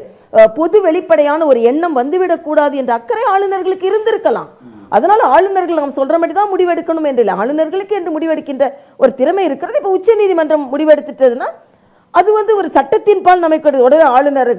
பொது 0.57 0.77
வெளிப்படையான 0.87 1.47
ஒரு 1.51 1.61
எண்ணம் 1.71 1.95
வந்துவிடக்கூடாது 1.99 2.75
என்ற 2.81 2.93
அக்கறை 2.99 3.23
ஆளுநர்களுக்கு 3.35 3.87
இருந்திருக்கலாம். 3.91 4.49
அதனால 4.97 5.21
ஆளுநர்கள் 5.37 5.81
நாம் 5.81 5.97
சொல்ற 6.01 6.17
மாதிரி 6.23 6.35
தான் 6.39 6.51
முடிவெடுக்கணும் 6.55 7.07
என்று 7.11 7.23
இல்லை. 7.25 7.37
ஆளுநர்களுக்கு 7.43 7.95
என்று 7.99 8.11
முடிவெடுக்கின்ற 8.17 8.67
ஒரு 9.03 9.11
திறமை 9.21 9.45
இருக்கிறது. 9.49 9.79
இப்ப 9.81 9.93
உச்ச 9.99 10.17
நீதிமன்றம் 10.23 10.67
முடிவெடுத்துட்டதுன்னா 10.73 11.49
அது 12.19 12.31
வந்து 12.39 12.53
ஒரு 12.61 12.69
சட்டத்தின் 12.77 13.25
பால் 13.25 13.45
நமக்கு 13.45 13.87
உடனே 13.87 14.05
ஆளுநர் 14.17 14.53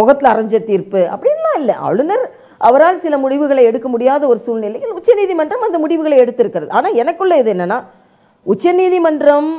முகத்தில் 0.00 0.32
அரைஞ்ச 0.32 0.56
தீர்ப்பு 0.70 1.02
அப்படின்லாம் 1.14 1.58
இல்லை. 1.60 1.76
ஆளுநர் 1.88 2.24
அவரால் 2.66 3.02
சில 3.04 3.14
முடிவுகளை 3.22 3.62
எடுக்க 3.70 3.86
முடியாத 3.94 4.22
ஒரு 4.32 4.40
சூழ்நிலையில் 4.44 4.96
உச்சநீதிமன்றம் 4.98 5.64
அந்த 5.68 5.78
முடிவுகளை 5.84 6.18
எடுத்திருக்கிறது. 6.24 6.70
ஆனா 6.78 6.88
எனக்குள்ள 7.02 7.36
இது 7.42 7.50
என்னன்னா 7.54 7.78
உச்சநீதிமன்றம் 8.46 9.50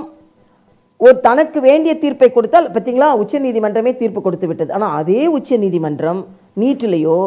ஒரு 1.00 1.16
தனக்கு 1.26 1.60
வேண்டிய 1.66 1.92
தீர்ப்பை 2.00 2.30
கொடுத்தால் 2.30 2.68
பார்த்தீங்களா? 2.68 3.10
உச்சநீதிமன்றமே 3.22 3.92
தீர்ப்பு 4.00 4.20
கொடுத்து 4.22 4.48
விட்டது 4.50 4.72
ஆனால் 4.74 4.96
அதே 5.00 5.22
உச்சநீதிமன்றம் 5.38 6.22
நீட்டிலேயோ 6.62 7.20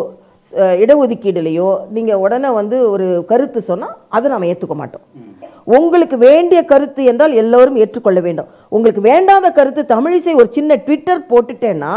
அஹ், 0.52 0.76
இடஒதுக்கீடுலையோ 0.82 1.66
நீங்கள் 1.96 2.22
உடனே 2.22 2.48
வந்து 2.56 2.76
ஒரு 2.92 3.04
கருத்து 3.28 3.61
சொன்னால் 3.62 3.94
அதை 4.08 4.26
நாம் 4.30 4.46
ஏற்றுக்க 4.48 4.74
மாட்டோம். 4.74 5.04
உங்களுக்கு 5.68 6.16
வேண்டிய 6.24 6.61
கருத்து 6.64 7.02
என்றால் 7.11 7.34
எல்லோரும் 7.42 7.78
ஏற்றுக்கொள்ள 7.82 8.20
வேண்டும். 8.20 8.48
உங்களுக்கு 8.72 9.02
வேண்டாத 9.06 9.46
கருத்து 9.52 9.82
தமிழிசை 9.92 10.32
ஒரு 10.40 10.48
சின்ன 10.56 10.78
ட்விட்டர் 10.86 11.22
போட்டுட்டேன்னா 11.30 11.92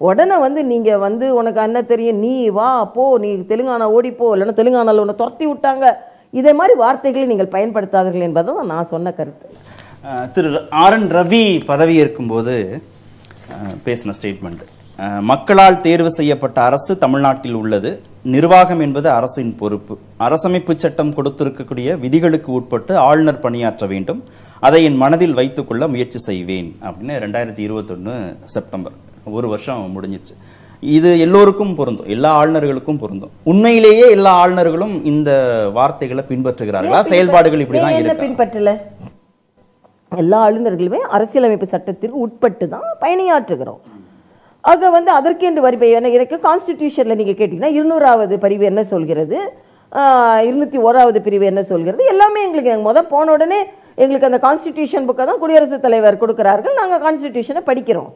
உடனே 0.00 0.36
வந்து 0.42 0.60
நீங்கள் 0.64 1.02
வந்து 1.04 1.26
உனக்கு 1.38 1.60
என்ன 1.62 1.82
தெரியும் 1.86 2.20
நீ 2.24 2.34
வா 2.50 2.66
போ 2.94 3.04
நீ 3.22 3.30
தெலுங்கானா 3.50 3.86
ஓடிப்போ 3.94 4.26
இல்லைன்னா 4.34 4.58
தெலுங்கானால 4.58 5.02
உன்னை 5.04 5.16
துரத்தி 5.16 5.46
விட்டாங்க. 5.46 5.84
இதே 6.32 6.52
மாதிரி 6.58 6.74
வார்த்தைகளை 6.82 7.26
நீங்கள் 7.32 7.54
பயன்படுத்தாதீர்கள் 7.54 8.26
என்பதுதான் 8.28 8.72
நான் 8.72 8.90
சொன்ன 8.94 9.12
கருத்து. 9.18 9.46
திரு 10.34 10.50
ஆர் 10.82 10.96
என் 10.96 11.08
ரவி 11.18 11.44
பதவியேற்கும் 11.70 12.30
போது 12.32 12.54
பேசின 13.86 14.14
ஸ்டேட்மெண்ட் 14.18 14.64
மக்களால் 15.30 15.82
தேர்வு 15.86 16.10
செய்யப்பட்ட 16.18 16.58
அரசு 16.68 16.92
தமிழ்நாட்டில் 17.04 17.56
உள்ளது. 17.60 17.90
நிர்வாகம் 18.34 18.80
என்பது 18.86 19.08
அரசின் 19.18 19.52
பொறுப்பு. 19.60 19.94
அரசமைப்பு 20.26 20.72
சட்டம் 20.84 21.12
கொடுத்திருக்கக்கூடிய 21.18 21.98
விதிகளுக்கு 22.04 22.50
உட்பட்டு 22.58 22.94
ஆளுநர் 23.08 23.42
பணியாற்ற 23.44 23.86
வேண்டும். 23.92 24.20
அதை 24.68 24.80
என் 24.88 25.00
மனதில் 25.04 25.36
வைத்துக்கொள்ள 25.40 25.88
முயற்சி 25.94 26.20
செய்வேன் 26.28 26.70
அப்படின்னு 26.88 27.16
ரெண்டாயிரத்தி 27.24 27.62
இருபத்தொன்னு 27.68 28.14
செப்டம்பர். 28.54 28.96
ஒரு 29.38 29.48
வருஷம் 29.54 29.94
முடிஞ்சிச்சு. 29.96 30.34
இது 30.82 31.10
எல்லோருக்கும் 31.24 31.74
பொருந்தும். 31.78 32.08
எல்லா 32.14 32.30
ஆளுநர்களுக்கும் 32.40 32.98
பொருந்தும். 33.02 33.32
உண்மையிலேயே 33.50 34.04
எல்லா 34.16 34.32
ஆளுநர்களும் 34.42 34.94
இந்த 35.12 35.30
வார்த்தைகளை 35.78 36.22
பின்பற்றுகிறார்களா? 36.28 37.00
செயல்பாடுகள் 37.12 37.62
இப்படிதான் 37.64 37.96
இருக்கா 37.96 38.16
பின்பற்றல? 38.24 38.72
எல்லா 40.22 40.38
ஆளுநர்களுமே 40.48 41.00
அரசியலமைப்பு 41.16 41.66
சட்டத்திற்கு 41.72 42.22
உட்பட்டு 42.26 42.68
தான் 42.74 42.86
பயணியாற்றுகிறோம். 43.00 43.80
ஆக 44.60 44.90
வந்து 44.96 45.10
அதற்கென்று 45.18 45.64
வரி 45.66 45.90
எனக்கு 45.90 46.38
கான்ஸ்டிடியூஷன்ல 46.48 47.16
நீங்க 47.22 47.34
கேட்டீங்கன்னா 47.40 47.72
இருநூறாவது 47.78 48.36
பிரிவு 48.44 48.64
என்ன 48.70 48.84
சொல்கிறது? 48.92 49.38
இருநூத்தி 50.48 50.78
ஓராவது 50.88 51.18
பிரிவு 51.26 51.44
என்ன 51.52 51.62
சொல்கிறது? 51.72 52.02
எல்லாமே 52.12 52.40
எங்களுக்கு 52.46 52.72
முத 52.88 53.02
போன 53.12 53.32
உடனே 53.36 53.60
எங்களுக்கு 54.02 54.30
அந்த 54.30 54.40
கான்ஸ்டிடியூஷன் 54.46 55.06
புக்கை 55.10 55.24
தான் 55.30 55.42
குடியரசுத் 55.42 55.84
தலைவர் 55.84 56.22
கொடுக்கிறார்கள். 56.22 56.74
நாங்க 56.80 56.96
கான்ஸ்டிடியூஷனை 57.04 57.62
படிக்கிறோம். 57.70 58.10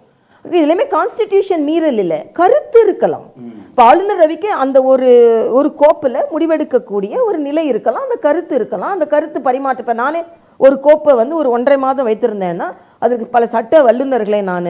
இதுலயுமே 0.44 0.84
கான்ஸ்டிடியூஷன் 0.94 1.62
மீறல் 1.68 2.00
இல்ல. 2.04 2.14
கருத்து 2.38 2.78
இருக்கலாம். 2.86 3.26
இப்ப 3.70 3.82
ஆளுநர் 3.82 4.20
ரவிக்கு 4.22 4.48
அந்த 4.64 4.78
ஒரு 4.92 5.10
ஒரு 5.58 5.68
கோப்புல 5.82 6.16
முடிவெடுக்கக்கூடிய 6.32 7.14
ஒரு 7.28 7.38
நிலை 7.48 7.64
இருக்கலாம். 7.72 8.06
அந்த 8.06 8.16
கருத்து 8.26 8.54
இருக்கலாம். 8.54 8.94
அந்த 8.96 9.06
கருத்து 9.14 9.40
பரிமாற்ற 9.48 9.84
இப்ப 9.84 9.94
நானே 10.02 10.22
ஒரு 10.60 10.76
கோப்பை 10.86 11.12
வந்து 11.20 11.34
ஒரு 11.36 11.48
ஒன்றரை 11.50 11.78
மாதம் 11.84 12.08
வைத்திருந்தேன்னா 12.08 12.66
அதுக்கு 12.98 13.26
பல 13.26 13.46
சட்ட 13.54 13.82
வல்லுநர்களை 13.86 14.40
நான் 14.50 14.68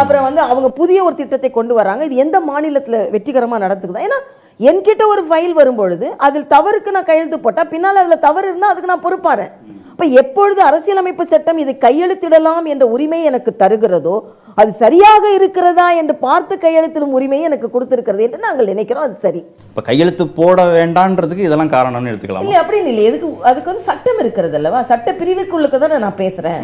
அப்புறம் 0.00 0.26
வந்து 0.28 0.40
அவங்க 0.52 0.70
புதிய 0.80 0.98
ஒரு 1.04 1.14
திட்டத்தை 1.20 1.50
கொண்டு 1.50 1.74
வராங்க. 1.80 2.04
இது 2.08 2.16
எந்த 2.24 2.40
மாநிலத்துல 2.50 2.98
வெற்றிகரமா 3.14 3.58
நடத்துக்குதா 3.64 4.06
ஏன்னா 4.08 4.18
என்கிட்ட 4.60 5.04
ஒரு 5.12 5.22
ஃபைல் 5.28 5.54
வரும்பொழுது 5.60 6.06
அதில் 6.26 6.50
தவறுக்கு 6.54 6.90
நான் 6.96 7.08
கையெழுத்து 7.08 7.38
போட்டால் 7.40 7.70
பின்னால் 7.72 8.00
அதில் 8.02 8.24
தவறு 8.26 8.46
இருந்தால் 8.48 8.72
அதுக்கு 8.72 8.92
நான் 8.92 9.06
பொறுப்பாறேன். 9.06 9.50
இப்போ 9.90 10.06
எப்பொழுது 10.22 10.60
அரசியலமைப்பு 10.62 11.24
சட்டம் 11.26 11.58
இதை 11.62 11.74
கையெழுத்திடலாம் 11.84 12.66
என்ற 12.72 12.84
உரிமை 12.94 13.20
எனக்கு 13.30 13.50
தருகிறதோ 13.62 14.16
அது 14.60 14.70
சரியாக 14.82 15.22
இருக்கிறதா 15.36 15.86
என்று 16.00 16.14
பார்த்து 16.24 16.54
கையெழுத்திடும் 16.62 17.14
உரிமையை 17.16 17.46
எனக்கு 17.48 17.68
கொடுத்திருக்கிறது 17.72 18.22
என்று 18.26 18.38
நாங்கள் 18.44 18.70
நினைக்கிறோம். 18.70 19.04
அது 19.06 19.16
சரி. 19.24 19.40
இப்ப 19.70 19.82
கையெழுத்து 19.88 20.24
போட 20.38 20.62
வேண்டான்றதுக்கு 20.76 21.46
இதெல்லாம் 21.46 21.72
காரணம்னு 21.74 22.10
எடுத்துக்கலாம். 22.12 22.44
இல்ல 22.46 22.60
அப்படின்னு 22.62 22.90
இல்லை 22.92 23.04
எதுக்கு 23.08 23.28
அதுக்கு 23.50 23.70
வந்து 23.70 23.84
சட்டம் 23.88 24.20
இருக்கிறது 24.22 24.56
அல்லவா? 24.60 24.80
சட்ட 24.92 25.12
பிரிவுக்குள்ளுக்கு 25.18 25.80
தானே 25.82 25.98
நான் 26.04 26.18
பேசுறேன். 26.22 26.62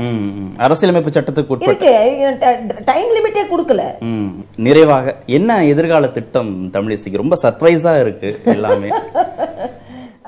அரசியலமைப்பு 0.67 1.15
சட்டத்துக்கு 1.19 1.69
இருக்கு. 1.69 1.93
டைம் 2.91 3.13
லிமிட்டே 3.17 3.45
கொடுக்கல. 3.53 3.85
நிறைவாக 4.69 5.15
என்ன 5.39 5.59
எதிர்கால 5.75 6.11
திட்டம் 6.17 6.53
தமிழிசைக்கு? 6.79 7.23
ரொம்ப 7.25 7.39
சர்ப்ரைஸா 7.45 7.95
இருக்கு 8.07 8.31
எல்லாமே. 8.57 8.91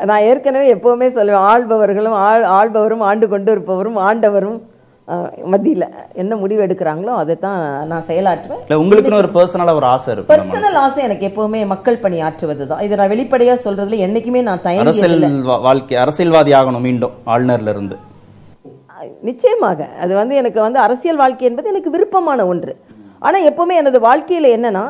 நான் 0.08 0.24
ஏற்கனவே 0.30 0.68
எப்பவுமே 0.76 1.06
சொல்லுவேன் 1.16 1.44
ஆள்பவர்களும் 1.50 2.16
ஆள் 2.28 2.44
ஆள்பவரும் 2.58 3.04
ஆண்டு 3.08 3.26
கொண்டு 3.32 3.50
இருப்பவரும் 3.54 3.98
ஆண்டவரும் 4.08 4.56
மத்தியில 5.52 5.84
என்ன 6.22 6.32
முடிவு 6.42 6.60
எடுக்கிறாங்களோ 6.66 7.14
அதை 7.22 7.34
தான் 7.44 7.58
நான் 7.90 8.06
செயலாற்றுவேன். 8.10 8.62
உங்களுக்குன்னு 8.82 9.20
ஒரு 9.22 9.30
பர்சனலா 9.34 9.74
ஒரு 9.80 9.86
ஆசை 9.94 10.08
இருக்கும் 10.14 10.32
பர்சனல் 10.32 10.78
ஆசை 10.84 11.00
எனக்கு 11.08 11.28
எப்பவுமே 11.30 11.60
மக்கள் 11.72 12.00
பணி 12.04 12.18
ஆற்றுவது 12.28 12.64
தான் 12.70 12.82
இதை 12.86 12.94
நான் 13.00 13.12
வெளிப்படையா 13.14 13.54
சொல்றதுல 13.66 13.98
என்னைக்குமே 14.06 14.42
நான் 14.48 14.64
தயங்கி 14.66 14.84
அரசியல் 14.84 15.26
வாழ்க்கை 15.68 15.96
அரசியல்வாதி 16.04 16.54
ஆகணும் 16.60 16.86
மீண்டும் 16.88 17.16
ஆளுநர்ல 17.34 17.74
இருந்து 17.76 17.98
நிச்சயமாக. 19.28 19.80
அது 20.02 20.12
வந்து 20.20 20.34
எனக்கு 20.40 20.58
வந்து 20.66 20.78
அரசியல் 20.86 21.20
வாழ்க்கை 21.22 21.46
என்பது 21.48 21.70
எனக்கு 21.72 21.90
விருப்பமான 21.94 22.46
ஒன்று. 22.52 22.72
ஆனா 23.26 23.38
எப்பவுமே 23.50 23.74
எனது 23.80 23.98
வாழ்க்கையில 24.06 24.48
என்னன்னா 24.56 24.84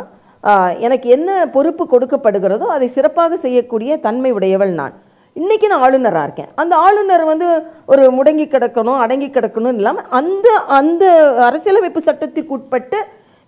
எனக்கு 0.87 1.09
என்ன 1.17 1.31
பொறுப்பு 1.57 1.85
கொடுக்கப்படுகிறதோ 1.93 2.67
அதை 2.77 2.87
சிறப்பாக 2.97 3.37
செய்யக்கூடிய 3.45 3.97
தன்மை 4.07 4.31
உடையவள் 4.39 4.73
நான். 4.81 4.95
இன்றைக்கி 5.41 5.67
நான் 5.71 5.85
ஆளுநராக 5.85 6.27
இருக்கேன். 6.27 6.51
அந்த 6.63 6.75
ஆளுநர் 6.87 7.23
வந்து 7.31 7.47
ஒரு 7.93 8.03
முடங்கி 8.17 8.45
கிடக்கணும் 8.55 8.99
அடங்கி 9.05 9.29
கிடக்கணும் 9.37 9.79
இல்லாமல் 9.81 10.09
அந்த 10.19 10.49
அந்த 10.79 11.05
அரசியலமைப்பு 11.49 12.01
சட்டத்திற்கு 12.09 12.55
உட்பட்டு 12.57 12.99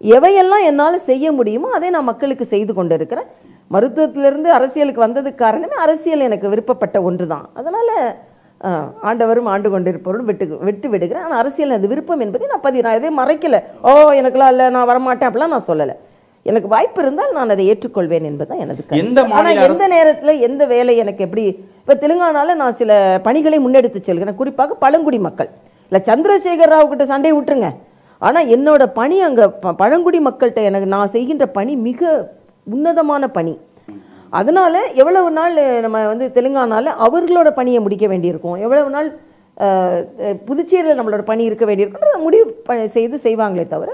எவையெல்லாம் 0.00 0.64
என்னால் 0.70 1.04
செய்ய 1.10 1.26
முடியுமோ 1.38 1.68
அதை 1.76 1.90
நான் 1.96 2.10
மக்களுக்கு 2.12 2.46
செய்து 2.54 2.72
கொண்டு 2.78 2.96
இருக்கிறேன் 2.98 3.28
மருத்துவத்திலிருந்து 3.74 4.48
அரசியலுக்கு 4.56 5.04
வந்ததுக்கு 5.04 5.42
காரணமே 5.44 5.76
அரசியல் 5.84 6.26
எனக்கு 6.28 6.52
விருப்பப்பட்ட 6.54 6.96
ஒன்று 7.10 7.26
தான் 7.34 7.46
அதனால் 7.60 7.92
ஆண்டவரும் 9.08 9.48
ஆண்டு 9.52 9.68
கொண்டிருப்பவரும் 9.72 10.28
விட்டு 10.28 10.44
விட்டு 10.68 10.86
விடுகிறேன். 10.92 11.24
ஆனால் 11.26 11.40
அரசியல் 11.42 11.76
அது 11.78 11.86
விருப்பம் 11.92 12.22
என்பதை 12.26 12.46
நான் 12.52 12.66
பதிவு 12.66 12.84
நான் 12.86 12.98
எதையும் 12.98 13.20
மறைக்கல. 13.22 13.56
ஓ 13.88 13.90
எனக்குலாம் 14.20 14.52
இல்லை 14.54 14.66
நான் 14.76 14.90
வரமாட்டேன் 14.90 15.28
அப்படிலாம் 15.28 15.54
நான் 15.54 15.68
சொல்லலை. 15.70 15.96
எனக்கு 16.50 16.68
வாய்ப்பு 16.74 17.00
இருந்தால் 17.04 17.34
நான் 17.36 17.52
அதை 17.54 17.64
ஏற்றுக்கொள்வேன் 17.72 18.26
என்பதுதான் 18.30 18.60
கருத்து. 18.62 19.00
எந்த 19.02 19.18
ஆனா 19.24 19.30
மாநில 19.32 19.64
அரசு 19.64 19.74
எந்த 19.74 19.86
நேரத்துல 19.94 20.32
எந்த 20.48 20.62
வேலை 20.72 20.94
எனக்கு 21.02 21.24
எப்படி 21.26 21.44
இப்ப 21.82 21.96
தெலுங்கானால 22.04 22.54
நான் 22.62 22.78
சில 22.80 22.90
பணிகளை 23.26 23.58
முன்னெடுத்து 23.64 24.00
செல்கிறேன். 24.08 24.38
குறிப்பாக 24.40 24.76
பழங்குடி 24.84 25.20
மக்கள். 25.26 25.50
இல்ல 25.90 26.00
சந்திரசேகர் 26.08 26.72
ராவ் 26.74 26.90
கிட்ட 26.92 27.06
சண்டை 27.12 27.32
விட்டுருங்க. 27.36 27.70
ஆனா 28.22 28.40
என்னோட 28.56 28.82
பணி 28.98 29.16
அங்க 29.28 29.48
பழங்குடி 29.82 30.18
மக்கள்கிட்ட 30.28 30.62
எனக்கு 30.70 30.88
நான் 30.94 31.14
செய்கின்ற 31.14 31.46
பணி 31.58 31.72
மிக 31.88 32.10
உன்னதமான 32.74 33.24
பணி. 33.38 33.54
அதனால 34.38 34.74
எவ்வளவு 35.00 35.28
நாள் 35.38 35.56
நம்ம 35.84 35.98
வந்து 36.12 36.26
தெலுங்கானால 36.36 36.94
அவர்களோட 37.06 37.48
பணியை 37.58 37.80
முடிக்க 37.84 38.06
வேண்டியிருக்கும். 38.12 38.58
எவ்வளவு 38.66 38.90
நாள் 38.96 39.08
புதுச்சேரியில் 40.48 40.98
நம்மளோட 40.98 41.22
பணி 41.30 41.42
இருக்க 41.48 41.64
வேண்டியிருக்குன்றத 41.68 42.18
முடிவு 42.24 42.88
செய்து 42.96 43.16
செய்வாங்களே 43.26 43.66
தவிர 43.74 43.90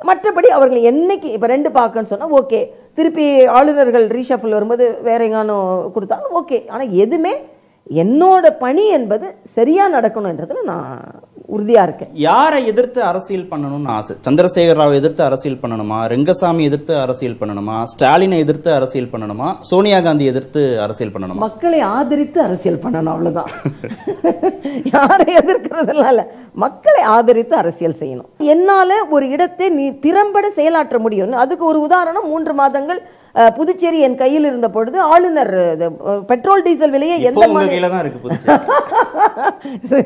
மற்றபடி 0.00 0.48
அவர்கள் 0.48 0.80
என்னைக்கு 0.82 1.28
இப்போ 1.32 1.46
ரெண்டு 1.46 1.70
பார்க்கன்னு 1.70 2.02
சொன்னால் 2.02 2.30
ஓகே. 2.30 2.60
திருப்பி 2.94 3.24
ஆளுநர்கள் 3.48 4.06
ரீஷஃபில் 4.08 4.52
வரும்போது 4.52 4.98
வேற 5.02 5.24
எங்கானும் 5.24 5.64
கொடுத்தாலும் 5.92 6.34
ஓகே. 6.34 6.66
ஆனால் 6.68 6.90
எதுவுமே 6.96 7.34
என்னோட 7.90 8.46
பணி 8.58 8.86
என்பது 8.88 9.26
சரியா 9.54 9.88
நடக்கணுன்றதுல 9.92 10.62
நான் 10.64 10.94
உறுதியா 11.56 11.82
இருக்கேன் 11.82 12.10
யாரை 12.12 12.66
எதிர்த்து 12.66 13.02
அரசியல் 13.02 13.46
பண்ணணும்னு 13.50 13.86
ஆசை? 13.86 14.16
சந்திரசேகர் 14.28 14.78
ராவ் 14.80 14.94
எதிர்த்து 14.94 15.22
அரசியல் 15.24 15.58
பண்ணணுமா? 15.62 15.98
ரெங்கசாமி 16.14 16.60
எதிர்த்து 16.60 16.98
அரசியல் 16.98 17.36
பண்ணணுமா? 17.40 17.76
ஸ்டாலினை 17.92 18.38
எதிர்த்து 18.38 18.72
அரசியல் 18.72 19.08
பண்ணணுமா? 19.12 19.48
சோனியா 19.60 20.00
காந்தி 20.00 20.24
எதிர்த்து 20.24 20.80
அரசியல் 20.80 21.12
பண்ணணுமா? 21.12 21.42
மக்களை 21.46 21.80
ஆதரித்து 21.80 22.42
அரசியல் 22.42 22.80
பண்ணணும் 22.84 23.12
அவ்வளவுதான். 23.14 23.50
யாரை 24.94 25.34
எதிர்க்கிறதெல்லாம் 25.34 26.12
இல்ல. 26.14 26.24
மக்களை 26.52 27.02
ஆதரித்து 27.02 27.56
அரசியல் 27.56 27.98
செய்யணும். 28.00 28.28
என்னால 28.38 29.04
ஒரு 29.10 29.28
இடத்தை 29.28 29.68
நீ 29.68 29.98
திறம்பட 29.98 30.50
செயலாற்ற 30.50 30.98
முடியும் 30.98 31.32
அதுக்கு 31.32 31.64
ஒரு 31.64 31.80
உதாரணம் 31.80 32.28
மூன்று 32.28 32.54
மாதங்கள் 32.54 33.00
புதுச்சேரி 33.56 33.98
என் 34.06 34.16
கையில் 34.22 34.46
இருந்த 34.48 34.68
பொழுது 34.76 34.98
ஆளுநர் 35.12 35.52
பெட்ரோல் 36.30 36.64
டீசல் 36.66 36.94
விலையை 36.94 37.16
எந்த 37.28 37.44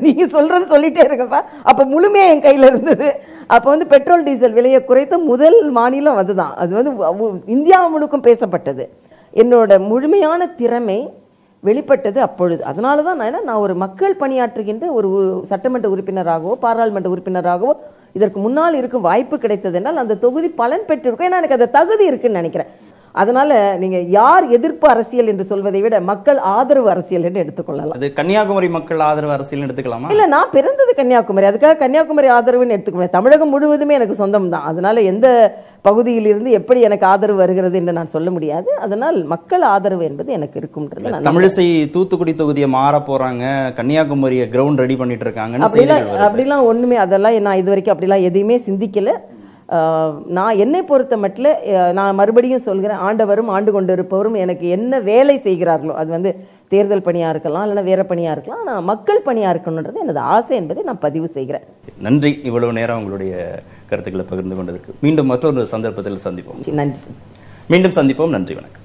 நீங்க 0.05 0.25
சொல்றது 0.35 0.65
சொல்லிட்டே 0.73 1.01
இருக்கப்பா 1.07 1.39
அப்ப 1.69 1.85
முழுமையா 1.93 2.25
என் 2.33 2.43
கையில 2.45 2.69
இருந்தது. 2.71 3.07
அப்ப 3.55 3.65
வந்து 3.73 3.87
பெட்ரோல் 3.93 4.25
டீசல் 4.27 4.55
விலையை 4.57 4.79
குறைத்த 4.89 5.17
முதல் 5.31 5.57
மாநிலம் 5.77 6.19
அதுதான். 6.21 6.53
அது 6.63 6.71
வந்து 6.79 6.91
இந்தியா 7.55 7.79
முழுக்கும் 7.95 8.25
பேசப்பட்டது. 8.29 8.85
என்னோட 9.33 9.71
முழுமையான 9.89 10.47
திறமை 10.61 10.99
வெளிப்பட்டது 11.63 12.19
அப்பொழுது. 12.27 12.61
அதனால 12.71 13.03
தான் 13.07 13.19
நான் 13.23 13.45
நான் 13.49 13.63
ஒரு 13.65 13.75
மக்கள் 13.83 14.19
பணியாற்றுகின்ற 14.21 14.85
ஒரு 14.99 15.09
சட்டமன்ற 15.51 15.89
உறுப்பினராகவோ 15.95 16.55
பாராளுமன்ற 16.65 17.09
உறுப்பினராகவோ 17.15 17.73
இதற்கு 18.17 18.39
முன்னால் 18.45 18.75
இருக்கும் 18.79 19.05
வாய்ப்பு 19.09 19.35
கிடைத்தது 19.43 19.77
என்றால் 19.79 20.01
அந்த 20.01 20.17
தொகுதி 20.25 20.49
பலன் 20.61 20.87
பெற்றிருக்கும். 20.89 21.27
ஏன்னா 21.29 21.39
எனக்கு 21.41 21.57
அந்த 21.59 21.69
தகுதி 21.77 22.03
இருக்குன்னு 22.11 22.41
நினைக்கிறேன். 22.41 22.71
அதனால 23.21 23.51
நீங்க 23.81 23.97
யார் 24.15 24.45
எதிர்ப்பு 24.57 24.85
அரசியல் 24.91 25.29
என்று 25.31 25.45
சொல்வதை 25.49 25.79
விட 25.81 25.95
மக்கள் 26.11 26.39
ஆதரவு 26.53 26.87
அரசியல் 26.93 27.25
என்று 27.27 27.41
எடுத்துக்கொள்ளலாம். 27.43 27.97
அது 27.97 28.07
கன்னியாகுமரி 28.19 28.69
மக்கள் 28.77 29.03
ஆதரவு 29.09 29.33
அரசியல் 29.35 29.65
எடுத்துக்கலாமா? 29.65 30.07
இல்ல 30.13 30.25
நான் 30.35 30.53
பிறந்தது 30.55 30.93
கன்னியாகுமரி. 30.99 31.47
அதுக்காக 31.49 31.75
கன்னியாகுமரி 31.83 32.29
ஆதரவுன்னு 32.37 32.75
எடுத்துக்குவேன் 32.75 33.15
தமிழகம் 33.17 33.53
முழுவதுமே 33.55 33.97
எனக்கு 33.99 34.15
சொந்தம் 34.21 34.49
தான். 34.53 34.65
அதனால 34.71 35.01
எந்த 35.11 35.27
பகுதியில் 35.87 36.27
இருந்து 36.31 36.49
எப்படி 36.57 36.81
எனக்கு 36.87 37.05
ஆதரவு 37.11 37.39
வருகிறது 37.43 37.75
என்று 37.79 37.95
நான் 37.97 38.11
சொல்ல 38.15 38.29
முடியாது. 38.35 38.69
அதனால் 38.85 39.17
மக்கள் 39.33 39.63
ஆதரவு 39.73 40.03
என்பது 40.09 40.29
எனக்கு 40.37 40.57
இருக்கும்ன்றது 40.61 41.27
தமிழிசை 41.29 41.67
தூத்துக்குடி 41.95 42.35
தொகுதியை 42.41 42.69
மாற 42.77 43.03
போறாங்க. 43.09 43.43
கன்னியாகுமரியை 43.79 44.47
கிரவுண்ட் 44.55 44.83
ரெடி 44.85 44.97
பண்ணிட்டு 45.01 45.27
இருக்காங்கன்னு 45.27 45.67
அப்படிலாம். 45.67 46.09
அப்படிலாம் 46.29 46.65
ஒண்ணுமே 46.71 46.99
அதெல்லாம் 47.05 47.37
நான் 47.49 47.61
இது 47.61 47.71
வரைக்கும் 47.73 47.95
அப்படிலாம் 47.95 48.27
எதையுமே 48.29 48.57
சிந்திக்கல. 48.69 49.11
நான் 50.37 50.57
என்னை 50.57 50.81
பொறுத்த 50.81 51.17
மட்டும் 51.17 51.55
நான் 51.91 52.15
மறுபடியும் 52.15 52.65
சொல்கிறேன் 52.67 53.03
ஆண்டவரும் 53.07 53.51
ஆண்டு 53.55 53.71
கொண்டு 53.71 53.93
இருப்பவரும் 53.93 54.37
எனக்கு 54.43 54.67
என்ன 54.67 54.99
வேலை 54.99 55.35
செய்கிறார்களோ 55.39 55.93
அது 55.93 56.09
வந்து 56.09 56.31
தேர்தல் 56.67 57.05
பணியா 57.07 57.29
இருக்கலாம் 57.29 57.65
இல்லைன்னா 57.65 57.83
வேற 57.83 58.03
பணியா 58.09 58.31
இருக்கலாம் 58.35 58.61
ஆனால் 58.61 58.83
மக்கள் 58.83 59.25
பணியா 59.25 59.49
இருக்கணுன்றது 59.55 60.03
எனது 60.05 60.19
ஆசை 60.35 60.53
என்பதை 60.57 60.83
நான் 60.83 61.03
பதிவு 61.07 61.27
செய்கிறேன். 61.27 61.65
நன்றி. 62.07 62.31
இவ்வளவு 62.43 62.77
நேரம் 62.79 62.97
உங்களுடைய 62.97 63.33
கருத்துக்களை 63.89 64.25
பகிர்ந்து 64.29 64.55
கொண்டதற்கு 64.55 64.93
மீண்டும் 64.99 65.31
மற்றொரு 65.33 65.67
சந்தர்ப்பத்தில் 65.73 66.23
சந்திப்போம். 66.27 66.61
நன்றி. 66.81 67.01
மீண்டும் 67.73 67.97
சந்திப்போம். 67.99 68.35
நன்றி. 68.37 68.55
வணக்கம். 68.55 68.82